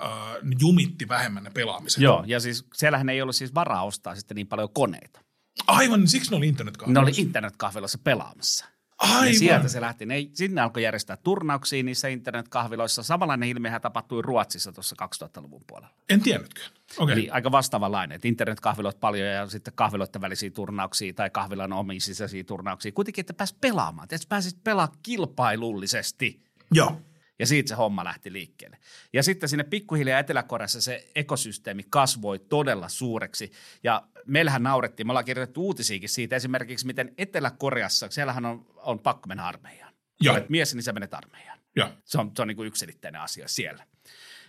jumitti 0.59 1.07
vähemmän 1.07 1.43
ne 1.43 1.49
pelaamiset. 1.49 2.01
Joo, 2.01 2.23
ja 2.27 2.39
siis 2.39 2.65
siellähän 2.73 3.09
ei 3.09 3.21
ollut 3.21 3.35
siis 3.35 3.55
varaa 3.55 3.83
ostaa 3.83 4.15
sitten 4.15 4.35
niin 4.35 4.47
paljon 4.47 4.69
koneita. 4.73 5.19
Aivan, 5.67 5.99
niin 5.99 6.07
siksi 6.07 6.31
ne 6.31 6.37
oli 6.37 6.47
internet 6.47 6.77
Ne 6.87 6.99
oli 6.99 7.11
internetkahviloissa 7.17 7.97
pelaamassa. 8.03 8.65
Aivan. 8.97 9.27
Ja 9.27 9.39
sieltä 9.39 9.67
se 9.67 9.81
lähti. 9.81 10.05
Ne, 10.05 10.15
sinne 10.33 10.61
alkoi 10.61 10.83
järjestää 10.83 11.17
turnauksia 11.17 11.83
niissä 11.83 12.07
internetkahviloissa. 12.07 13.03
Samanlainen 13.03 13.49
ilmiöhän 13.49 13.81
tapahtui 13.81 14.21
Ruotsissa 14.21 14.71
tuossa 14.71 14.95
2000-luvun 15.01 15.63
puolella. 15.67 15.93
En 16.09 16.21
tiennytkään. 16.21 16.71
Okei. 16.97 17.13
Eli 17.13 17.29
aika 17.29 17.51
vastaavanlainen, 17.51 18.15
että 18.15 18.27
internetkahvilot 18.27 18.99
paljon 18.99 19.27
ja 19.27 19.47
sitten 19.47 19.73
kahviloiden 19.75 20.21
välisiä 20.21 20.49
turnauksia 20.51 21.13
tai 21.13 21.29
kahvilan 21.29 21.73
omiin 21.73 22.01
sisäisiä 22.01 22.43
turnauksia. 22.43 22.91
Kuitenkin, 22.91 23.21
että 23.21 23.33
pääsi 23.33 23.55
pelaamaan, 23.61 24.07
että 24.11 24.27
pääsit 24.29 24.63
pelaamaan 24.63 24.97
kilpailullisesti. 25.03 26.39
Joo. 26.71 27.01
Ja 27.39 27.47
siitä 27.47 27.69
se 27.69 27.75
homma 27.75 28.03
lähti 28.03 28.33
liikkeelle. 28.33 28.77
Ja 29.13 29.23
sitten 29.23 29.49
sinne 29.49 29.63
pikkuhiljaa 29.63 30.19
Etelä-Koreassa 30.19 30.81
se 30.81 31.07
ekosysteemi 31.15 31.83
kasvoi 31.89 32.39
todella 32.39 32.89
suureksi. 32.89 33.51
Ja 33.83 34.07
meillähän 34.25 34.63
naurettiin, 34.63 35.07
me 35.07 35.11
ollaan 35.11 35.25
kirjoitettu 35.25 35.61
uutisiakin 35.61 36.09
siitä 36.09 36.35
esimerkiksi, 36.35 36.85
miten 36.85 37.13
Etelä-Koreassa, 37.17 38.09
siellähän 38.09 38.45
on, 38.45 38.65
on 38.75 38.99
pakko 38.99 39.27
mennä 39.27 39.45
armeijaan. 39.45 39.93
Joo. 40.21 40.35
Olet 40.35 40.49
mies, 40.49 40.75
niin 40.75 40.83
sä 40.83 40.93
menet 40.93 41.13
armeijaan. 41.13 41.59
Joo. 41.75 41.89
Se 42.05 42.17
on, 42.17 42.31
se 42.35 42.41
on 42.41 42.47
niin 42.47 42.55
kuin 42.55 42.67
yksiselitteinen 42.67 43.21
asia 43.21 43.47
siellä. 43.47 43.83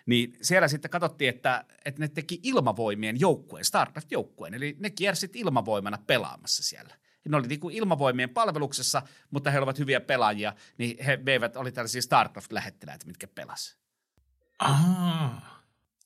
Niin 0.07 0.37
siellä 0.43 0.69
sitten 0.69 0.91
katsottiin, 0.91 1.29
että, 1.29 1.65
että 1.85 2.01
ne 2.01 2.09
teki 2.09 2.41
ilmavoimien 2.43 3.21
joukkueen, 3.21 3.65
StarCraft-joukkueen, 3.65 4.55
eli 4.55 4.77
ne 4.79 4.91
kiersit 4.91 5.37
ilmavoimana 5.37 5.99
pelaamassa 6.07 6.63
siellä. 6.63 6.95
Ne 7.29 7.37
oli 7.37 7.47
niin 7.47 7.61
kuin 7.61 7.75
ilmavoimien 7.75 8.31
palveluksessa, 8.31 9.03
mutta 9.31 9.51
he 9.51 9.59
olivat 9.59 9.79
hyviä 9.79 10.01
pelaajia, 10.01 10.53
niin 10.79 11.05
he 11.05 11.25
veivät, 11.25 11.57
oli 11.57 11.73
tällaisia 11.73 12.03
StarCraft-lähettiläitä, 12.03 13.07
mitkä 13.07 13.29
pelas. 13.29 13.77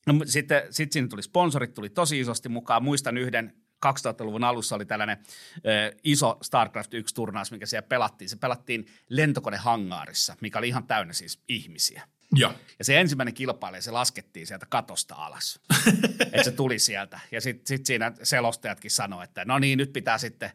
No, 0.06 0.14
sitten 0.24 0.62
sit 0.70 0.92
sinne 0.92 1.08
tuli 1.08 1.22
sponsorit, 1.22 1.74
tuli 1.74 1.90
tosi 1.90 2.20
isosti 2.20 2.48
mukaan. 2.48 2.82
Muistan 2.82 3.16
yhden 3.16 3.62
2000-luvun 3.86 4.44
alussa 4.44 4.76
oli 4.76 4.86
tällainen 4.86 5.18
ö, 5.56 5.96
iso 6.04 6.38
StarCraft 6.42 6.94
1-turnaus, 6.94 7.50
mikä 7.50 7.66
siellä 7.66 7.86
pelattiin. 7.86 8.28
Se 8.28 8.36
pelattiin 8.36 8.86
lentokonehangaarissa, 9.08 10.36
mikä 10.40 10.58
oli 10.58 10.68
ihan 10.68 10.86
täynnä 10.86 11.12
siis 11.12 11.42
ihmisiä. 11.48 12.08
Joo. 12.34 12.52
Ja 12.78 12.84
se 12.84 13.00
ensimmäinen 13.00 13.34
kilpailija, 13.34 13.82
se 13.82 13.90
laskettiin 13.90 14.46
sieltä 14.46 14.66
katosta 14.68 15.14
alas. 15.14 15.60
että 16.32 16.42
se 16.42 16.52
tuli 16.52 16.78
sieltä. 16.78 17.20
Ja 17.32 17.40
sitten 17.40 17.66
sit 17.66 17.86
siinä 17.86 18.12
selostajatkin 18.22 18.90
sanoi, 18.90 19.24
että 19.24 19.44
no 19.44 19.58
niin, 19.58 19.78
nyt 19.78 19.92
pitää 19.92 20.18
sitten 20.18 20.50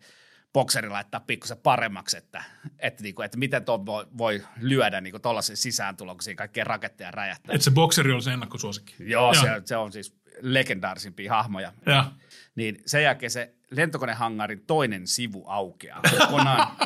bokseri 0.53 0.89
laittaa 0.89 1.19
pikkusen 1.19 1.57
paremmaksi, 1.57 2.17
että, 2.17 2.43
että, 2.79 3.03
niinku, 3.03 3.21
että 3.21 3.37
miten 3.37 3.65
tuon 3.65 3.85
voi, 3.85 4.07
voi 4.17 4.43
lyödä 4.61 5.01
niinku 5.01 5.19
tuollaisen 5.19 5.57
sisääntulon, 5.57 6.15
kun 6.15 6.23
siinä 6.23 6.37
kaikkea 6.37 6.63
raketteja 6.63 7.11
räjähtää. 7.11 7.55
Että 7.55 7.65
se 7.65 7.71
bokseri 7.71 8.11
oli 8.11 8.21
se 8.21 8.33
ennakkosuosikki. 8.33 8.95
Joo, 8.99 9.33
se, 9.33 9.61
se 9.65 9.77
on 9.77 9.91
siis 9.91 10.17
legendaarisimpia 10.41 11.33
hahmoja. 11.33 11.73
Ja. 11.85 12.11
Niin 12.55 12.81
sen 12.85 13.03
jälkeen 13.03 13.31
se 13.31 13.56
lentokonehangarin 13.71 14.63
toinen 14.67 15.07
sivu 15.07 15.43
aukeaa 15.47 16.01
kokonaan. 16.19 16.77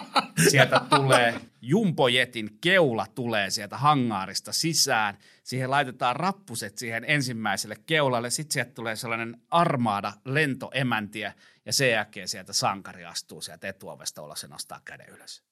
Sieltä 0.50 0.82
tulee 0.96 1.42
jumpojetin 1.62 2.58
keula 2.62 3.06
tulee 3.16 3.50
sieltä 3.50 3.78
hangaarista 3.78 4.52
sisään. 4.52 5.18
Siihen 5.44 5.72
laitetaan 5.72 6.16
rappuset 6.16 6.78
siihen 6.78 7.06
ensimmäiselle 7.08 7.76
keulalle. 7.86 8.30
Sitten 8.30 8.54
sieltä 8.54 8.72
tulee 8.72 8.96
sellainen 8.96 9.42
armaada 9.50 10.14
lentoemäntiä 10.26 11.34
ja 11.66 11.74
sen 11.74 11.92
jälkeen 11.92 12.28
sieltä 12.28 12.54
sankari 12.54 13.06
astuu 13.06 13.42
sieltä 13.42 13.68
etuovesta 13.68 14.22
ulos 14.22 14.44
ja 14.44 14.50
nostaa 14.50 14.82
käden 14.86 15.10
ylös. 15.10 15.51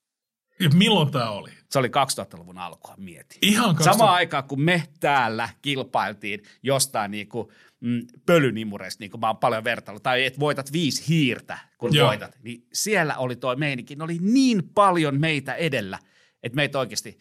Milloin 0.73 1.11
tämä 1.11 1.29
oli? 1.29 1.51
Se 1.69 1.79
oli 1.79 1.87
2000-luvun 1.87 2.57
alkua, 2.57 2.93
mieti. 2.97 3.37
Ihan 3.41 3.75
2000 3.75 3.93
Samaan 3.93 4.15
aikaan, 4.15 4.43
kun 4.43 4.61
me 4.61 4.83
täällä 4.99 5.49
kilpailtiin 5.61 6.43
jostain 6.63 7.11
niinku, 7.11 7.51
mm, 7.79 8.01
pölynimureista, 8.25 9.03
niin 9.03 9.11
kuin 9.11 9.21
mä 9.21 9.27
oon 9.27 9.37
paljon 9.37 9.63
vertailu, 9.63 9.99
tai 9.99 10.25
että 10.25 10.39
voitat 10.39 10.71
viisi 10.71 11.07
hiirtä, 11.07 11.57
kun 11.77 11.95
Joo. 11.95 12.07
voitat, 12.07 12.37
niin 12.43 12.67
siellä 12.73 13.17
oli 13.17 13.35
toi 13.35 13.55
meininki. 13.55 13.95
Ne 13.95 14.03
oli 14.03 14.17
niin 14.21 14.69
paljon 14.75 15.19
meitä 15.19 15.55
edellä, 15.55 15.99
että 16.43 16.55
meitä 16.55 16.79
oikeasti, 16.79 17.17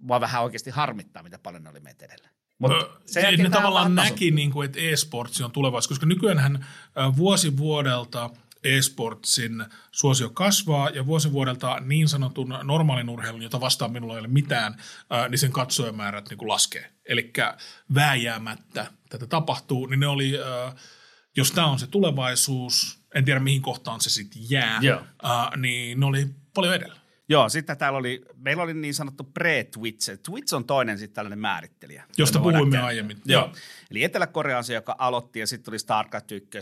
mua 0.00 0.20
vähän 0.20 0.42
oikeasti 0.42 0.70
harmittaa, 0.70 1.22
mitä 1.22 1.38
paljon 1.38 1.62
ne 1.62 1.70
oli 1.70 1.80
meitä 1.80 2.04
edellä. 2.04 2.28
Mut 2.58 2.72
sen 3.06 3.22
ne 3.22 3.28
jälkeen 3.28 3.50
tää 3.50 3.60
tavallaan 3.60 3.94
näki, 3.94 4.30
niin 4.30 4.50
kuin, 4.50 4.66
että 4.66 4.78
e-sportsi 4.80 5.42
on 5.42 5.52
tulevaisuus, 5.52 5.88
koska 5.88 6.06
nykyäänhän 6.06 6.66
vuosi 7.16 7.56
vuodelta 7.56 8.30
e-sportsin 8.64 9.64
suosio 9.92 10.30
kasvaa 10.30 10.88
ja 10.88 11.06
vuosi 11.06 11.32
vuodelta 11.32 11.80
niin 11.80 12.08
sanotun 12.08 12.58
normaalin 12.62 13.08
urheilun, 13.08 13.42
jota 13.42 13.60
vastaan 13.60 13.92
minulla 13.92 14.14
ei 14.14 14.20
ole 14.20 14.28
mitään, 14.28 14.76
niin 15.28 15.38
sen 15.38 15.52
katsojamäärät 15.52 16.28
niin 16.30 16.38
kuin 16.38 16.48
laskee. 16.48 16.92
Eli 17.04 17.32
vääjäämättä 17.94 18.86
tätä 19.08 19.26
tapahtuu, 19.26 19.86
niin 19.86 20.00
ne 20.00 20.06
oli, 20.06 20.32
jos 21.36 21.52
tämä 21.52 21.66
on 21.66 21.78
se 21.78 21.86
tulevaisuus, 21.86 22.98
en 23.14 23.24
tiedä 23.24 23.40
mihin 23.40 23.62
kohtaan 23.62 24.00
se 24.00 24.10
sitten 24.10 24.50
jää, 24.50 24.80
ö, 25.24 25.56
niin 25.56 26.00
ne 26.00 26.06
oli 26.06 26.28
paljon 26.54 26.74
edellä. 26.74 27.01
Joo, 27.32 27.48
sitten 27.48 27.78
täällä 27.78 27.98
oli, 27.98 28.24
meillä 28.36 28.62
oli 28.62 28.74
niin 28.74 28.94
sanottu 28.94 29.32
pre-Twitch. 29.38 30.18
Twitch 30.30 30.54
on 30.54 30.64
toinen 30.64 30.98
sitten 30.98 31.14
tällainen 31.14 31.38
määrittelijä. 31.38 32.04
Josta 32.18 32.38
puhuimme 32.38 32.70
käydä. 32.70 32.86
aiemmin. 32.86 33.18
Joo. 33.24 33.42
Joo. 33.42 33.54
Eli 33.90 34.04
Etelä-Korea 34.04 34.58
on 34.58 34.64
se, 34.64 34.74
joka 34.74 34.96
aloitti 34.98 35.40
ja 35.40 35.46
sitten 35.46 35.64
tuli 35.64 35.78
StarCraft 35.78 36.32
1. 36.32 36.58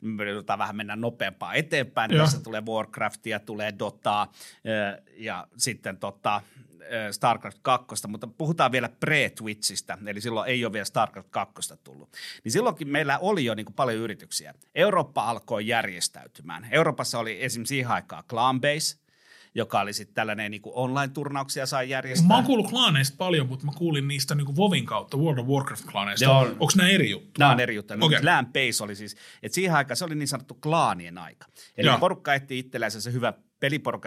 Me 0.00 0.24
joudutaan 0.24 0.58
vähän 0.58 0.76
mennä 0.76 0.96
nopeampaa 0.96 1.54
eteenpäin. 1.54 2.10
Joo. 2.10 2.24
Tässä 2.24 2.40
tulee 2.40 2.62
Warcraftia, 2.68 3.40
tulee 3.40 3.74
Dotaa 3.78 4.32
ja 5.16 5.46
sitten 5.56 5.96
tota, 5.96 6.42
StarCraft 7.10 7.58
2, 7.62 8.08
mutta 8.08 8.26
puhutaan 8.26 8.72
vielä 8.72 8.88
pre-Twitchistä, 8.88 9.98
eli 10.06 10.20
silloin 10.20 10.50
ei 10.50 10.64
ole 10.64 10.72
vielä 10.72 10.84
StarCraft 10.84 11.28
2 11.30 11.74
tullut. 11.84 12.08
Niin 12.44 12.52
silloinkin 12.52 12.88
meillä 12.88 13.18
oli 13.18 13.44
jo 13.44 13.54
niin 13.54 13.66
kuin 13.66 13.74
paljon 13.74 13.98
yrityksiä. 13.98 14.54
Eurooppa 14.74 15.24
alkoi 15.24 15.66
järjestäytymään. 15.66 16.68
Euroopassa 16.70 17.18
oli 17.18 17.44
esimerkiksi 17.44 17.68
siihen 17.74 17.90
aikaan 17.90 18.24
Clanbase, 18.28 18.96
joka 19.54 19.80
oli 19.80 19.92
sitten 19.92 20.14
tällainen 20.14 20.50
niin 20.50 20.62
kuin 20.62 20.72
online-turnauksia 20.74 21.66
sai 21.66 21.90
järjestää. 21.90 22.28
Mä 22.28 22.34
oon 22.34 22.44
kuullut 22.44 22.70
klaaneista 22.70 23.16
paljon, 23.18 23.46
mutta 23.46 23.66
mä 23.66 23.72
kuulin 23.76 24.08
niistä 24.08 24.34
niin 24.34 24.56
Vovin 24.56 24.86
kautta, 24.86 25.16
World 25.16 25.38
of 25.38 25.46
Warcraft-klaaneista. 25.46 26.24
Joo. 26.24 26.40
Onko 26.40 26.72
nämä 26.76 26.88
eri 26.88 27.10
juttu? 27.10 27.30
Nämä 27.38 27.52
on 27.52 27.60
eri 27.60 27.74
juttuja. 27.74 27.98
Okay. 28.02 28.20
Base 28.52 28.84
oli 28.84 28.94
siis, 28.94 29.16
että 29.42 29.54
siihen 29.54 29.76
aikaan 29.76 29.96
se 29.96 30.04
oli 30.04 30.14
niin 30.14 30.28
sanottu 30.28 30.54
klaanien 30.54 31.18
aika. 31.18 31.46
Eli 31.76 31.86
Joo. 31.86 31.98
porukka 31.98 32.34
etti 32.34 32.58
itselleen 32.58 32.90
se 32.90 33.12
hyvä 33.12 33.32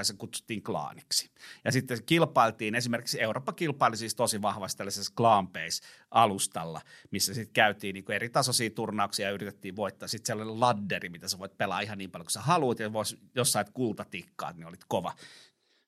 se 0.03 0.13
kutsuttiin 0.13 0.63
klaaniksi. 0.63 1.31
Ja 1.65 1.71
sitten 1.71 2.03
kilpailtiin, 2.05 2.75
esimerkiksi 2.75 3.21
Eurooppa 3.21 3.53
kilpaili 3.53 3.97
siis 3.97 4.15
tosi 4.15 4.41
vahvasti 4.41 4.77
tällaisessa 4.77 5.13
Clan 5.17 5.47
Base-alustalla, 5.47 6.81
missä 7.11 7.33
sitten 7.33 7.53
käytiin 7.53 7.93
niin 7.93 8.11
eri 8.11 8.29
tasoisia 8.29 8.69
turnauksia 8.69 9.27
ja 9.27 9.33
yritettiin 9.33 9.75
voittaa 9.75 10.07
sitten 10.07 10.27
sellainen 10.27 10.59
ladderi, 10.59 11.09
mitä 11.09 11.27
sä 11.27 11.39
voit 11.39 11.57
pelaa 11.57 11.81
ihan 11.81 11.97
niin 11.97 12.11
paljon 12.11 12.25
kuin 12.25 12.31
sä 12.31 12.41
haluat, 12.41 12.79
ja 12.79 12.89
jos 13.35 13.51
sait 13.51 13.69
kultatikkaa, 13.69 14.51
niin 14.51 14.65
olit 14.65 14.85
kova. 14.87 15.13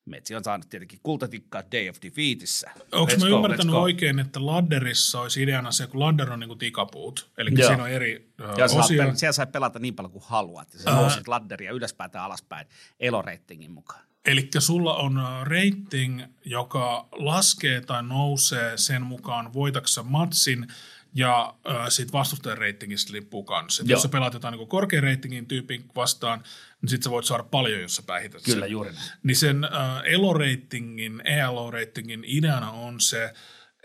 Metsi 0.06 0.36
on 0.36 0.44
saanut 0.44 0.70
tietenkin 0.70 1.00
kultatikkaa 1.04 1.64
Day 1.72 1.90
of 1.90 1.98
Defeatissä. 2.02 2.72
Onko 2.92 3.14
mä 3.20 3.30
go, 3.30 3.36
ymmärtänyt 3.36 3.76
oikein, 3.76 4.20
että 4.20 4.46
ladderissa 4.46 5.22
olisi 5.22 5.44
ideana 5.44 5.72
se, 5.72 5.88
kun 5.88 6.00
ladder 6.00 6.32
on 6.32 6.40
niin 6.40 6.48
kuin 6.48 6.60
tikapuut, 6.60 7.32
eli 7.38 7.50
Joo. 7.54 7.68
siinä 7.68 7.84
on 7.84 7.90
eri 7.90 8.34
saat 8.70 8.86
osia. 8.86 9.06
pel- 9.06 9.16
siellä 9.16 9.34
sai 9.34 9.48
pelata 9.48 9.80
niin 9.80 9.96
paljon 9.96 10.12
kuin 10.12 10.24
haluat. 10.28 10.74
Ja 10.74 10.80
sä 10.80 10.90
nousit 10.92 11.28
ladderia 11.28 11.72
ylöspäin 11.72 12.12
tai 12.12 12.22
alaspäin 12.22 12.68
eloreitingin 13.00 13.72
mukaan. 13.72 14.04
Eli 14.26 14.50
sulla 14.60 14.96
on 14.96 15.20
rating, 15.44 16.22
joka 16.46 17.08
laskee 17.12 17.82
tai 17.82 18.04
nousee 18.04 18.78
sen 18.78 19.02
mukaan 19.02 19.54
voitaksa 19.54 20.04
matsin, 20.04 20.68
ja 21.14 21.54
äh, 21.70 21.88
siitä 21.90 22.12
vastustajan 22.12 22.58
ratingista 22.58 23.14
lippuu 23.14 23.44
kanssa. 23.44 23.84
Jos 23.88 24.02
sä 24.02 24.10
pelaat 24.10 24.34
jotain 24.34 24.58
niin 24.58 24.68
korkean 24.68 25.04
ratingin 25.04 25.46
tyypin 25.46 25.86
vastaan, 25.96 26.44
niin 26.82 26.90
sit 26.90 27.04
sä 27.04 27.10
voit 27.10 27.26
saada 27.26 27.44
paljon, 27.44 27.82
jos 27.82 27.96
sä 27.96 28.04
päihität 28.06 28.42
Kyllä, 28.44 28.66
sen. 28.66 28.72
juuri 28.72 28.92
näin. 28.92 29.12
Niin 29.24 29.36
sen 29.36 29.64
äh, 29.64 30.02
elo-ratingin, 30.06 31.22
ELO-ratingin 31.26 32.24
ideana 32.28 32.72
on 32.72 33.02
se, 33.02 33.34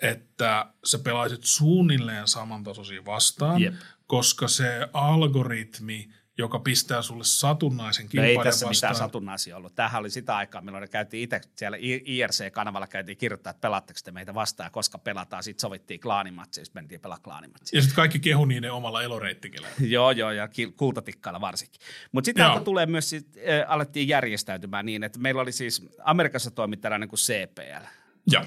että 0.02 0.66
sä 0.84 0.98
pelaisit 0.98 1.44
suunnilleen 1.44 2.28
samantasoisia 2.28 3.04
vastaan, 3.04 3.62
Jep. 3.62 3.74
koska 4.06 4.48
se 4.48 4.88
algoritmi, 4.92 6.08
joka 6.38 6.58
pistää 6.58 7.02
sulle 7.02 7.24
satunnaisen 7.24 8.04
No 8.04 8.06
ei 8.06 8.10
kilpailijan 8.10 8.44
tässä 8.44 8.66
vastaan. 8.66 8.90
mitään 8.92 9.06
satunnaisia 9.08 9.56
ollut. 9.56 9.74
Tämähän 9.74 10.00
oli 10.00 10.10
sitä 10.10 10.36
aikaa, 10.36 10.60
milloin 10.60 10.82
ne 10.82 10.88
käytiin 10.88 11.22
itse 11.22 11.40
siellä 11.56 11.76
IRC-kanavalla 11.80 12.86
käytiin 12.86 13.18
kirjoittaa, 13.18 13.50
että 13.50 13.60
pelaatteko 13.60 14.00
te 14.04 14.10
meitä 14.10 14.34
vastaan 14.34 14.70
koska 14.70 14.98
pelataan. 14.98 15.42
Sitten 15.42 15.60
sovittiin 15.60 16.00
klaanimatsia, 16.00 16.64
sitten 16.64 16.82
mentiin 16.82 17.00
pelaa 17.00 17.18
klaanimatsia. 17.18 17.76
Ja 17.78 17.82
sitten 17.82 17.96
kaikki 17.96 18.18
kehu 18.18 18.44
niiden 18.44 18.72
omalla 18.72 19.02
eloreitingillä. 19.02 19.68
joo, 19.96 20.10
joo, 20.10 20.30
ja 20.30 20.48
kultatikkailla 20.76 21.40
varsinkin. 21.40 21.80
Mutta 22.12 22.26
sitten 22.26 22.64
tulee 22.64 22.86
myös, 22.86 23.10
sit, 23.10 23.36
äh, 23.36 23.72
alettiin 23.72 24.08
järjestäytymään 24.08 24.86
niin, 24.86 25.04
että 25.04 25.18
meillä 25.18 25.42
oli 25.42 25.52
siis, 25.52 25.88
Amerikassa 26.04 26.50
toimi 26.50 26.76
tällainen 26.76 27.08
kuin 27.08 27.18
CPL, 27.20 27.84
Joo. 28.26 28.44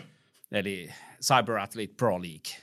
eli 0.51 0.93
Cyber 1.21 1.57
Athlete 1.57 1.93
Pro 1.97 2.21
League. 2.21 2.61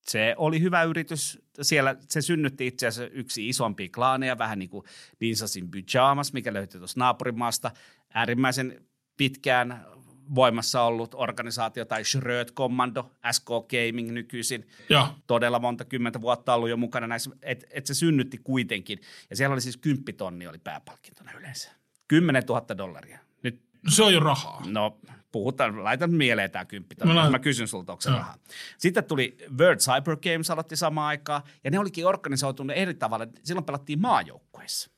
Se 0.00 0.34
oli 0.38 0.60
hyvä 0.60 0.82
yritys. 0.82 1.43
Siellä 1.62 1.96
se 2.08 2.22
synnytti 2.22 2.66
itse 2.66 2.86
asiassa 2.86 3.14
yksi 3.14 3.48
isompi 3.48 3.88
klaaneja, 3.88 4.38
vähän 4.38 4.58
niin 4.58 4.68
kuin 4.70 4.84
Dinsasin 5.20 5.70
Pyjamas, 5.70 6.32
mikä 6.32 6.52
löytyi 6.52 6.78
tuossa 6.80 7.00
naapurimaasta. 7.00 7.70
Äärimmäisen 8.14 8.84
pitkään 9.16 9.86
voimassa 10.34 10.82
ollut 10.82 11.14
organisaatio 11.14 11.84
tai 11.84 12.04
Schröd 12.04 12.48
Commando, 12.48 13.10
SK 13.32 13.46
Gaming 13.46 14.10
nykyisin. 14.10 14.68
Ja. 14.88 15.14
Todella 15.26 15.58
monta 15.58 15.84
kymmentä 15.84 16.20
vuotta 16.20 16.54
ollut 16.54 16.68
jo 16.68 16.76
mukana 16.76 17.06
näissä, 17.06 17.30
että 17.42 17.66
et 17.70 17.86
se 17.86 17.94
synnytti 17.94 18.38
kuitenkin. 18.38 18.98
Ja 19.30 19.36
siellä 19.36 19.52
oli 19.52 19.60
siis 19.60 19.76
kymppitonni 19.76 20.46
oli 20.46 20.58
pääpalkintona 20.58 21.32
yleensä. 21.32 21.70
10 22.08 22.42
000 22.48 22.78
dollaria. 22.78 23.18
Nyt, 23.42 23.62
Se 23.88 24.02
on 24.02 24.14
jo 24.14 24.20
rahaa. 24.20 24.62
no 24.66 24.98
puhutaan, 25.34 25.84
laitan 25.84 26.10
mieleen 26.14 26.50
tämä 26.50 26.64
kymppitonni. 26.64 27.08
Mä 27.10 27.14
Mä, 27.14 27.20
laitan- 27.20 27.32
mä 27.32 27.38
kysyn 27.38 27.68
sulta, 27.68 27.92
onko 27.92 28.00
se 28.02 28.08
Joo. 28.10 28.18
rahaa. 28.18 28.36
Sitten 28.78 29.04
tuli 29.04 29.36
World 29.58 29.78
Cyber 29.78 30.16
Games 30.16 30.50
aloitti 30.50 30.76
samaan 30.76 31.08
aikaan, 31.08 31.42
ja 31.64 31.70
ne 31.70 31.78
olikin 31.78 32.06
organisoitunut 32.06 32.76
eri 32.76 32.94
tavalla. 32.94 33.26
Silloin 33.44 33.64
pelattiin 33.64 34.00
maajoukkueissa. 34.00 34.90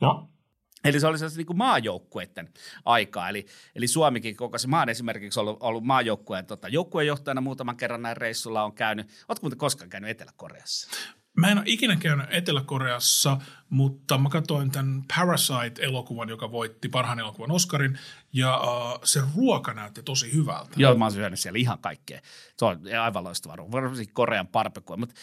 Ja. 0.00 0.22
Eli 0.84 1.00
se 1.00 1.06
oli 1.06 1.18
sellaista 1.18 1.38
niin 1.38 1.56
maajoukkueiden 1.56 2.48
aikaa. 2.84 3.28
Eli, 3.28 3.46
eli 3.74 3.88
Suomikin 3.88 4.36
koko 4.36 4.58
se 4.58 4.68
maan 4.68 4.88
esimerkiksi 4.88 5.40
ollut, 5.40 5.56
ollut 5.60 5.84
maajoukkueen 5.84 6.46
tota, 6.46 6.68
joukkuejohtajana 6.68 7.40
muutaman 7.40 7.76
kerran 7.76 8.02
näin 8.02 8.16
reissulla 8.16 8.64
on 8.64 8.72
käynyt. 8.72 9.06
Oletko 9.28 9.42
muuten 9.44 9.58
koskaan 9.58 9.90
käynyt 9.90 10.10
Etelä-Koreassa? 10.10 10.90
Mä 11.36 11.50
en 11.50 11.58
ole 11.58 11.64
ikinä 11.68 11.96
käynyt 11.96 12.26
Etelä-Koreassa, 12.30 13.38
mutta 13.70 14.18
mä 14.18 14.28
katsoin 14.28 14.70
tämän 14.70 15.04
Parasite-elokuvan, 15.16 16.28
joka 16.28 16.52
voitti 16.52 16.88
parhaan 16.88 17.18
elokuvan 17.18 17.50
Oscarin, 17.50 17.98
ja 18.32 18.60
uh, 18.60 19.00
se 19.04 19.22
ruoka 19.36 19.74
näytti 19.74 20.02
tosi 20.02 20.32
hyvältä. 20.32 20.70
Joo, 20.76 20.94
mä 20.94 21.04
oon 21.04 21.12
syönyt 21.12 21.40
siellä 21.40 21.58
ihan 21.58 21.78
kaikkea. 21.78 22.20
Se 22.58 22.64
on 22.64 22.80
aivan 23.02 23.24
loistava 23.24 23.56
ruoka, 23.56 23.72
varsinkin 23.72 24.14
Korean 24.14 24.48
parpekua. 24.48 24.96
Mutta 24.96 25.14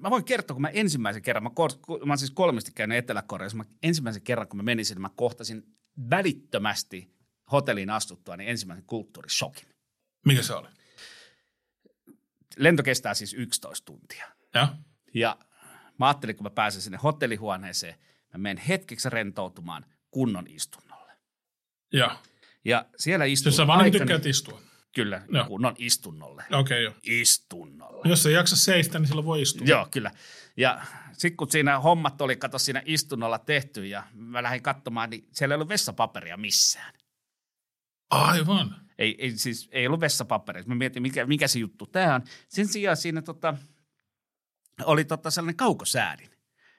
mä 0.00 0.10
voin 0.10 0.24
kertoa, 0.24 0.54
kun 0.54 0.62
mä 0.62 0.68
ensimmäisen 0.68 1.22
kerran, 1.22 1.42
mä, 1.42 1.50
ko- 1.50 2.06
mä 2.06 2.12
oon 2.12 2.18
siis 2.18 2.30
kolmesti 2.30 2.72
käynyt 2.72 2.98
Etelä-Koreassa, 2.98 3.56
mä 3.56 3.64
ensimmäisen 3.82 4.22
kerran, 4.22 4.48
kun 4.48 4.56
mä 4.56 4.62
menin 4.62 4.84
sinne, 4.84 5.00
mä 5.00 5.10
kohtasin 5.16 5.62
välittömästi 6.10 7.14
hotelliin 7.52 7.90
astuttua 7.90 8.36
niin 8.36 8.50
ensimmäisen 8.50 8.86
kulttuurishokin. 8.86 9.68
Mikä 10.26 10.42
se 10.42 10.54
oli? 10.54 10.68
Lento 12.56 12.82
kestää 12.82 13.14
siis 13.14 13.34
11 13.34 13.84
tuntia. 13.84 14.26
Ja? 14.54 14.76
Ja 15.14 15.38
mä 15.98 16.06
ajattelin, 16.06 16.36
kun 16.36 16.44
mä 16.44 16.50
pääsen 16.50 16.82
sinne 16.82 16.98
hotellihuoneeseen, 17.02 17.94
mä 18.32 18.38
menen 18.38 18.64
hetkeksi 18.64 19.10
rentoutumaan 19.10 19.86
kunnon 20.10 20.46
istunnolle. 20.48 21.12
Ja. 21.92 22.18
Ja 22.64 22.86
siellä 22.96 23.24
istuu 23.24 23.48
Jos 23.50 23.56
sä 23.56 23.66
vaan 23.66 23.92
tykkäät 23.92 24.26
istua. 24.26 24.60
Kyllä, 24.94 25.22
Joo. 25.28 25.44
kunnon 25.44 25.74
istunnolle. 25.78 26.44
Okei, 26.52 26.58
okay, 26.58 26.78
joo. 26.82 26.94
Istunnolle. 27.02 28.08
Jos 28.08 28.26
ei 28.26 28.34
jaksa 28.34 28.56
seistä, 28.56 28.98
niin 28.98 29.06
silloin 29.06 29.26
voi 29.26 29.42
istua. 29.42 29.66
Joo, 29.66 29.88
kyllä. 29.90 30.10
Ja 30.56 30.80
sitten 31.12 31.36
kun 31.36 31.50
siinä 31.50 31.78
hommat 31.80 32.20
oli, 32.20 32.36
kato 32.36 32.58
siinä 32.58 32.82
istunnolla 32.84 33.38
tehty 33.38 33.86
ja 33.86 34.02
mä 34.12 34.42
lähdin 34.42 34.62
katsomaan, 34.62 35.10
niin 35.10 35.28
siellä 35.32 35.52
ei 35.52 35.56
ollut 35.56 35.68
vessapaperia 35.68 36.36
missään. 36.36 36.94
Aivan. 38.10 38.76
Ei, 38.98 39.16
ei, 39.18 39.38
siis, 39.38 39.68
ei 39.72 39.86
ollut 39.86 40.00
vessapaperia. 40.00 40.62
Mä 40.66 40.74
mietin, 40.74 41.02
mikä, 41.02 41.26
mikä 41.26 41.48
se 41.48 41.58
juttu 41.58 41.86
tämä 41.86 42.14
on. 42.14 42.22
Sen 42.48 42.68
sijaan 42.68 42.96
siinä 42.96 43.22
tota, 43.22 43.54
oli 44.84 45.04
tota 45.04 45.30
sellainen 45.30 45.56
kaukosäädin 45.56 46.30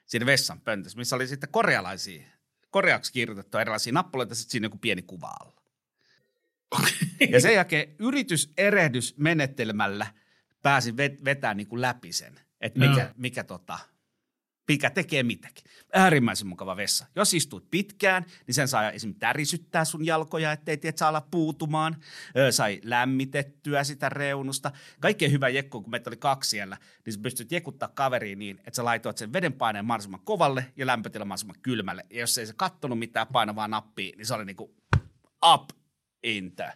siinä 0.06 0.26
vessan 0.26 0.60
pöntössä, 0.60 0.98
missä 0.98 1.16
oli 1.16 1.26
sitten 1.26 1.50
korealaisia, 1.50 2.22
koreaksi 2.70 3.12
kirjoitettu 3.12 3.58
erilaisia 3.58 3.92
nappuloita, 3.92 4.34
sitten 4.34 4.52
siinä 4.52 4.64
joku 4.64 4.78
pieni 4.78 5.02
kuva 5.02 5.34
alla. 5.40 5.62
Ja 7.30 7.40
sen 7.40 7.54
jälkeen 7.54 7.94
yrityserehdysmenetelmällä 7.98 10.06
pääsin 10.62 10.94
vet- 10.94 11.24
vetämään 11.24 11.56
niin 11.56 11.66
kuin 11.66 11.80
läpi 11.80 12.12
sen, 12.12 12.40
että 12.60 12.78
mikä, 12.78 13.00
Joo. 13.00 13.10
mikä, 13.16 13.44
tota, 13.44 13.78
mikä 14.68 14.90
tekee 14.90 15.22
mitäkin. 15.22 15.64
Äärimmäisen 15.92 16.46
mukava 16.46 16.76
vessa. 16.76 17.06
Jos 17.16 17.34
istuit 17.34 17.70
pitkään, 17.70 18.24
niin 18.46 18.54
sen 18.54 18.68
saa 18.68 18.90
esimerkiksi 18.90 19.20
tärisyttää 19.20 19.84
sun 19.84 20.06
jalkoja, 20.06 20.52
ettei 20.52 20.76
tiedät 20.76 20.98
saa 20.98 21.08
olla 21.08 21.26
puutumaan. 21.30 21.96
Ö, 22.36 22.52
sai 22.52 22.80
lämmitettyä 22.84 23.84
sitä 23.84 24.08
reunusta. 24.08 24.72
Kaikkein 25.00 25.32
hyvä 25.32 25.48
jekku, 25.48 25.82
kun 25.82 25.90
meitä 25.90 26.10
oli 26.10 26.16
kaksi 26.16 26.50
siellä, 26.50 26.76
niin 27.06 27.14
sä 27.14 27.20
pystyt 27.22 27.52
jekuttaa 27.52 27.88
kaveriin 27.88 28.38
niin, 28.38 28.58
että 28.58 28.76
sä 28.76 28.84
laitoit 28.84 29.18
sen 29.18 29.32
vedenpaineen 29.32 29.84
mahdollisimman 29.84 30.24
kovalle 30.24 30.72
ja 30.76 30.86
lämpötilan 30.86 31.28
mahdollisimman 31.28 31.62
kylmälle. 31.62 32.06
Ja 32.10 32.20
jos 32.20 32.38
ei 32.38 32.46
se 32.46 32.52
kattonut 32.56 32.98
mitään 32.98 33.26
painavaa 33.26 33.68
nappia, 33.68 34.16
niin 34.16 34.26
se 34.26 34.34
oli 34.34 34.44
niinku 34.44 34.74
up 35.52 35.70
in 36.22 36.56
the 36.56 36.72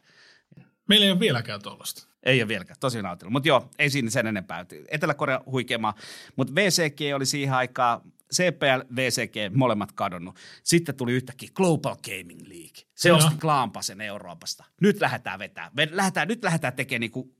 Meillä 0.89 1.07
ei 1.07 1.13
ole 1.13 1.21
vieläkään 1.21 1.63
tuollaista. 1.63 2.07
Ei 2.27 2.43
ole 2.43 2.49
vieläkään, 2.49 2.77
tosi 2.81 3.03
nautinut. 3.03 3.33
Mutta 3.33 3.49
joo, 3.49 3.71
ei 3.79 3.91
siinä 3.91 4.11
sen 4.11 4.27
enempää. 4.27 4.67
Etelä-Korea 4.89 5.41
huikeamaa. 5.47 5.95
Mutta 6.37 6.55
VCG 6.55 7.01
oli 7.15 7.27
siihen 7.27 7.55
aikaan, 7.55 8.01
CPL, 8.35 8.95
VCG, 8.97 9.55
molemmat 9.55 9.93
kadonnut. 9.93 10.37
Sitten 10.63 10.95
tuli 10.95 11.13
yhtäkkiä 11.13 11.49
Global 11.55 11.97
Gaming 12.05 12.41
League. 12.41 12.83
Se 12.95 13.09
Joo. 13.09 13.19
osti 13.19 13.35
Klaampasen 13.41 14.01
Euroopasta. 14.01 14.65
Nyt 14.81 15.01
lähdetään 15.01 15.39
vetää. 15.39 15.71
Me 15.77 15.89
lähdetään, 15.91 16.29
nyt 16.29 16.45
lähdetään 16.45 16.73
tekemään 16.73 17.01
niinku 17.01 17.35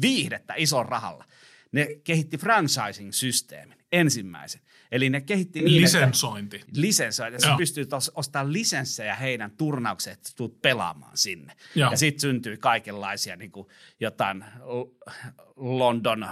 viihdettä 0.00 0.54
ison 0.56 0.86
rahalla. 0.86 1.24
Ne 1.72 1.88
kehitti 2.04 2.36
franchising-systeemin 2.36 3.79
ensimmäisen. 3.92 4.60
Eli 4.92 5.10
ne 5.10 5.20
kehitti 5.20 5.58
niin, 5.62 5.84
että 5.84 5.98
Lisensointi. 5.98 6.60
lisensoida. 6.76 7.38
Sä 7.38 7.56
os- 7.56 8.12
ostamaan 8.14 8.52
lisenssejä 8.52 9.14
heidän 9.14 9.50
turnaukseen, 9.50 10.14
että 10.14 10.30
tulet 10.36 10.62
pelaamaan 10.62 11.16
sinne. 11.16 11.56
Joo. 11.74 11.90
Ja 11.90 11.96
sitten 11.96 12.20
syntyi 12.20 12.56
kaikenlaisia 12.56 13.36
niin 13.36 13.50
kuin 13.50 13.68
jotain 14.00 14.44
London 15.56 16.26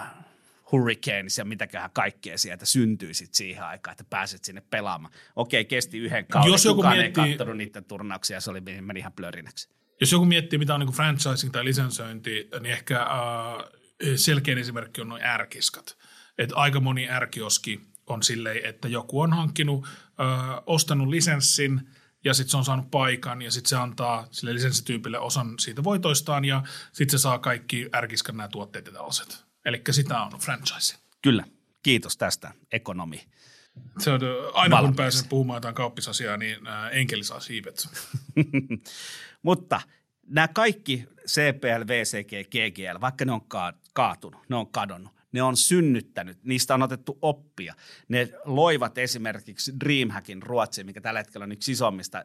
Hurricanes 0.72 1.38
ja 1.38 1.44
mitäköhän 1.44 1.90
kaikkea 1.92 2.38
sieltä 2.38 2.66
syntyi 2.66 3.14
sit 3.14 3.34
siihen 3.34 3.64
aikaan, 3.64 3.92
että 3.92 4.04
pääset 4.10 4.44
sinne 4.44 4.62
pelaamaan. 4.70 5.14
Okei, 5.36 5.64
kesti 5.64 5.98
yhden 5.98 6.26
kauden. 6.26 6.52
Jos 6.52 6.64
joku 6.64 6.76
Kukaan 6.76 6.96
miettii- 6.96 7.24
ei 7.24 7.30
katsonut 7.30 7.56
niiden 7.56 7.84
turnauksia, 7.84 8.40
se 8.40 8.50
oli, 8.50 8.60
meni 8.60 8.98
ihan 9.00 9.12
plörinäksi. 9.12 9.68
Jos 10.00 10.12
joku 10.12 10.24
miettii, 10.24 10.58
mitä 10.58 10.74
on 10.74 10.80
niin 10.80 10.92
franchising 10.92 11.52
tai 11.52 11.64
lisensointi, 11.64 12.48
niin 12.60 12.72
ehkä 12.72 13.02
äh, 13.02 13.08
selkein 14.16 14.58
esimerkki 14.58 15.00
on 15.00 15.08
noin 15.08 15.22
ärkiskat. 15.24 15.96
Et 16.38 16.50
aika 16.54 16.80
moni 16.80 17.08
ärkioski 17.08 17.80
on 18.06 18.22
silleen, 18.22 18.66
että 18.66 18.88
joku 18.88 19.20
on 19.20 19.32
hankkinut, 19.32 19.84
äh, 19.84 20.62
ostanut 20.66 21.08
lisenssin 21.08 21.80
ja 22.24 22.34
sitten 22.34 22.50
se 22.50 22.56
on 22.56 22.64
saanut 22.64 22.90
paikan 22.90 23.42
ja 23.42 23.50
sitten 23.50 23.68
se 23.68 23.76
antaa 23.76 24.26
sille 24.30 24.54
lisenssityypille 24.54 25.18
osan 25.18 25.58
siitä 25.58 25.84
voitoistaan 25.84 26.44
ja 26.44 26.62
sitten 26.92 27.18
se 27.18 27.22
saa 27.22 27.38
kaikki 27.38 27.88
ärkiskan 27.94 28.36
nämä 28.36 28.48
tuotteet 28.48 28.86
ja 28.86 28.92
tällaiset. 28.92 29.44
Eli 29.64 29.82
sitä 29.90 30.22
on 30.22 30.32
franchising. 30.40 31.00
Kyllä, 31.22 31.44
kiitos 31.82 32.16
tästä, 32.16 32.52
ekonomi. 32.72 33.28
Se 33.98 34.10
on, 34.10 34.20
aina 34.54 34.76
kun 34.76 34.82
Valmis. 34.82 34.96
pääsen 34.96 35.28
puhumaan 35.28 35.56
jotain 35.56 35.74
kauppisasiaa, 35.74 36.36
niin 36.36 36.58
enkeli 36.92 37.24
saa 37.24 37.40
siivet. 37.40 37.88
Mutta 39.42 39.80
nämä 40.26 40.48
kaikki 40.48 41.04
CPL, 41.26 41.86
VCG, 41.86 42.30
GGL, 42.50 43.00
vaikka 43.00 43.24
ne 43.24 43.32
on 43.32 43.48
ka- 43.48 43.74
kaatunut, 43.92 44.48
ne 44.48 44.56
on 44.56 44.72
kadonnut, 44.72 45.12
ne 45.32 45.42
on 45.42 45.56
synnyttänyt, 45.56 46.44
niistä 46.44 46.74
on 46.74 46.82
otettu 46.82 47.18
oppia. 47.22 47.74
Ne 48.08 48.28
loivat 48.44 48.98
esimerkiksi 48.98 49.72
Dreamhackin 49.84 50.42
Ruotsiin, 50.42 50.86
mikä 50.86 51.00
tällä 51.00 51.20
hetkellä 51.20 51.44
on 51.44 51.52
yksi 51.52 51.72
isommista 51.72 52.24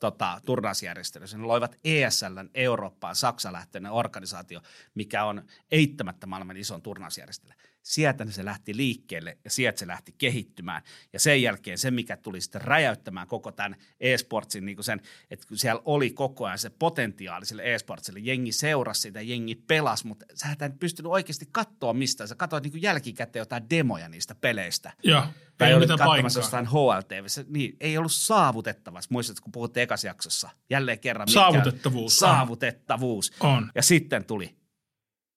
tota, 0.00 0.40
turnausjärjestelyistä. 0.46 1.38
Ne 1.38 1.44
loivat 1.44 1.76
ESLn 1.84 2.50
Eurooppaan 2.54 3.16
Saksa-lähtöinen 3.16 3.92
organisaatio, 3.92 4.60
mikä 4.94 5.24
on 5.24 5.42
eittämättä 5.70 6.26
maailman 6.26 6.56
ison 6.56 6.82
turnausjärjestely. 6.82 7.52
Sieltä 7.82 8.26
se 8.30 8.44
lähti 8.44 8.76
liikkeelle 8.76 9.38
ja 9.44 9.50
sieltä 9.50 9.78
se 9.78 9.86
lähti 9.86 10.14
kehittymään. 10.18 10.82
Ja 11.12 11.20
sen 11.20 11.42
jälkeen 11.42 11.78
se, 11.78 11.90
mikä 11.90 12.16
tuli 12.16 12.40
sitten 12.40 12.60
räjäyttämään 12.62 13.26
koko 13.26 13.52
tämän 13.52 13.76
e-sportsin, 14.00 14.64
niin 14.64 14.84
sen, 14.84 15.00
että 15.30 15.46
siellä 15.54 15.82
oli 15.84 16.10
koko 16.10 16.46
ajan 16.46 16.58
se 16.58 16.70
potentiaali 16.70 17.46
sille 17.46 17.74
e-sportsille, 17.74 18.18
jengi 18.20 18.52
seurasi 18.52 19.00
sitä, 19.00 19.20
jengi 19.20 19.54
pelasi, 19.54 20.06
mutta 20.06 20.26
sä 20.34 20.46
et 20.52 20.78
pystynyt 20.80 21.12
oikeasti 21.12 21.48
katsoa 21.52 21.92
mistään. 21.92 22.28
Sä 22.28 22.34
katsoit 22.34 22.64
niin 22.64 22.82
jälkikäteen 22.82 23.40
jotain 23.40 23.70
demoja 23.70 24.08
niistä 24.08 24.34
peleistä. 24.34 24.92
Ja 25.04 25.32
Tai 25.58 25.68
ei 25.68 25.74
ole 25.74 25.78
olit 25.78 25.90
mitään 25.90 26.08
katsomassa 26.08 26.40
jostain 26.40 26.66
HLTV. 26.66 27.26
Niin, 27.48 27.76
ei 27.80 27.98
ollut 27.98 28.12
saavutettavassa. 28.12 29.08
Muistatko, 29.12 29.42
kun 29.44 29.52
puhuttiin 29.52 29.82
ekas 29.82 30.04
jaksossa? 30.04 30.50
Jälleen 30.70 30.98
kerran. 31.00 31.28
mikä- 31.28 31.40
Saavutettavuus 31.40 32.22
on. 32.22 32.28
Saavutettavuus. 32.28 33.32
On. 33.40 33.70
Ja 33.74 33.82
sitten 33.82 34.24
tuli 34.24 34.56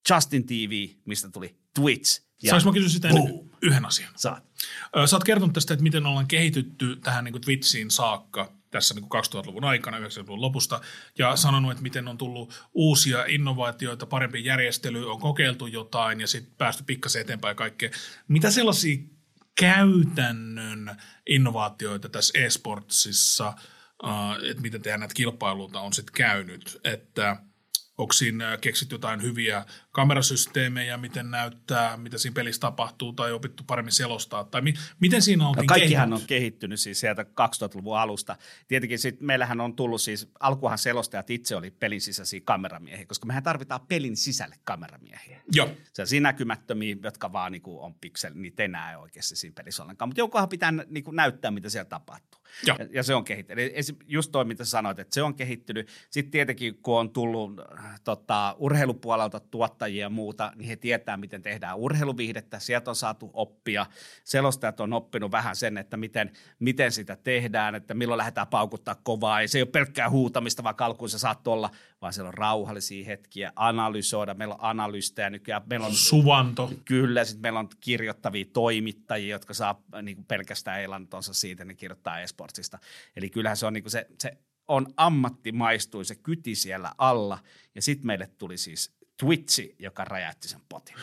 Justin 0.10 0.46
TV, 0.46 0.88
mistä 1.06 1.30
tuli 1.30 1.56
Twitch. 1.80 2.24
Ja 2.44 2.50
Saanko 2.50 2.70
mä 2.70 2.74
kysyä 2.74 2.90
sitä 2.90 3.08
ennen 3.08 3.50
yhden 3.62 3.86
asian? 3.86 4.14
saat. 4.16 4.44
Sä 5.06 5.16
oot 5.16 5.24
kertonut 5.24 5.54
tästä, 5.54 5.74
että 5.74 5.84
miten 5.84 6.06
ollaan 6.06 6.28
kehitytty 6.28 6.96
tähän 6.96 7.24
niin 7.24 7.34
kuin 7.34 7.42
Twitchiin 7.42 7.92
saakka 7.92 8.52
tässä 8.72 8.94
niin 8.94 9.10
kuin 9.10 9.24
2000-luvun 9.24 9.64
aikana, 9.64 10.00
90-luvun 10.00 10.42
lopusta, 10.42 10.82
ja 11.18 11.36
sanonut, 11.36 11.72
että 11.72 11.84
miten 11.84 12.08
on 12.08 12.18
tullut 12.18 12.68
uusia 12.74 13.26
innovaatioita, 13.26 14.06
parempi 14.06 14.46
järjestely, 14.46 15.12
on 15.12 15.20
kokeiltu 15.20 15.68
jotain 15.68 16.22
ja 16.22 16.28
sitten 16.28 16.54
päästy 16.58 16.84
pikkasen 16.84 17.22
eteenpäin 17.22 17.56
kaikkea. 17.56 17.90
Mitä 18.28 18.52
sellaisia 18.52 18.98
käytännön 19.56 20.98
innovaatioita 21.30 22.10
tässä 22.10 22.40
e-sportsissa, 22.40 23.54
että 24.50 24.62
miten 24.62 24.82
tehdään 24.82 25.00
näitä 25.00 25.14
kilpailuita 25.14 25.80
on 25.80 25.94
sitten 25.94 26.14
käynyt, 26.14 26.80
että 26.84 27.38
onko 27.98 28.14
siinä 28.14 28.58
keksitty 28.58 28.96
jotain 28.96 29.22
hyviä 29.22 29.66
kamerasysteemejä, 29.94 30.98
miten 30.98 31.32
näyttää, 31.32 31.98
mitä 31.98 32.18
siinä 32.18 32.34
pelissä 32.34 32.60
tapahtuu 32.60 33.14
tai 33.14 33.32
opittu 33.32 33.64
paremmin 33.68 33.92
selostaa? 33.92 34.44
Tai 34.44 34.62
mi- 34.62 34.74
miten 35.00 35.22
siinä 35.22 35.48
on 35.48 35.56
no, 35.56 35.64
Kaikkihan 35.66 35.90
kehittynyt? 35.90 36.22
on 36.22 36.28
kehittynyt 36.28 36.80
siis 36.80 37.00
sieltä 37.00 37.24
2000-luvun 37.24 37.98
alusta. 37.98 38.36
Tietenkin 38.68 39.00
sit 39.00 39.22
meillähän 39.22 39.62
on 39.62 39.76
tullut 39.76 40.02
siis, 40.02 40.30
alkuhan 40.40 40.78
selostajat 40.78 41.30
itse 41.30 41.56
oli 41.56 41.72
pelin 41.72 42.02
sisäisiä 42.02 42.42
kameramiehiä, 42.44 43.06
koska 43.06 43.26
mehän 43.26 43.44
tarvitaan 43.44 43.82
pelin 43.88 44.18
sisälle 44.18 44.56
kameramiehiä. 44.64 45.42
Joo. 45.52 45.70
siinä 46.04 46.30
näkymättömiä, 46.30 46.96
jotka 47.04 47.32
vaan 47.34 47.52
niin 47.52 47.62
kuin 47.62 47.80
on 47.80 47.94
piksel, 47.94 48.32
niin 48.36 48.54
enää 48.58 49.00
oikeasti 49.00 49.36
siinä 49.36 49.54
pelissä 49.54 49.84
ollenkaan. 49.84 50.10
Mutta 50.10 50.22
joukkohan 50.22 50.50
pitää 50.50 50.72
niin 50.72 51.04
kuin 51.04 51.16
näyttää, 51.16 51.52
mitä 51.52 51.70
siellä 51.70 51.90
tapahtuu. 51.90 52.44
Ja, 52.66 52.78
ja 52.92 53.04
se 53.04 53.16
on 53.16 53.24
kehittynyt. 53.24 53.74
Just 54.08 54.32
toi, 54.32 54.46
mitä 54.46 54.66
sanoit, 54.66 55.00
että 55.00 55.14
se 55.14 55.24
on 55.24 55.36
kehittynyt. 55.36 55.90
Sitten 56.10 56.32
tietenkin, 56.32 56.78
kun 56.78 57.00
on 57.00 57.10
tullut 57.10 57.62
tota, 58.04 58.56
urheilupuolelta 58.60 59.40
tuottajia 59.84 60.06
ja 60.06 60.10
muuta, 60.10 60.52
niin 60.56 60.68
he 60.68 60.76
tietää, 60.76 61.18
miten 61.18 61.42
tehdään 61.42 61.78
urheiluviihdettä. 61.78 62.60
Sieltä 62.60 62.92
on 62.92 62.96
saatu 62.96 63.32
oppia. 63.34 63.86
Selostajat 64.24 64.80
on 64.80 64.94
oppinut 64.94 65.32
vähän 65.32 65.56
sen, 65.56 65.78
että 65.78 65.98
miten, 65.98 66.32
miten 66.60 66.92
sitä 66.92 67.16
tehdään, 67.16 67.76
että 67.76 67.94
milloin 67.94 68.18
lähdetään 68.18 68.48
paukuttaa 68.48 68.96
kovaa. 69.04 69.42
Ei 69.42 69.48
se 69.48 69.58
ei 69.58 69.62
ole 69.62 69.70
pelkkää 69.70 70.10
huutamista, 70.10 70.64
vaan 70.64 70.76
alkuun 70.80 71.10
se 71.10 71.20
saattoi 71.20 71.54
olla, 71.54 71.70
vaan 72.02 72.14
siellä 72.14 72.28
on 72.28 72.34
rauhallisia 72.34 73.06
hetkiä, 73.06 73.52
analysoida. 73.56 74.34
Meillä 74.34 74.56
on 74.56 74.64
analysteja 74.64 75.30
nykyään. 75.30 75.62
Meillä 75.66 75.86
on, 75.86 75.94
Suvanto. 75.94 76.72
Kyllä, 76.86 77.26
sitten 77.26 77.42
meillä 77.42 77.60
on 77.60 77.70
kirjoittavia 77.80 78.46
toimittajia, 78.54 79.36
jotka 79.36 79.54
saa 79.54 79.82
niin 80.02 80.16
kuin 80.16 80.26
pelkästään 80.26 80.82
elantonsa 80.82 81.34
siitä, 81.34 81.66
ne 81.66 81.74
kirjoittaa 81.74 82.20
esportsista. 82.20 82.80
Eli 83.16 83.30
kyllähän 83.30 83.58
se 83.58 83.66
on 83.66 83.74
niin 83.74 83.84
kuin 83.84 83.92
se, 83.92 84.08
se 84.20 84.38
on 84.68 84.88
ammattimaistui, 84.98 86.06
se 86.06 86.16
kyti 86.16 86.56
siellä 86.56 86.92
alla. 86.98 87.40
Ja 87.76 87.82
sitten 87.82 88.08
meille 88.08 88.28
tuli 88.38 88.58
siis 88.58 89.03
Twitchi, 89.18 89.76
joka 89.80 90.06
räjähti 90.06 90.48
sen 90.48 90.62
potin. 90.70 90.96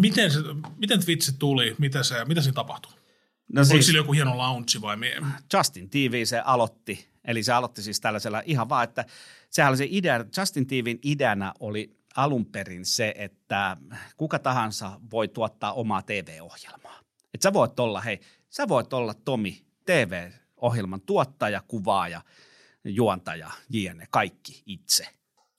Miten, 0.00 0.30
se, 0.30 0.38
miten 0.76 1.04
Twitchi 1.04 1.32
tuli? 1.38 1.74
Mitä, 1.78 2.02
se, 2.02 2.24
mitä 2.24 2.40
siinä 2.40 2.54
tapahtui? 2.54 2.92
No 3.52 3.60
Oliko 3.60 3.72
siis, 3.72 3.86
sillä 3.86 3.98
joku 3.98 4.12
hieno 4.12 4.38
launchi 4.38 4.80
vai 4.80 4.96
mie? 4.96 5.22
Justin 5.52 5.90
TV 5.90 6.24
se 6.24 6.38
aloitti. 6.38 7.08
Eli 7.24 7.42
se 7.42 7.52
aloitti 7.52 7.82
siis 7.82 8.00
tällaisella 8.00 8.42
ihan 8.44 8.68
vaan, 8.68 8.84
että 8.84 9.04
sehän 9.50 9.70
oli 9.70 9.76
se 9.76 9.86
idea, 9.90 10.24
Justin 10.38 10.66
TVn 10.66 10.98
ideana 11.02 11.54
oli 11.60 11.96
alun 12.16 12.46
perin 12.46 12.84
se, 12.84 13.14
että 13.16 13.76
kuka 14.16 14.38
tahansa 14.38 15.00
voi 15.10 15.28
tuottaa 15.28 15.72
omaa 15.72 16.02
TV-ohjelmaa. 16.02 17.00
Että 17.34 17.42
sä 17.42 17.52
voit 17.52 17.80
olla, 17.80 18.00
hei, 18.00 18.20
sä 18.50 18.68
voit 18.68 18.92
olla 18.92 19.14
Tomi, 19.14 19.64
TV-ohjelman 19.86 21.00
tuottaja, 21.00 21.62
kuvaaja, 21.68 22.20
juontaja, 22.84 23.50
jne. 23.70 24.06
Kaikki 24.10 24.62
itse. 24.66 25.06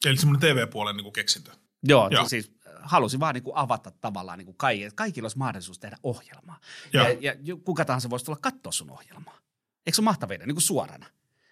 Eli 0.05 0.17
semmoinen 0.17 0.55
TV-puolen 0.55 0.97
niin 0.97 1.13
keksintö. 1.13 1.51
Joo, 1.87 2.09
Joo. 2.11 2.29
siis 2.29 2.51
halusin 2.81 3.19
vaan 3.19 3.35
niin 3.35 3.43
kuin 3.43 3.57
avata 3.57 3.91
tavallaan 3.91 4.37
niin 4.37 4.45
kuin 4.45 4.57
kaikille, 4.57 4.87
että 4.87 4.95
kaikilla 4.95 5.25
olisi 5.25 5.37
mahdollisuus 5.37 5.79
tehdä 5.79 5.97
ohjelmaa. 6.03 6.59
Ja, 6.93 7.09
ja, 7.09 7.35
kuka 7.63 7.85
tahansa 7.85 8.09
voisi 8.09 8.25
tulla 8.25 8.39
katsoa 8.41 8.71
sun 8.71 8.91
ohjelmaa. 8.91 9.37
Eikö 9.85 9.95
se 9.95 10.01
ole 10.01 10.05
mahtavaa 10.05 10.37
niin 10.37 10.55
kuin 10.55 10.61
suorana? 10.61 11.05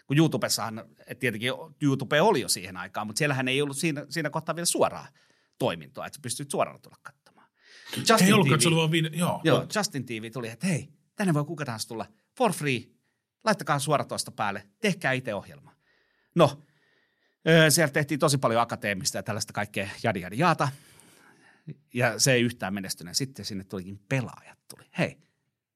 Kun 0.08 0.18
YouTubessahan, 0.18 0.84
tietenkin 1.20 1.52
YouTube 1.82 2.22
oli 2.22 2.42
jo 2.42 2.48
siihen 2.48 2.78
aikaan, 2.78 3.08
mutta 3.08 3.18
siellähän 3.18 3.48
ei 3.48 3.62
ollut 3.62 3.78
siinä, 3.78 4.06
siinä 4.10 4.30
kohtaa 4.30 4.56
vielä 4.56 4.66
suoraa 4.66 5.08
toimintoa, 5.60 6.06
että 6.06 6.18
sä 6.18 6.22
pystyt 6.22 6.52
suoraan 6.52 6.82
tulla 6.82 6.98
katsomaan. 7.02 7.48
Justin 7.98 8.28
ei 8.28 8.34
ollutkaan, 8.34 8.60
TV, 8.60 8.64
se 8.64 8.68
oli 8.68 8.76
vaan 8.76 8.92
viide, 8.92 9.10
joo. 9.14 9.42
joo 9.44 9.66
Justin 9.76 10.06
TV 10.06 10.32
tuli, 10.32 10.50
että 10.50 10.68
hei, 10.68 10.90
tänne 11.16 11.34
voi 11.34 11.46
kuka 11.46 11.66
tahansa 11.66 11.88
tulla 11.88 12.06
for 12.38 12.54
free, 12.54 12.82
laittakaa 13.44 13.80
suoratoista 13.80 14.32
päälle, 14.32 14.68
tehkää 14.82 15.12
itse 15.12 15.34
ohjelma. 15.36 15.72
No, 16.36 16.64
siellä 17.70 17.92
tehtiin 17.92 18.20
tosi 18.20 18.38
paljon 18.38 18.62
akateemista 18.62 19.18
ja 19.18 19.24
tällaista 19.24 19.54
kaikkea 19.54 19.90
jadi 20.04 20.22
jadi 20.22 20.38
jaata. 20.38 20.70
Ja 21.94 22.20
se 22.20 22.34
ei 22.34 22.42
yhtään 22.42 22.74
menestynyt. 22.74 23.18
Sitten 23.18 23.46
sinne 23.46 23.64
tulikin 23.64 24.00
pelaajat 24.10 24.60
tuli. 24.68 24.86
Hei, 24.98 25.18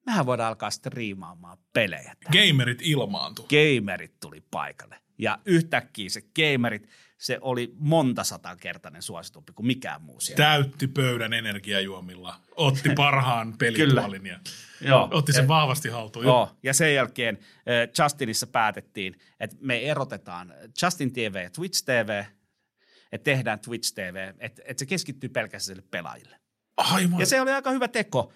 mehän 0.06 0.26
voidaan 0.26 0.48
alkaa 0.48 0.70
striimaamaan 0.70 1.58
pelejä. 1.74 2.16
Gamerit 2.32 2.82
ilmaantu. 2.82 3.48
Gamerit 3.50 4.20
tuli 4.20 4.44
paikalle. 4.52 5.00
Ja 5.18 5.40
yhtäkkiä 5.46 6.10
se 6.10 6.22
gamerit, 6.22 6.90
se 7.18 7.38
oli 7.42 7.74
monta 7.80 8.24
satakertainen 8.24 9.02
suositumpi 9.02 9.54
kuin 9.54 9.68
mikään 9.68 10.02
muu 10.02 10.20
siellä. 10.20 10.46
Täytti 10.46 10.88
pöydän 10.88 11.34
energiajuomilla, 11.34 12.36
otti 12.56 12.90
parhaan 12.96 13.58
pelituolin 13.58 14.26
ja 14.26 14.40
Joo. 14.82 15.08
otti 15.12 15.34
sen 15.34 15.48
vahvasti 15.48 15.90
haltuun. 15.90 16.26
Joo. 16.26 16.58
Ja 16.64 16.74
sen 16.74 16.96
jälkeen 16.96 17.38
Justinissa 18.00 18.48
päätettiin, 18.48 19.20
että 19.40 19.56
me 19.60 19.80
erotetaan 19.80 20.54
Justin 20.84 21.14
TV 21.14 21.44
ja 21.44 21.50
Twitch 21.50 21.86
TV, 21.86 22.24
että 23.12 23.24
tehdään 23.24 23.60
Twitch 23.60 23.94
TV, 23.94 24.34
että, 24.40 24.62
että 24.66 24.80
se 24.80 24.86
keskittyy 24.86 25.30
pelkästään 25.30 25.76
sille 25.76 25.88
pelaajille. 25.92 26.40
Aivan. 26.78 27.20
Ja 27.20 27.26
se 27.26 27.42
oli 27.42 27.52
aika 27.52 27.72
hyvä 27.72 27.88
teko. 27.88 28.34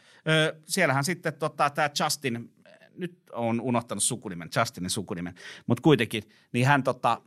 Siellähän 0.67 1.03
sitten 1.03 1.33
tota, 1.33 1.69
tämä 1.69 1.89
Justin, 1.99 2.53
nyt 2.97 3.19
on 3.31 3.61
unohtanut 3.61 4.03
sukunimen, 4.03 4.49
Justinin 4.55 4.89
sukunimen, 4.89 5.35
mutta 5.67 5.81
kuitenkin, 5.81 6.23
niin 6.51 6.67
hän 6.67 6.83
tota, 6.83 7.21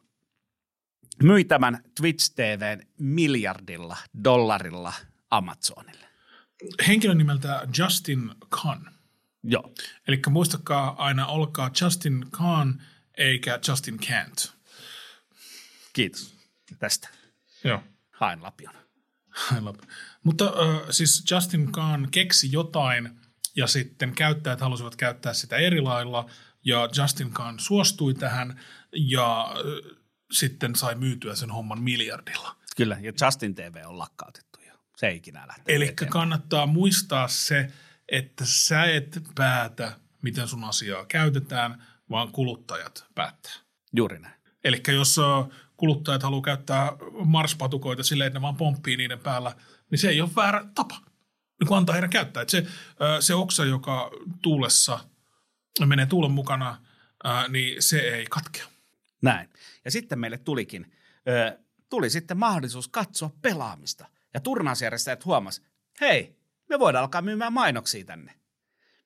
myi 1.23 1.45
tämän 1.45 1.85
Twitch 1.97 2.35
TVn 2.35 2.87
miljardilla 2.99 3.97
dollarilla 4.25 4.93
Amazonille. 5.31 6.07
Henkilön 6.87 7.19
nimeltä 7.19 7.69
Justin 7.79 8.31
Khan. 8.51 8.91
Joo. 9.43 9.75
Eli 10.09 10.21
muistakaa 10.31 10.95
aina 10.99 11.27
olkaa 11.27 11.71
Justin 11.81 12.27
Khan 12.31 12.83
eikä 13.17 13.61
Justin 13.69 13.99
Kant. 13.99 14.55
Kiitos 15.93 16.35
tästä. 16.79 17.09
Joo. 17.65 17.83
Hain 18.11 18.43
lapion. 18.43 18.75
Hain 19.31 19.65
lapion. 19.65 19.89
Mutta 20.23 20.45
äh, 20.45 20.87
siis 20.91 21.25
Justin 21.31 21.73
Khan 21.73 22.09
keksi 22.11 22.53
jotain 22.53 23.21
ja 23.57 23.67
sitten 23.67 24.15
käyttäjät 24.15 24.61
halusivat 24.61 24.97
käyttää 24.97 25.33
sitä 25.33 25.57
eri 25.57 25.81
lailla 25.81 26.31
ja 26.65 26.89
Justin 26.99 27.31
Khan 27.31 27.59
suostui 27.59 28.15
tähän 28.15 28.61
ja 28.93 29.51
äh, 29.51 29.97
sitten 30.33 30.77
sai 30.77 30.95
myytyä 30.95 31.35
sen 31.35 31.51
homman 31.51 31.83
miljardilla. 31.83 32.57
Kyllä, 32.77 32.99
ja 33.01 33.13
Justin 33.25 33.55
TV 33.55 33.83
on 33.87 33.99
lakkautettu 33.99 34.61
jo. 34.67 34.73
Se 34.97 35.07
ei 35.07 35.17
ikinä 35.17 35.47
lähtenyt 35.47 35.69
Eli 35.69 35.95
kannattaa 36.09 36.67
muistaa 36.67 37.29
se, 37.29 37.71
että 38.09 38.45
sä 38.47 38.85
et 38.85 39.21
päätä, 39.35 39.93
miten 40.23 40.49
sun 40.49 40.65
asiaa 40.65 41.07
käytetään, 41.07 41.85
vaan 42.11 42.33
kuluttajat 42.33 43.07
päättää. 43.15 43.53
Juuri 43.97 44.19
näin. 44.19 44.41
Eli 44.65 44.83
jos 44.89 45.17
kuluttajat 45.77 46.23
haluaa 46.23 46.43
käyttää 46.43 46.93
marspatukoita 47.25 48.03
silleen, 48.03 48.27
että 48.27 48.39
ne 48.39 48.43
vaan 48.43 48.57
pomppii 48.57 48.97
niiden 48.97 49.19
päällä, 49.19 49.57
niin 49.91 49.99
se 49.99 50.09
ei 50.09 50.21
ole 50.21 50.31
väärä 50.37 50.65
tapa 50.75 51.01
niin 51.61 51.69
kun 51.69 51.77
antaa 51.77 51.93
heidän 51.93 52.11
käyttää. 52.11 52.41
Että 52.41 52.51
se, 52.51 52.67
se 53.21 53.35
oksa, 53.35 53.65
joka 53.65 54.11
tuulessa 54.43 54.99
menee 55.87 56.07
tuulen 56.07 56.31
mukana, 56.31 56.81
niin 57.49 57.83
se 57.83 57.99
ei 57.99 58.27
katkea. 58.31 58.67
Näin. 59.23 59.49
Ja 59.85 59.91
sitten 59.91 60.19
meille 60.19 60.39
tulikin, 60.39 60.93
tuli 61.89 62.11
sitten 62.11 62.39
mahdollisuus 62.39 62.89
katsoa 62.89 63.31
pelaamista. 63.43 64.07
Ja 64.35 64.41
turnausjärjestäjät 64.41 65.25
huomas, 65.25 65.63
hei, 66.01 66.37
me 66.69 66.79
voidaan 66.79 67.03
alkaa 67.03 67.23
myymään 67.23 67.53
mainoksia 67.53 68.05
tänne. 68.05 68.35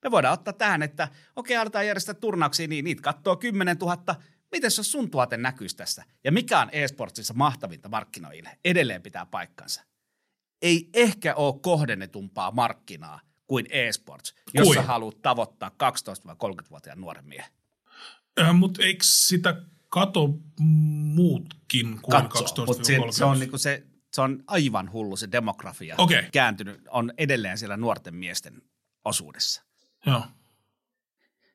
Me 0.03 0.11
voidaan 0.11 0.35
ottaa 0.35 0.53
tähän, 0.53 0.83
että 0.83 1.09
okei, 1.37 1.57
okay, 1.57 1.63
aletaan 1.63 1.87
järjestää 1.87 2.15
turnauksia, 2.15 2.69
niin 2.69 2.85
niitä 2.85 3.03
katsoo 3.03 3.37
10 3.37 3.77
000. 3.77 4.15
Miten 4.53 4.71
jos 4.77 4.93
sun 4.93 5.11
tuote 5.11 5.37
näkyisi 5.37 5.77
tässä? 5.77 6.05
Ja 6.25 6.33
mikä 6.33 6.61
on 6.61 6.69
e-sportsissa 6.73 7.35
mahtavinta 7.35 7.89
markkinoille? 7.89 8.59
Edelleen 8.65 9.03
pitää 9.03 9.27
paikkansa. 9.27 9.83
Ei 10.63 10.91
ehkä 10.95 11.35
ole 11.35 11.61
kohdennetumpaa 11.61 12.51
markkinaa 12.51 13.21
kuin 13.47 13.67
e-sports, 13.71 14.35
jos 14.55 14.69
sä 14.75 14.83
haluat 14.83 15.23
tavoittaa 15.23 15.69
12-30-vuotiaan 15.69 17.01
nuoren 17.01 17.27
miehen. 17.27 17.53
Äh, 18.41 18.55
Mutta 18.55 18.83
eikö 18.83 19.05
sitä 19.05 19.63
kato 19.89 20.29
muutkin 20.61 21.99
kuin 22.03 22.11
Katso, 22.11 22.29
12 22.29 22.85
se, 22.85 22.99
se, 23.11 23.25
on 23.25 23.39
niinku 23.39 23.59
se, 23.59 23.83
se 24.13 24.21
on 24.21 24.45
aivan 24.47 24.93
hullu 24.93 25.17
se 25.17 25.33
demografia 25.33 25.95
okay. 25.99 26.23
kääntynyt, 26.33 26.81
on 26.91 27.13
edelleen 27.19 27.59
siellä 27.59 27.77
nuorten 27.77 28.15
miesten 28.15 28.63
osuudessa. 29.05 29.63
Joo. 30.07 30.23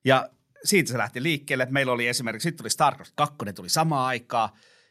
Ja 0.06 0.30
siitä 0.64 0.92
se 0.92 0.98
lähti 0.98 1.24
liikkeelle, 1.24 1.64
että 1.64 1.74
meillä 1.74 1.92
oli 1.92 2.08
esimerkiksi, 2.08 2.44
sitten 2.44 2.58
tuli 2.58 2.70
StarCraft 2.70 3.14
2, 3.16 3.36
tuli 3.56 3.70
samaan 3.70 4.08
aikaan, 4.08 4.50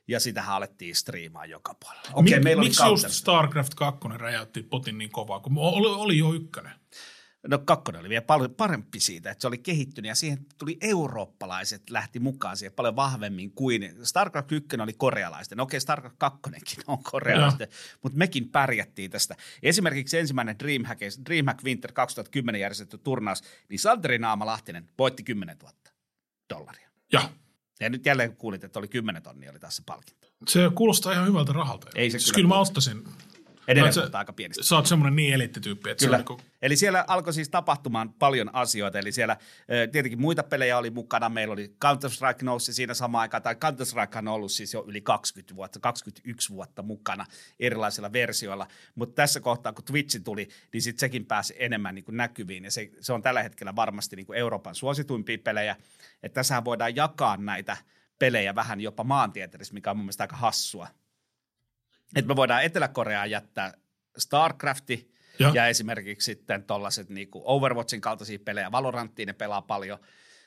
ja 0.08 0.20
sitähän 0.20 0.56
alettiin 0.56 0.96
striimaa 0.96 1.46
joka 1.46 1.74
puolella. 1.80 2.10
Okay, 2.12 2.40
meillä 2.40 2.62
miksi 2.62 2.82
just 2.86 3.08
StarCraft 3.08 3.74
2 3.74 4.00
räjäytti 4.16 4.62
potin 4.62 4.98
niin 4.98 5.10
kovaa, 5.10 5.40
kun 5.40 5.52
oli, 5.58 5.88
oli 5.88 6.18
jo 6.18 6.32
ykkönen? 6.32 6.72
No 7.48 7.58
kakkonen 7.58 8.00
oli 8.00 8.08
vielä 8.08 8.22
paljon 8.22 8.54
parempi 8.54 9.00
siitä, 9.00 9.30
että 9.30 9.42
se 9.42 9.48
oli 9.48 9.58
kehittynyt 9.58 10.08
ja 10.08 10.14
siihen 10.14 10.46
tuli 10.58 10.78
eurooppalaiset 10.80 11.90
lähti 11.90 12.20
mukaan 12.20 12.56
siihen 12.56 12.72
paljon 12.72 12.96
vahvemmin 12.96 13.52
kuin 13.52 13.94
StarCraft 14.02 14.52
1 14.52 14.68
oli 14.82 14.92
korealaisten. 14.92 15.60
Okei, 15.60 15.80
StarCraft 15.80 16.16
2 16.18 16.40
on 16.86 17.02
korealaisten, 17.02 17.68
mutta 18.02 18.18
mekin 18.18 18.48
pärjättiin 18.48 19.10
tästä. 19.10 19.36
Esimerkiksi 19.62 20.18
ensimmäinen 20.18 20.58
Dreamhack, 20.58 21.00
Dreamhack 21.26 21.64
Winter 21.64 21.92
2010 21.92 22.60
järjestetty 22.60 22.98
turnaus, 22.98 23.42
niin 23.68 23.78
Santeri 23.78 24.18
Naama 24.18 24.46
Lahtinen 24.46 24.88
voitti 24.98 25.22
10 25.22 25.56
000 25.62 25.72
dollaria. 26.54 26.90
Ja. 27.12 27.30
Ja 27.80 27.90
nyt 27.90 28.06
jälleen 28.06 28.36
kuulit, 28.36 28.64
että 28.64 28.78
oli 28.78 28.88
10 28.88 29.22
tonnia 29.22 29.50
oli 29.50 29.58
tässä 29.58 29.82
palkinto. 29.86 30.28
Se 30.48 30.70
kuulostaa 30.74 31.12
ihan 31.12 31.26
hyvältä 31.26 31.52
rahalta. 31.52 31.86
Ei 31.94 32.10
se 32.10 32.18
siis 32.18 32.32
kyllä, 32.32 32.36
kyllä 32.36 32.48
mä 32.48 32.60
ottaisin 32.60 33.04
Edelleen 33.68 33.94
sä- 33.94 34.00
puhutaan 34.00 34.20
aika 34.20 34.32
pienistä. 34.32 34.62
Sä 34.62 34.76
oot 34.76 34.86
semmoinen 34.86 35.16
niin 35.16 35.34
eliittityyppi, 35.34 35.90
että 35.90 36.04
Kyllä. 36.04 36.16
se 36.16 36.24
on 36.28 36.36
niin 36.38 36.52
Eli 36.62 36.76
siellä 36.76 37.04
alkoi 37.08 37.32
siis 37.32 37.48
tapahtumaan 37.48 38.12
paljon 38.12 38.54
asioita. 38.54 38.98
Eli 38.98 39.12
siellä 39.12 39.36
tietenkin 39.92 40.20
muita 40.20 40.42
pelejä 40.42 40.78
oli 40.78 40.90
mukana. 40.90 41.28
Meillä 41.28 41.52
oli 41.52 41.76
Counter-Strike 41.84 42.42
nousi 42.44 42.72
siinä 42.72 42.94
samaan 42.94 43.22
aikaan. 43.22 43.42
Tai 43.42 43.54
Counter-Strike 43.54 44.18
on 44.18 44.28
ollut 44.28 44.52
siis 44.52 44.74
jo 44.74 44.84
yli 44.88 45.00
20 45.00 45.56
vuotta, 45.56 45.80
21 45.80 46.50
vuotta 46.50 46.82
mukana 46.82 47.26
erilaisilla 47.60 48.12
versioilla. 48.12 48.66
Mutta 48.94 49.14
tässä 49.14 49.40
kohtaa, 49.40 49.72
kun 49.72 49.84
Twitch 49.84 50.22
tuli, 50.24 50.48
niin 50.72 50.82
sitten 50.82 51.00
sekin 51.00 51.26
pääsi 51.26 51.54
enemmän 51.58 51.94
niin 51.94 52.04
kuin 52.04 52.16
näkyviin. 52.16 52.64
Ja 52.64 52.70
se, 52.70 52.90
se 53.00 53.12
on 53.12 53.22
tällä 53.22 53.42
hetkellä 53.42 53.76
varmasti 53.76 54.16
niin 54.16 54.26
kuin 54.26 54.38
Euroopan 54.38 54.74
suosituimpia 54.74 55.38
pelejä. 55.44 55.76
Että 56.22 56.34
tässähän 56.34 56.64
voidaan 56.64 56.96
jakaa 56.96 57.36
näitä 57.36 57.76
pelejä 58.18 58.54
vähän 58.54 58.80
jopa 58.80 59.04
maantieteellisesti, 59.04 59.74
mikä 59.74 59.90
on 59.90 59.96
mun 59.96 60.04
mielestä 60.04 60.24
aika 60.24 60.36
hassua. 60.36 60.88
Että 62.16 62.28
me 62.28 62.36
voidaan 62.36 62.62
Etelä-Koreaan 62.64 63.30
jättää 63.30 63.72
StarCrafti, 64.18 65.12
Ja. 65.38 65.50
ja 65.54 65.66
esimerkiksi 65.66 66.24
sitten 66.24 66.64
tuollaiset 66.64 67.08
niinku 67.08 67.42
Overwatchin 67.44 68.00
kaltaisia 68.00 68.38
pelejä, 68.38 68.72
Valoranttiin 68.72 69.26
ne 69.26 69.32
pelaa 69.32 69.62
paljon. 69.62 69.98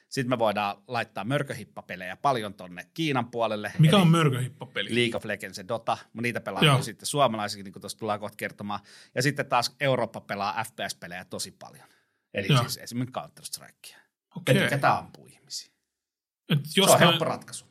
Sitten 0.09 0.29
me 0.29 0.39
voidaan 0.39 0.77
laittaa 0.87 1.23
mörköhippapelejä 1.23 2.15
paljon 2.17 2.53
tonne 2.53 2.87
Kiinan 2.93 3.31
puolelle. 3.31 3.71
Mikä 3.79 3.95
eli 3.95 4.01
on 4.01 4.07
mörköhippapeli? 4.07 4.95
League 4.95 5.17
of 5.17 5.25
Legends 5.25 5.57
ja 5.57 5.67
Dota, 5.67 5.97
niitä 6.21 6.41
pelaa 6.41 6.81
sitten 6.81 7.05
suomalaisikin, 7.07 7.63
niin 7.63 7.73
kuin 7.73 7.81
tuosta 7.81 7.99
tullaan 7.99 8.19
kohta 8.19 8.35
kertomaan. 8.37 8.79
Ja 9.15 9.21
sitten 9.21 9.45
taas 9.45 9.75
Eurooppa 9.79 10.21
pelaa 10.21 10.63
FPS-pelejä 10.63 11.25
tosi 11.25 11.51
paljon. 11.51 11.87
Eli 12.33 12.47
Joo. 12.49 12.59
siis 12.61 12.77
esimerkiksi 12.77 13.19
Counter-Strikea. 13.19 13.97
Okei. 14.35 14.55
Okay. 14.57 14.69
Ketä 14.69 14.97
ampuu 14.97 15.27
ihmisiä? 15.27 15.71
Et 16.49 16.59
Se 16.63 16.81
jos 16.81 16.91
on 16.91 16.97
tää- 16.99 17.07
helppo 17.07 17.25
ratkaisu. 17.25 17.65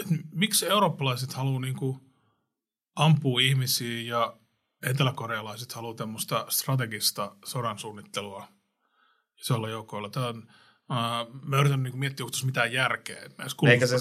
et 0.00 0.06
miksi 0.34 0.66
eurooppalaiset 0.66 1.32
haluaa 1.32 1.60
niinku 1.60 2.03
ampua 2.94 3.40
ihmisiä 3.40 4.00
ja 4.00 4.36
eteläkorealaiset 4.82 5.72
haluaa 5.72 5.94
tämmöistä 5.94 6.46
strategista 6.48 7.36
sodan 7.44 7.78
suunnittelua 7.78 8.48
isoilla 9.40 9.68
joukoilla? 9.68 10.10
Tämä 10.10 10.26
on, 10.26 10.52
uh, 10.90 11.40
mä 11.44 11.60
yritän 11.60 11.82
niinku 11.82 11.98
miettiä, 11.98 12.24
onko 12.24 12.36
mitään 12.44 12.72
järkeä 12.72 13.22
Eikä 13.68 13.86
se. 13.86 13.96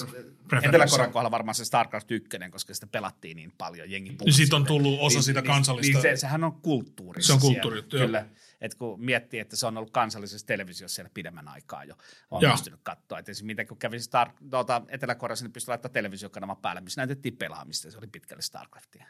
Etelä-Korean 0.63 1.11
kohdalla 1.11 1.31
varmaan 1.31 1.55
se 1.55 1.65
StarCraft 1.65 2.11
1, 2.11 2.29
koska 2.51 2.73
sitä 2.73 2.88
pelattiin 2.88 3.36
niin 3.38 3.53
paljon, 3.57 3.91
jengi 3.91 4.09
Niin 4.09 4.34
siitä 4.34 4.55
on 4.55 4.61
siitä. 4.61 4.67
tullut 4.67 4.99
osa 5.01 5.21
sitä 5.21 5.41
kansallista- 5.41 5.93
Niin 5.93 6.01
se, 6.01 6.15
sehän 6.15 6.43
on 6.43 6.53
kulttuuri. 6.61 7.23
Se 7.23 7.34
on 7.34 7.39
kulttuurijuttu, 7.39 7.97
joo. 7.97 8.05
Kyllä. 8.05 8.25
Et 8.61 8.75
kun 8.75 9.05
miettii, 9.05 9.39
että 9.39 9.55
se 9.55 9.67
on 9.67 9.77
ollut 9.77 9.91
kansallisessa 9.91 10.47
televisiossa 10.47 10.95
siellä 10.95 11.11
pidemmän 11.13 11.47
aikaa 11.47 11.84
jo, 11.84 11.95
on 12.31 12.41
Joo. 12.41 12.51
pystynyt 12.51 12.79
katsoa. 12.84 13.19
Että 13.19 13.31
esimerkiksi 13.31 13.45
miten 13.45 13.67
kun 13.67 13.77
kävi 13.77 13.99
Star, 13.99 14.29
tuota, 14.49 14.81
Etelä-Koreassa, 14.88 15.45
niin 15.45 15.53
pystyi 15.53 15.69
laittamaan 15.71 15.93
televisiokanava 15.93 16.55
päälle, 16.55 16.81
missä 16.81 17.01
näytettiin 17.01 17.38
pelaamista, 17.38 17.88
ja 17.88 17.91
se 17.91 17.97
oli 17.97 18.07
pitkälle 18.07 18.41
StarCraftia. 18.41 19.05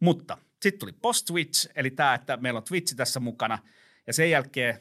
Mutta 0.00 0.38
sitten 0.62 0.78
tuli 0.78 0.92
post-Twitch, 0.92 1.68
eli 1.74 1.90
tämä, 1.90 2.14
että 2.14 2.36
meillä 2.36 2.58
on 2.58 2.64
Twitch 2.64 2.96
tässä 2.96 3.20
mukana, 3.20 3.58
ja 4.06 4.12
sen 4.12 4.30
jälkeen 4.30 4.80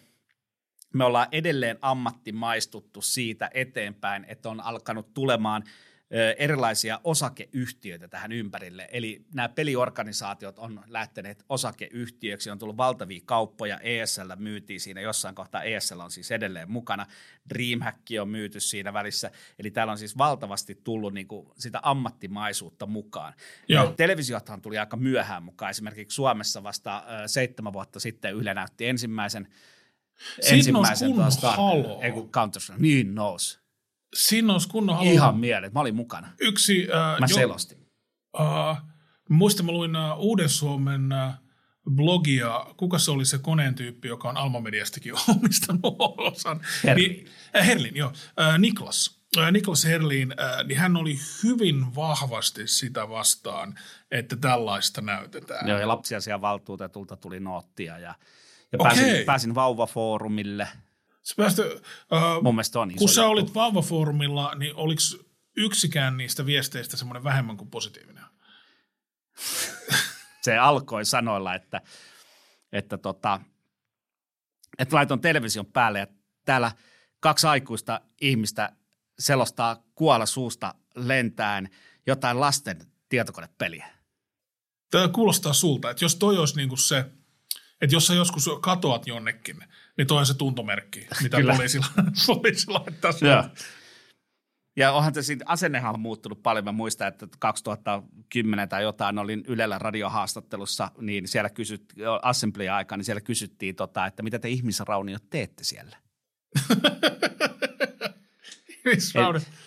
me 0.95 1.05
ollaan 1.05 1.27
edelleen 1.31 1.77
ammattimaistuttu 1.81 3.01
siitä 3.01 3.49
eteenpäin, 3.53 4.25
että 4.27 4.49
on 4.49 4.61
alkanut 4.61 5.13
tulemaan 5.13 5.63
erilaisia 6.37 6.99
osakeyhtiöitä 7.03 8.07
tähän 8.07 8.31
ympärille. 8.31 8.89
Eli 8.91 9.25
nämä 9.33 9.49
peliorganisaatiot 9.49 10.59
on 10.59 10.81
lähteneet 10.87 11.45
osakeyhtiöksi, 11.49 12.49
on 12.49 12.59
tullut 12.59 12.77
valtavia 12.77 13.21
kauppoja, 13.25 13.79
ESL 13.79 14.31
myytiin 14.35 14.79
siinä 14.79 15.01
jossain 15.01 15.35
kohtaa, 15.35 15.63
ESL 15.63 15.99
on 15.99 16.11
siis 16.11 16.31
edelleen 16.31 16.71
mukana, 16.71 17.05
Dreamhack 17.49 18.01
on 18.21 18.29
myyty 18.29 18.59
siinä 18.59 18.93
välissä, 18.93 19.31
eli 19.59 19.71
täällä 19.71 19.91
on 19.91 19.97
siis 19.97 20.17
valtavasti 20.17 20.81
tullut 20.83 21.13
niin 21.13 21.27
kuin 21.27 21.47
sitä 21.57 21.79
ammattimaisuutta 21.83 22.85
mukaan. 22.85 23.33
Joo. 23.67 23.93
Televisiothan 23.97 24.61
tuli 24.61 24.77
aika 24.77 24.97
myöhään 24.97 25.43
mukaan, 25.43 25.69
esimerkiksi 25.69 26.15
Suomessa 26.15 26.63
vasta 26.63 27.03
seitsemän 27.25 27.73
vuotta 27.73 27.99
sitten 27.99 28.35
Yle 28.35 28.53
näytti 28.53 28.87
ensimmäisen 28.87 29.47
Siinä 30.41 30.71
nousi 30.71 31.05
kunnon 31.05 31.31
Star- 31.31 31.55
haloo. 31.57 32.01
ei 32.01 32.11
kun 32.11 32.29
Counter-Strike. 32.37 32.81
Niin 32.81 33.15
nousi. 33.15 33.59
Siinä 34.15 34.53
olisi 34.53 34.67
kunnon 34.69 34.95
halu. 34.95 35.09
Ihan 35.09 35.37
mielet. 35.37 35.73
Mä 35.73 35.79
olin 35.79 35.95
mukana. 35.95 36.33
Yksi, 36.39 36.87
äh, 36.91 37.19
Mä 37.19 37.25
jo- 37.29 37.35
selostin. 37.35 37.77
Uh, 38.39 38.77
muistan, 39.29 39.65
mä 39.65 39.71
luin 39.71 39.95
uh, 39.95 40.17
Uuden 40.19 40.49
Suomen 40.49 41.09
uh, 41.27 41.33
blogia, 41.95 42.65
kuka 42.77 42.99
se 42.99 43.11
oli 43.11 43.25
se 43.25 43.37
koneen 43.37 43.75
tyyppi, 43.75 44.07
joka 44.07 44.29
on 44.29 44.37
Alma 44.37 44.59
Mediastakin 44.59 45.13
omistanut 45.37 45.95
osan. 46.17 46.61
Herlin. 46.83 47.11
Niin, 47.11 47.27
äh, 47.57 47.67
Herlin, 47.67 47.95
joo. 47.95 48.09
Uh, 48.09 48.57
Niklas. 48.57 49.21
Uh, 49.37 49.51
Niklas 49.51 49.85
Herlin, 49.85 50.31
uh, 50.31 50.67
niin 50.67 50.79
hän 50.79 50.97
oli 50.97 51.17
hyvin 51.43 51.95
vahvasti 51.95 52.67
sitä 52.67 53.09
vastaan, 53.09 53.79
että 54.11 54.35
tällaista 54.35 55.01
näytetään. 55.01 55.67
Joo, 55.67 55.79
ja 55.79 55.87
lapsiasiavaltuutetulta 55.87 57.15
tuli 57.17 57.39
noottia 57.39 57.99
ja, 57.99 58.15
ja 58.71 58.77
Okei. 58.79 58.95
pääsin, 58.95 59.25
pääsin 59.25 59.55
vauvafoorumille. 59.55 60.67
Se 61.21 61.35
päästä, 61.35 61.63
uh, 61.65 62.43
Mun 62.43 62.55
mielestä 62.55 62.79
on 62.79 62.91
iso 62.91 62.97
kun 62.97 63.09
sä 63.09 63.21
juttu. 63.21 63.31
olit 63.31 63.55
Vauva-foorumilla, 63.55 64.55
niin 64.55 64.75
oliko 64.75 65.01
yksikään 65.57 66.17
niistä 66.17 66.45
viesteistä 66.45 66.97
semmoinen 66.97 67.23
vähemmän 67.23 67.57
kuin 67.57 67.69
positiivinen? 67.69 68.23
Se 70.41 70.57
alkoi 70.57 71.05
sanoilla, 71.05 71.55
että, 71.55 71.81
että, 72.71 72.97
tota, 72.97 73.39
että 74.79 74.95
laiton 74.95 75.21
television 75.21 75.65
päälle 75.65 75.99
ja 75.99 76.07
täällä 76.45 76.71
kaksi 77.19 77.47
aikuista 77.47 78.01
ihmistä 78.21 78.71
selostaa 79.19 79.83
kuolla 79.95 80.25
suusta 80.25 80.75
lentäen 80.95 81.69
jotain 82.07 82.39
lasten 82.39 82.77
tietokonepeliä. 83.09 83.87
Tämä 84.91 85.07
kuulostaa 85.07 85.53
sulta, 85.53 85.89
että 85.89 86.05
jos 86.05 86.15
toi 86.15 86.37
olisi 86.37 86.55
niinku 86.55 86.77
se, 86.77 87.05
että 87.81 87.95
jos 87.95 88.07
sä 88.07 88.13
joskus 88.13 88.49
katoat 88.61 89.07
jonnekin, 89.07 89.57
niin 89.97 90.07
toi 90.07 90.17
on 90.17 90.25
se 90.25 90.33
tuntomerkki, 90.33 91.07
mitä 91.23 91.37
poliisilla, 91.51 91.87
poliisi 92.27 92.67
laittaa 92.71 93.11
sulle. 93.11 93.49
Ja 94.77 94.91
onhan 94.91 95.13
se 95.13 95.21
siinä, 95.21 95.45
asennehan 95.47 95.93
on 95.93 95.99
muuttunut 95.99 96.43
paljon. 96.43 96.65
Mä 96.65 96.71
muistan, 96.71 97.07
että 97.07 97.27
2010 97.39 98.69
tai 98.69 98.83
jotain 98.83 99.17
olin 99.17 99.43
Ylellä 99.47 99.79
radiohaastattelussa, 99.79 100.91
niin 101.01 101.27
siellä 101.27 101.49
kysyt, 101.49 101.93
assembly-aikaan, 102.21 102.99
niin 102.99 103.05
siellä 103.05 103.21
kysyttiin, 103.21 103.75
tota, 103.75 104.05
että 104.05 104.23
mitä 104.23 104.39
te 104.39 104.49
ihmisrauniot 104.49 105.29
teette 105.29 105.63
siellä. 105.63 105.97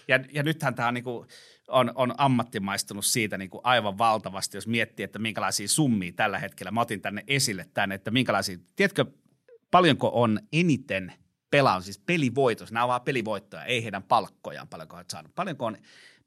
Ja, 0.09 0.21
ja 0.33 0.43
nythän 0.43 0.75
tämä 0.75 0.93
niinku 0.93 1.27
on, 1.69 1.93
on 1.95 2.15
ammattimaistunut 2.19 3.05
siitä 3.05 3.39
niinku 3.39 3.61
aivan 3.65 3.99
valtavasti, 3.99 4.57
jos 4.57 4.67
miettii, 4.67 5.05
että 5.05 5.19
minkälaisia 5.19 5.69
summia 5.69 6.13
tällä 6.13 6.39
hetkellä. 6.39 6.71
Mä 6.71 6.81
otin 6.81 7.01
tänne 7.01 7.25
esille 7.27 7.67
tänne, 7.75 7.95
että 7.95 8.11
minkälaisia, 8.11 8.59
tiedätkö, 8.77 9.05
paljonko 9.71 10.11
on 10.15 10.41
eniten 10.53 11.13
pelaa, 11.51 11.81
siis 11.81 11.99
pelivoitoissa, 11.99 12.75
nämä 12.75 12.85
on 12.85 12.89
vaan 12.89 13.01
pelivoittoja, 13.01 13.65
ei 13.65 13.83
heidän 13.83 14.03
palkkojaan 14.03 14.69
paljonko 14.69 14.97
olet 14.97 15.11
saanut. 15.11 15.35
Paljonko 15.35 15.67
on 15.67 15.77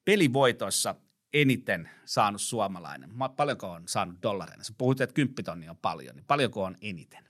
pelivoitoissa 0.06 0.96
eniten 1.34 1.90
saanut 2.06 2.42
suomalainen? 2.42 3.10
Ma- 3.14 3.30
Paljonko 3.30 3.72
on 3.72 3.84
saanut 3.86 4.16
dollareina? 4.24 4.64
Sä 4.64 4.74
puhuit, 4.78 5.02
että 5.02 5.14
kymppitonni 5.14 5.70
on 5.70 5.78
paljon, 5.78 6.16
niin 6.16 6.26
paljonko 6.26 6.64
on 6.64 6.76
eniten? 6.82 7.24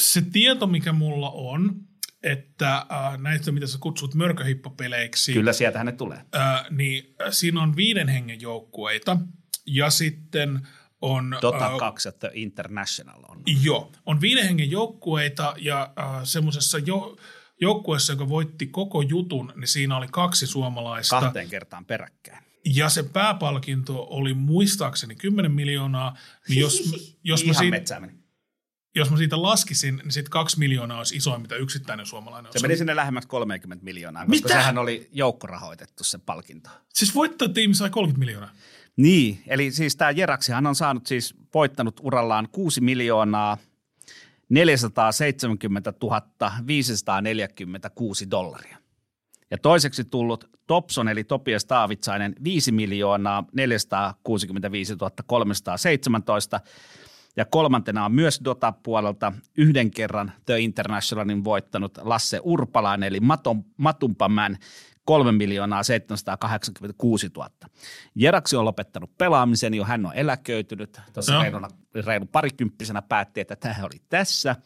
Se 0.00 0.22
tieto, 0.32 0.66
mikä 0.66 0.92
mulla 0.92 1.30
on, 1.30 1.76
että 2.22 2.76
äh, 2.76 3.18
näistä, 3.18 3.52
mitä 3.52 3.66
sä 3.66 3.78
kutsut 3.80 4.14
mörköhippapeleiksi, 4.14 5.32
Kyllä 5.32 5.52
sieltähän 5.52 5.86
ne 5.86 5.92
tulee. 5.92 6.20
äh, 6.36 6.66
niin 6.70 7.14
äh, 7.22 7.28
siinä 7.30 7.62
on 7.62 7.76
viiden 7.76 8.08
hengen 8.08 8.40
joukkueita 8.40 9.16
ja 9.66 9.90
sitten 9.90 10.68
on... 11.00 11.38
Dota 11.42 11.66
äh, 11.66 11.78
2 11.78 12.08
ja 12.08 12.12
The 12.12 12.30
International 12.34 13.22
on. 13.28 13.42
Joo, 13.62 13.92
on 14.06 14.20
viiden 14.20 14.44
hengen 14.44 14.70
joukkueita 14.70 15.54
ja 15.58 15.92
äh, 15.98 16.24
semmoisessa 16.24 16.78
jo, 16.78 17.16
joukkueessa, 17.60 18.12
joka 18.12 18.28
voitti 18.28 18.66
koko 18.66 19.02
jutun, 19.02 19.52
niin 19.56 19.68
siinä 19.68 19.96
oli 19.96 20.06
kaksi 20.10 20.46
suomalaista. 20.46 21.20
Kahteen 21.20 21.48
kertaan 21.48 21.84
peräkkäin. 21.84 22.44
Ja 22.64 22.88
se 22.88 23.02
pääpalkinto 23.02 24.06
oli 24.10 24.34
muistaakseni 24.34 25.14
10 25.14 25.52
miljoonaa, 25.52 26.16
niin 26.48 26.60
jos, 26.60 26.78
jos, 27.24 27.44
mä 27.44 27.52
siitä. 27.52 28.02
Jos 28.94 29.10
mä 29.10 29.16
siitä 29.16 29.42
laskisin, 29.42 29.96
niin 29.96 30.12
sitten 30.12 30.30
kaksi 30.30 30.58
miljoonaa 30.58 30.98
olisi 30.98 31.16
isoin, 31.16 31.42
mitä 31.42 31.56
yksittäinen 31.56 32.06
suomalainen 32.06 32.52
Se 32.52 32.58
on. 32.58 32.62
meni 32.62 32.76
sinne 32.76 32.96
lähemmäksi 32.96 33.28
30 33.28 33.84
miljoonaa, 33.84 34.26
koska 34.26 34.30
Mitä? 34.30 34.48
sehän 34.48 34.78
oli 34.78 35.08
joukkorahoitettu 35.12 36.04
se 36.04 36.18
palkinto. 36.18 36.70
Siis 36.94 37.14
voittajatiimi 37.14 37.74
sai 37.74 37.90
30 37.90 38.18
miljoonaa. 38.18 38.50
Niin, 38.96 39.42
eli 39.46 39.72
siis 39.72 39.96
tämä 39.96 40.10
Jeraksihan 40.10 40.66
on 40.66 40.74
saanut 40.74 41.06
siis 41.06 41.34
voittanut 41.54 42.00
urallaan 42.02 42.48
6 42.52 42.80
miljoonaa 42.80 43.58
470 44.48 45.92
546 46.66 48.30
dollaria. 48.30 48.76
Ja 49.50 49.58
toiseksi 49.58 50.04
tullut 50.04 50.50
Topson 50.66 51.08
eli 51.08 51.24
Topias 51.24 51.64
Taavitsainen 51.64 52.34
5 52.44 52.72
miljoonaa 52.72 53.44
465 53.52 54.96
317 55.26 56.60
ja 57.40 57.44
kolmantena 57.44 58.04
on 58.04 58.12
myös 58.12 58.40
Dota-puolelta 58.44 59.32
yhden 59.56 59.90
kerran 59.90 60.32
The 60.46 60.60
Internationalin 60.60 61.44
voittanut 61.44 61.98
Lasse 62.02 62.40
Urpalainen 62.42 63.06
eli 63.06 63.20
Maton, 63.20 63.64
Matumpaman 63.76 64.58
3 65.04 65.32
miljoonaa 65.32 65.82
786 65.82 67.28
000. 67.36 67.50
Jeraksi 68.14 68.56
on 68.56 68.64
lopettanut 68.64 69.18
pelaamisen 69.18 69.74
jo, 69.74 69.84
hän 69.84 70.06
on 70.06 70.14
eläköitynyt. 70.14 71.00
Tuossa 71.12 71.42
reiluna, 71.42 71.68
reilu 72.06 72.26
parikymppisenä 72.26 73.02
päätti, 73.02 73.40
että 73.40 73.56
tämä 73.56 73.74
oli 73.82 74.02
tässä. 74.08 74.56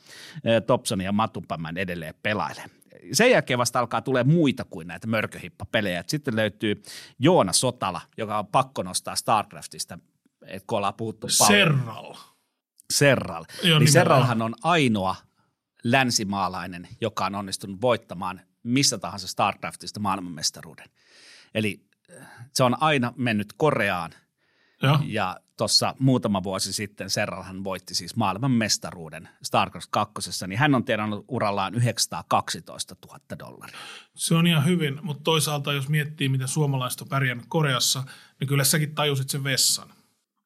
Topson 0.66 1.00
ja 1.00 1.12
Matupaman 1.12 1.78
edelleen 1.78 2.14
pelailee 2.22 2.64
sen 3.12 3.30
jälkeen 3.30 3.58
vasta 3.58 3.80
alkaa 3.80 4.00
tulee 4.00 4.24
muita 4.24 4.64
kuin 4.64 4.86
näitä 4.86 5.06
mörköhippapelejä. 5.06 6.04
Sitten 6.06 6.36
löytyy 6.36 6.82
Joona 7.18 7.52
Sotala, 7.52 8.00
joka 8.16 8.38
on 8.38 8.46
pakko 8.46 8.82
nostaa 8.82 9.16
StarCraftista, 9.16 9.98
kun 10.66 10.76
ollaan 10.76 10.94
puhuttu 10.94 11.26
paljon. 11.38 11.58
Serral. 11.58 12.14
Serral. 12.99 13.45
Joo, 13.62 13.78
niin 13.78 13.92
Serralhan 13.92 14.42
on 14.42 14.55
ainoa 14.62 15.16
länsimaalainen, 15.84 16.88
joka 17.01 17.26
on 17.26 17.34
onnistunut 17.34 17.80
voittamaan 17.80 18.40
missä 18.62 18.99
tahansa 18.99 19.28
StarCraftista 19.28 20.01
maailmanmestaruuden. 20.01 20.86
Eli 21.55 21.80
se 22.53 22.64
on 22.64 22.82
aina 22.82 23.12
mennyt 23.16 23.53
Koreaan 23.57 24.11
ja, 24.82 25.01
ja 25.07 25.40
tuossa 25.57 25.95
muutama 25.99 26.42
vuosi 26.42 26.72
sitten 26.72 27.11
Serralhan 27.11 27.64
voitti 27.64 27.95
siis 27.95 28.16
maailman 28.16 28.51
mestaruuden 28.51 29.28
StarCraft 29.42 29.88
2, 29.90 30.47
niin 30.47 30.59
hän 30.59 30.74
on 30.74 30.84
tienannut 30.84 31.24
urallaan 31.28 31.74
912 31.74 32.97
000 33.07 33.20
dollaria. 33.38 33.78
Se 34.14 34.34
on 34.34 34.47
ihan 34.47 34.64
hyvin, 34.64 34.99
mutta 35.03 35.22
toisaalta 35.22 35.72
jos 35.72 35.88
miettii, 35.88 36.28
miten 36.28 36.49
suomalaiset 36.49 37.01
on 37.01 37.09
pärjännyt 37.09 37.47
Koreassa, 37.49 38.05
niin 38.40 38.49
kyllä 38.49 38.64
säkin 38.64 38.95
tajusit 38.95 39.30
sen 39.30 39.45
vessan. 39.45 39.88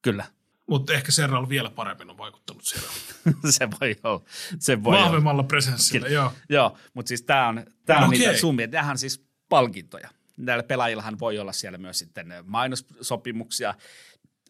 Kyllä. 0.02 0.24
Mutta 0.68 0.92
ehkä 0.92 1.12
Serral 1.12 1.48
vielä 1.48 1.70
paremmin 1.70 2.10
on 2.10 2.18
vaikuttanut 2.18 2.64
siellä. 2.64 2.88
se 3.58 3.68
voi 3.80 3.96
olla. 4.04 4.22
Se 4.58 4.84
voi 4.84 4.96
Vahvemmalla 4.96 5.40
olla. 5.40 5.48
presenssillä, 5.48 6.08
joo. 6.08 6.32
Joo, 6.48 6.76
mutta 6.94 7.08
siis 7.08 7.22
tämä 7.22 7.48
on, 7.48 7.64
tää 7.86 7.98
on 7.98 8.04
okay. 8.04 8.18
niitä 8.18 8.36
summia. 8.36 8.68
Tämähän 8.68 8.90
on 8.90 8.98
siis 8.98 9.24
palkintoja. 9.48 10.08
Näillä 10.36 10.62
pelaajillahan 10.62 11.18
voi 11.18 11.38
olla 11.38 11.52
siellä 11.52 11.78
myös 11.78 11.98
sitten 11.98 12.34
mainossopimuksia, 12.46 13.74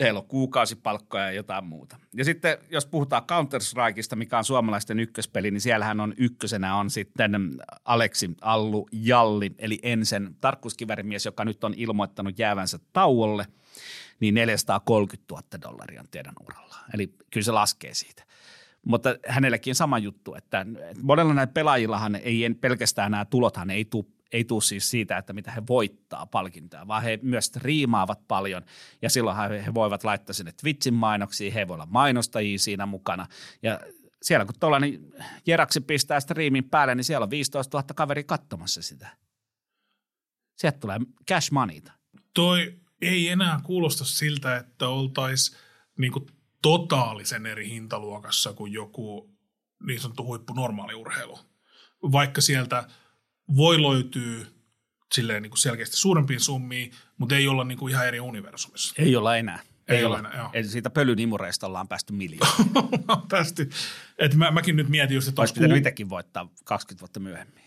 heillä 0.01 0.21
on 0.21 0.27
kuukausipalkkoja 0.27 1.25
ja 1.25 1.33
jotain 1.33 1.65
muuta. 1.65 1.97
Ja 2.15 2.25
sitten 2.25 2.59
jos 2.71 2.87
puhutaan 2.87 3.23
Counter-Strikeista, 3.23 4.17
mikä 4.17 4.39
on 4.39 4.45
suomalaisten 4.45 5.01
ykköspeli, 5.01 5.51
niin 5.51 5.61
siellähän 5.61 6.01
on 6.01 6.15
ykkösenä 6.17 6.77
on 6.77 6.91
sitten 6.91 7.33
Aleksi 7.85 8.31
Allu 8.41 8.89
Jalli, 8.93 9.55
eli 9.59 9.79
Ensen 9.83 10.37
tarkkuuskivärimies, 10.41 11.27
joka 11.27 11.45
nyt 11.45 11.65
on 11.65 11.75
ilmoittanut 11.77 12.39
jäävänsä 12.39 12.79
tauolle, 12.93 13.47
niin 14.21 14.35
430 14.35 15.35
000 15.35 15.43
dollaria 15.63 16.01
on 16.01 16.09
teidän 16.11 16.35
uralla. 16.41 16.77
Eli 16.95 17.15
kyllä 17.31 17.45
se 17.45 17.53
laskee 17.53 17.95
siitä. 17.95 18.25
Mutta 18.87 19.17
hänelläkin 19.29 19.75
sama 19.75 19.99
juttu, 19.99 20.35
että 20.35 20.67
monella 21.03 21.35
näillä 21.35 21.53
pelaajillahan 21.53 22.17
ei 22.17 22.55
pelkästään 22.61 23.11
nämä 23.11 23.25
tulothan 23.25 23.71
ei 23.71 23.85
tule 23.85 24.05
ei 24.33 24.45
tule 24.45 24.63
siis 24.63 24.91
siitä, 24.91 25.19
että 25.19 25.33
mitä 25.33 25.51
he 25.51 25.63
voittaa 25.69 26.27
palkintoa, 26.27 26.87
vaan 26.87 27.03
he 27.03 27.19
myös 27.23 27.57
riimaavat 27.57 28.29
paljon 28.29 28.63
ja 29.03 29.11
silloin 29.11 29.37
he 29.65 29.75
voivat 29.75 30.05
laittaa 30.05 30.35
sinne 30.35 30.53
Twitchin 30.53 30.95
mainoksia, 30.95 31.53
he 31.53 31.69
voivat 31.69 31.75
olla 31.75 31.93
mainostajia 31.93 32.59
siinä 32.59 32.87
mukana 32.87 33.27
ja 33.63 33.81
siellä 34.23 34.45
kun 34.45 34.55
tuollainen 34.61 35.01
Jeraksi 35.47 35.81
pistää 35.81 36.21
striimin 36.21 36.65
päälle, 36.65 36.95
niin 36.95 37.05
siellä 37.05 37.25
on 37.25 37.31
15 37.31 37.79
000 37.79 37.95
kaveri 37.95 38.25
katsomassa 38.25 38.83
sitä. 38.83 39.17
Sieltä 40.57 40.79
tulee 40.79 40.99
cash 41.29 41.53
moneyta. 41.53 41.93
Toi 42.35 42.81
ei 43.03 43.29
enää 43.29 43.61
kuulosta 43.63 44.05
siltä, 44.05 44.57
että 44.57 44.89
oltaisiin 44.89 45.59
niin 45.99 46.13
totaalisen 46.63 47.47
eri 47.47 47.71
hintaluokassa 47.71 48.53
kuin 48.53 48.73
joku 48.73 49.31
niin 49.87 50.01
sanottu 50.01 50.25
huippu 50.25 50.53
normaali 50.53 50.95
urheilu. 50.95 51.39
Vaikka 52.03 52.41
sieltä 52.41 52.89
voi 53.57 53.83
löytyä 53.83 54.47
silleen 55.15 55.43
niin 55.43 55.51
kuin 55.51 55.59
selkeästi 55.59 55.97
suurempiin 55.97 56.41
summiin, 56.41 56.93
mutta 57.19 57.37
ei 57.37 57.49
olla 57.49 57.65
niin 57.65 57.79
kuin 57.79 57.91
ihan 57.91 58.07
eri 58.07 58.21
universumissa. 58.21 58.95
Ei 58.99 59.17
olla 59.17 59.37
enää. 59.37 59.61
Ei, 59.89 59.97
ei 59.97 60.05
olla 60.05 60.19
enää, 60.19 60.37
joo. 60.37 60.51
Eli 60.53 60.69
siitä 60.69 60.91
pölynimureista 60.91 61.67
ollaan 61.67 61.89
päästy 61.89 62.13
miljoonaan. 62.13 63.23
päästy. 63.31 63.71
Et 64.19 64.35
mä, 64.35 64.51
mäkin 64.51 64.77
nyt 64.77 64.89
mietin 64.89 65.15
just, 65.15 65.29
että... 65.29 65.43
Olisi 65.43 65.55
pitänyt 65.55 65.71
kuul... 65.71 65.79
itsekin 65.79 66.09
voittaa 66.09 66.49
20 66.65 67.01
vuotta 67.01 67.21
myöhemmin. 67.21 67.65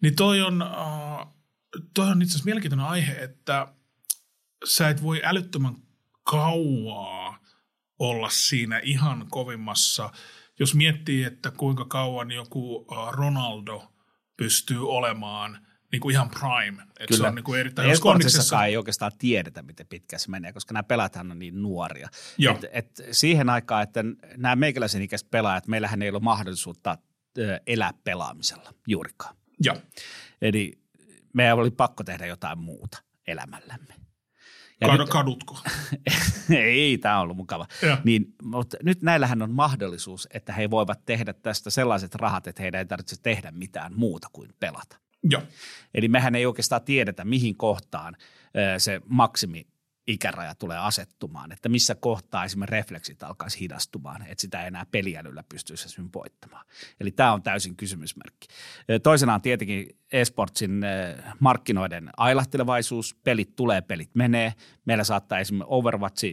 Niin 0.00 0.16
toi 0.16 0.42
on, 0.42 0.62
uh, 0.62 1.26
toi 1.94 2.08
on 2.08 2.22
itse 2.22 2.32
asiassa 2.32 2.44
mielenkiintoinen 2.44 2.86
aihe, 2.86 3.12
että 3.12 3.68
sä 4.64 4.88
et 4.88 5.02
voi 5.02 5.20
älyttömän 5.24 5.74
kauaa 6.22 7.38
olla 7.98 8.28
siinä 8.30 8.78
ihan 8.78 9.26
kovimmassa. 9.30 10.10
Jos 10.58 10.74
miettii, 10.74 11.24
että 11.24 11.50
kuinka 11.50 11.84
kauan 11.84 12.30
joku 12.30 12.86
Ronaldo– 13.12 13.88
pystyy 14.36 14.90
olemaan 14.90 15.66
niin 15.92 16.00
kuin 16.00 16.12
ihan 16.12 16.30
prime. 16.30 16.82
Että 16.82 17.06
Kyllä. 17.08 17.22
Se 17.22 17.28
on 17.28 17.34
niin 17.34 17.44
kuin 17.44 17.60
erittäin, 17.60 17.90
jos 17.90 18.00
ei 18.66 18.76
oikeastaan 18.76 19.12
tiedetä, 19.18 19.62
miten 19.62 19.86
pitkä 19.86 20.18
se 20.18 20.30
menee, 20.30 20.52
koska 20.52 20.74
nämä 20.74 20.82
pelaathan 20.82 21.30
on 21.30 21.38
niin 21.38 21.62
nuoria. 21.62 22.08
Et, 22.50 22.64
et 22.72 23.02
siihen 23.10 23.50
aikaan, 23.50 23.82
että 23.82 24.04
nämä 24.36 24.56
meikäläisen 24.56 25.02
ikäiset 25.02 25.30
pelaajat, 25.30 25.66
meillähän 25.66 26.02
ei 26.02 26.10
ole 26.10 26.20
mahdollisuutta 26.20 26.98
elää 27.66 27.92
pelaamisella 28.04 28.74
juurikaan. 28.86 29.36
Joo. 29.60 29.76
Eli 30.42 30.78
meidän 31.34 31.58
oli 31.58 31.70
pakko 31.70 32.04
tehdä 32.04 32.26
jotain 32.26 32.58
muuta 32.58 32.98
elämällämme. 33.26 33.94
Ja 34.82 34.88
Kad, 34.88 34.98
nyt, 34.98 35.08
kadutko? 35.08 35.58
ei, 36.50 36.98
tämä 36.98 37.16
on 37.16 37.22
ollut 37.22 37.36
mukava. 37.36 37.66
Niin, 38.04 38.34
mutta 38.42 38.76
nyt 38.82 39.02
näillähän 39.02 39.42
on 39.42 39.50
mahdollisuus, 39.50 40.28
että 40.34 40.52
he 40.52 40.70
voivat 40.70 41.04
tehdä 41.06 41.32
tästä 41.32 41.70
sellaiset 41.70 42.14
rahat, 42.14 42.46
että 42.46 42.62
heidän 42.62 42.78
ei 42.78 42.86
tarvitse 42.86 43.16
tehdä 43.22 43.50
mitään 43.50 43.92
muuta 43.96 44.28
kuin 44.32 44.50
pelata. 44.60 44.96
Joo. 45.22 45.42
Eli 45.94 46.08
mehän 46.08 46.34
ei 46.34 46.46
oikeastaan 46.46 46.82
tiedetä, 46.82 47.24
mihin 47.24 47.56
kohtaan 47.56 48.16
se 48.78 49.00
maksimi 49.08 49.66
ikäraja 50.06 50.54
tulee 50.54 50.78
asettumaan, 50.78 51.52
että 51.52 51.68
missä 51.68 51.94
kohtaa 51.94 52.44
esimerkiksi 52.44 52.72
refleksit 52.76 53.22
alkaisi 53.22 53.60
hidastumaan, 53.60 54.22
että 54.26 54.42
sitä 54.42 54.60
ei 54.60 54.66
enää 54.66 54.86
peliälyllä 54.90 55.44
pystyisi 55.48 55.84
esimerkiksi 55.84 56.18
voittamaan. 56.18 56.66
Eli 57.00 57.10
tämä 57.10 57.32
on 57.32 57.42
täysin 57.42 57.76
kysymysmerkki. 57.76 58.48
Toisena 59.02 59.34
on 59.34 59.42
tietenkin 59.42 59.98
esportsin 60.12 60.80
markkinoiden 61.40 62.10
ailahtelevaisuus, 62.16 63.14
pelit 63.14 63.56
tulee, 63.56 63.80
pelit 63.80 64.10
menee. 64.14 64.54
Meillä 64.84 65.04
saattaa 65.04 65.38
esimerkiksi 65.38 65.66
Overwatch 65.70 66.24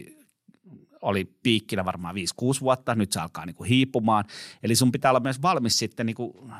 oli 1.02 1.24
piikkinä 1.42 1.84
varmaan 1.84 2.14
5-6 2.14 2.60
vuotta, 2.60 2.94
nyt 2.94 3.12
se 3.12 3.20
alkaa 3.20 3.46
niin 3.46 3.56
kuin 3.56 3.68
hiipumaan. 3.68 4.24
Eli 4.62 4.74
sun 4.74 4.92
pitää 4.92 5.10
olla 5.10 5.20
myös 5.20 5.42
valmis 5.42 5.78
sitten 5.78 6.06
niin 6.06 6.16
kuin 6.16 6.52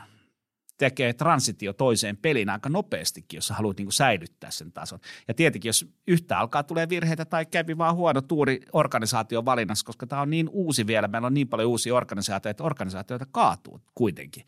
tekee 0.80 1.12
transitio 1.12 1.72
toiseen 1.72 2.16
peliin 2.16 2.50
aika 2.50 2.68
nopeastikin, 2.68 3.36
jos 3.36 3.46
sä 3.46 3.54
haluat 3.54 3.78
niin 3.78 3.92
säilyttää 3.92 4.50
sen 4.50 4.72
tason. 4.72 4.98
Ja 5.28 5.34
tietenkin, 5.34 5.68
jos 5.68 5.86
yhtä 6.06 6.38
alkaa 6.38 6.62
tulee 6.62 6.88
virheitä 6.88 7.24
tai 7.24 7.46
kävi 7.46 7.78
vaan 7.78 7.94
huono 7.94 8.20
tuuri 8.20 8.60
organisaation 8.72 9.44
valinnassa, 9.44 9.86
koska 9.86 10.06
tämä 10.06 10.22
on 10.22 10.30
niin 10.30 10.48
uusi 10.52 10.86
vielä, 10.86 11.08
meillä 11.08 11.26
on 11.26 11.34
niin 11.34 11.48
paljon 11.48 11.68
uusia 11.68 11.94
organisaatioita, 11.94 12.50
että 12.50 12.64
organisaatioita 12.64 13.26
kaatuu 13.32 13.80
kuitenkin. 13.94 14.44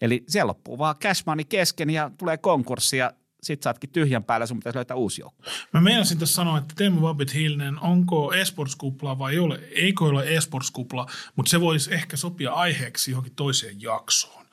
Eli 0.00 0.24
siellä 0.28 0.48
loppuu 0.48 0.78
vaan 0.78 0.96
cash 1.02 1.22
money 1.26 1.44
kesken 1.44 1.90
ja 1.90 2.10
tulee 2.18 2.36
konkurssi 2.36 2.96
ja 2.96 3.12
sit 3.42 3.62
saatkin 3.62 3.90
tyhjän 3.90 4.24
päällä, 4.24 4.46
sun 4.46 4.58
pitäisi 4.58 4.76
löytää 4.76 4.96
uusi 4.96 5.20
joukko. 5.20 5.42
Mä 5.72 5.80
meinasin 5.80 6.18
tässä 6.18 6.34
sanoa, 6.34 6.58
että 6.58 6.74
Teemu 6.76 7.02
Vabit 7.02 7.34
Hilnen, 7.34 7.80
onko 7.80 8.32
esports-kupla 8.32 9.18
vai 9.18 9.32
ei 9.32 9.38
ole? 9.38 9.60
Eikö 9.70 10.04
ole 10.04 10.36
esports-kupla, 10.36 11.06
mutta 11.36 11.50
se 11.50 11.60
voisi 11.60 11.94
ehkä 11.94 12.16
sopia 12.16 12.52
aiheeksi 12.52 13.10
johonkin 13.10 13.34
toiseen 13.34 13.82
jaksoon. 13.82 14.43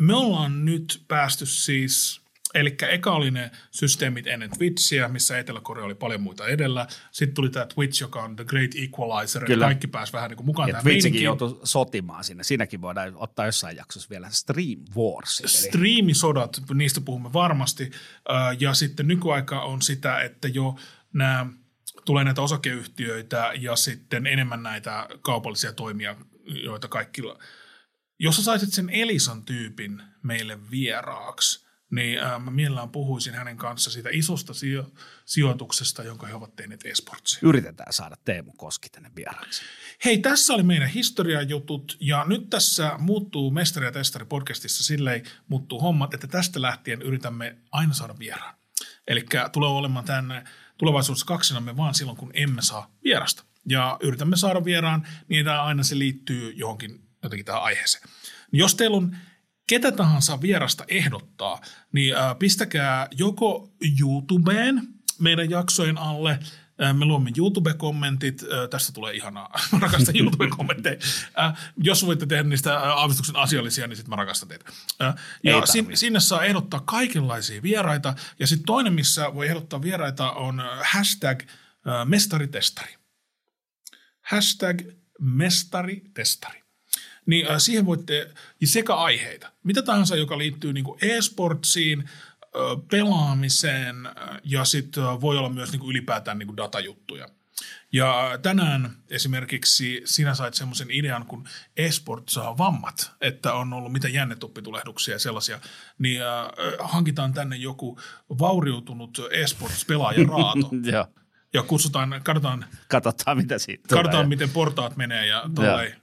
Me 0.00 0.14
ollaan 0.14 0.64
nyt 0.64 1.04
päästy 1.08 1.46
siis, 1.46 2.20
eli 2.54 2.76
eka 2.88 3.12
oli 3.12 3.30
ne 3.30 3.50
systeemit 3.70 4.26
ennen 4.26 4.50
Twitchiä, 4.50 5.08
missä 5.08 5.38
Etelä-Korea 5.38 5.84
oli 5.84 5.94
paljon 5.94 6.20
muita 6.20 6.46
edellä. 6.46 6.86
Sitten 7.10 7.34
tuli 7.34 7.50
tämä 7.50 7.66
Twitch, 7.66 8.00
joka 8.00 8.22
on 8.22 8.36
the 8.36 8.44
great 8.44 8.70
equalizer, 8.74 9.44
Kyllä. 9.44 9.64
kaikki 9.64 9.86
pääsi 9.86 10.12
vähän 10.12 10.30
niin 10.30 10.36
kuin 10.36 10.46
mukaan 10.46 10.68
ja 10.68 10.72
tähän 10.72 10.84
Twitchikin 10.84 11.22
joutui 11.22 11.60
sotimaan 11.64 12.24
sinne. 12.24 12.44
Siinäkin 12.44 12.80
voidaan 12.80 13.12
ottaa 13.16 13.46
jossain 13.46 13.76
jaksossa 13.76 14.10
vielä 14.10 14.30
Stream 14.30 14.78
Wars. 14.96 15.42
Streamisodat, 15.46 16.62
niistä 16.74 17.00
puhumme 17.00 17.32
varmasti. 17.32 17.90
Ja 18.58 18.74
sitten 18.74 19.08
nykyaika 19.08 19.62
on 19.62 19.82
sitä, 19.82 20.20
että 20.20 20.48
jo 20.48 20.76
nämä 21.12 21.46
tulee 22.04 22.24
näitä 22.24 22.42
osakeyhtiöitä 22.42 23.52
ja 23.58 23.76
sitten 23.76 24.26
enemmän 24.26 24.62
näitä 24.62 25.08
kaupallisia 25.22 25.72
toimia, 25.72 26.16
joita 26.44 26.88
kaikki 26.88 27.22
jos 28.22 28.36
sä 28.36 28.42
saisit 28.42 28.72
sen 28.72 28.90
Elisan 28.90 29.44
tyypin 29.44 30.02
meille 30.22 30.70
vieraaksi, 30.70 31.66
niin 31.90 32.18
ää, 32.18 32.38
mä 32.38 32.50
mielellään 32.50 32.90
puhuisin 32.90 33.34
hänen 33.34 33.56
kanssa 33.56 33.90
siitä 33.90 34.08
isosta 34.12 34.52
sijo- 34.52 34.92
sijoituksesta, 35.24 36.02
jonka 36.02 36.26
he 36.26 36.34
ovat 36.34 36.56
tehneet 36.56 36.86
esportsiin. 36.86 37.48
Yritetään 37.48 37.92
saada 37.92 38.16
Teemu 38.24 38.52
Koski 38.52 38.88
tänne 38.88 39.10
vieraaksi. 39.16 39.62
Hei, 40.04 40.18
tässä 40.18 40.54
oli 40.54 40.62
meidän 40.62 40.88
historiajutut 40.88 41.96
ja 42.00 42.24
nyt 42.28 42.50
tässä 42.50 42.92
muuttuu 42.98 43.50
Mestari 43.50 43.86
ja 43.86 43.92
Testari 43.92 44.24
podcastissa 44.24 44.84
silleen 44.84 45.22
muuttuu 45.48 45.80
hommat, 45.80 46.14
että 46.14 46.26
tästä 46.26 46.62
lähtien 46.62 47.02
yritämme 47.02 47.56
aina 47.72 47.94
saada 47.94 48.18
vieraan. 48.18 48.54
Eli 49.08 49.24
tulee 49.52 49.70
olemaan 49.70 50.04
tänne 50.04 50.44
tulevaisuudessa 50.78 51.26
kaksinamme 51.26 51.76
vaan 51.76 51.94
silloin, 51.94 52.18
kun 52.18 52.30
emme 52.34 52.62
saa 52.62 52.94
vierasta. 53.04 53.44
Ja 53.68 53.98
yritämme 54.02 54.36
saada 54.36 54.64
vieraan 54.64 55.06
niin, 55.28 55.48
aina 55.48 55.82
se 55.82 55.98
liittyy 55.98 56.52
johonkin 56.52 57.09
jotenkin 57.22 57.46
tähän 57.46 57.62
aiheeseen. 57.62 58.04
Jos 58.52 58.74
teillä 58.74 58.96
on 58.96 59.16
ketä 59.66 59.92
tahansa 59.92 60.40
vierasta 60.40 60.84
ehdottaa, 60.88 61.60
niin 61.92 62.14
pistäkää 62.38 63.08
joko 63.10 63.72
YouTubeen 64.00 64.82
meidän 65.18 65.50
jaksojen 65.50 65.98
alle– 65.98 66.38
me 66.92 67.04
luomme 67.04 67.30
YouTube-kommentit. 67.38 68.44
Tästä 68.70 68.92
tulee 68.92 69.14
ihanaa. 69.14 69.58
Mä 69.72 69.78
rakastan 69.78 70.16
YouTube-kommentteja. 70.16 70.96
Jos 71.76 72.06
voitte 72.06 72.26
tehdä 72.26 72.42
niistä 72.42 72.78
aavistuksen 72.78 73.36
asiallisia, 73.36 73.86
niin 73.86 73.96
sitten 73.96 74.10
mä 74.10 74.16
rakastan 74.16 74.48
teitä. 74.48 74.64
Ja 75.44 75.66
sin, 75.66 75.96
sinne 75.96 76.20
saa 76.20 76.44
ehdottaa 76.44 76.80
kaikenlaisia 76.80 77.62
vieraita. 77.62 78.14
Ja 78.38 78.46
sitten 78.46 78.66
toinen, 78.66 78.92
missä 78.92 79.34
voi 79.34 79.46
ehdottaa 79.46 79.82
vieraita, 79.82 80.32
on 80.32 80.62
hashtag 80.84 81.42
mestaritestari. 82.04 82.94
Hashtag 84.20 84.82
mestaritestari. 85.20 86.59
Niin 87.26 87.46
siihen 87.58 87.86
voitte, 87.86 88.30
sekä 88.64 88.94
aiheita, 88.94 89.52
mitä 89.64 89.82
tahansa, 89.82 90.16
joka 90.16 90.38
liittyy 90.38 90.72
niin 90.72 90.84
e-sportsiin, 91.02 92.04
pelaamiseen 92.90 93.96
ja 94.44 94.64
sitten 94.64 95.04
voi 95.20 95.38
olla 95.38 95.48
myös 95.48 95.72
niin 95.72 95.90
ylipäätään 95.90 96.38
niin 96.38 96.56
datajuttuja. 96.56 97.28
Ja 97.92 98.38
tänään 98.42 98.90
esimerkiksi 99.10 100.02
sinä 100.04 100.34
sait 100.34 100.54
semmoisen 100.54 100.90
idean, 100.90 101.26
kun 101.26 101.48
esport 101.76 102.28
saa 102.28 102.58
vammat, 102.58 103.12
että 103.20 103.54
on 103.54 103.72
ollut 103.72 103.92
mitä 103.92 104.08
jännetuppitulehduksia 104.08 105.14
ja 105.14 105.18
sellaisia, 105.18 105.60
niin 105.98 106.22
äh, 106.22 106.28
hankitaan 106.78 107.32
tänne 107.32 107.56
joku 107.56 107.98
vauriutunut 108.38 109.18
esports-pelaaja 109.30 110.26
Raato. 110.28 110.70
ja 111.54 111.62
kutsutaan, 111.62 112.20
katsotaan, 112.24 112.64
katsotaan 112.88 113.36
mitä 113.36 113.58
siitä 113.58 113.82
katsotaan, 113.88 114.10
tulee. 114.12 114.26
miten 114.26 114.50
portaat 114.50 114.96
menee 114.96 115.26
ja 115.26 115.44
tolleen, 115.54 115.99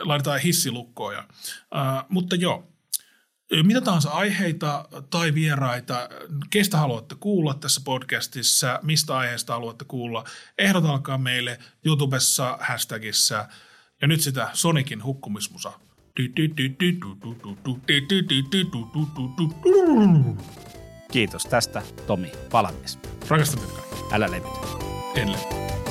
laitetaan 0.00 0.40
hissilukkoon. 0.40 1.14
Ja, 1.14 1.28
äh, 1.76 2.04
mutta 2.08 2.36
joo, 2.36 2.70
mitä 3.62 3.80
tahansa 3.80 4.10
aiheita 4.10 4.88
tai 5.10 5.34
vieraita, 5.34 6.08
kestä 6.50 6.76
haluatte 6.76 7.14
kuulla 7.20 7.54
tässä 7.54 7.80
podcastissa, 7.84 8.80
mistä 8.82 9.16
aiheesta 9.16 9.52
haluatte 9.52 9.84
kuulla, 9.84 10.24
ehdotalkaa 10.58 11.18
meille 11.18 11.58
YouTubessa, 11.84 12.58
hashtagissa 12.60 13.48
ja 14.02 14.08
nyt 14.08 14.20
sitä 14.20 14.50
Sonikin 14.52 15.04
hukkumismusa. 15.04 15.72
Kiitos 21.12 21.42
tästä, 21.44 21.82
Tomi 22.06 22.32
Palamies. 22.50 22.98
Rakastan 23.28 23.60
teitä 23.60 23.82
Älä 24.12 24.30
levity. 24.30 24.58
En 25.16 25.32
levity. 25.32 25.89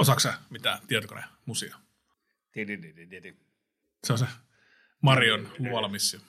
Osaatko 0.00 0.20
sä 0.20 0.34
mitään 0.50 0.78
tietokonemusio? 0.86 1.76
Se 4.04 4.12
on 4.12 4.18
se 4.18 4.26
Marion 5.00 5.52
luolamissio. 5.58 6.20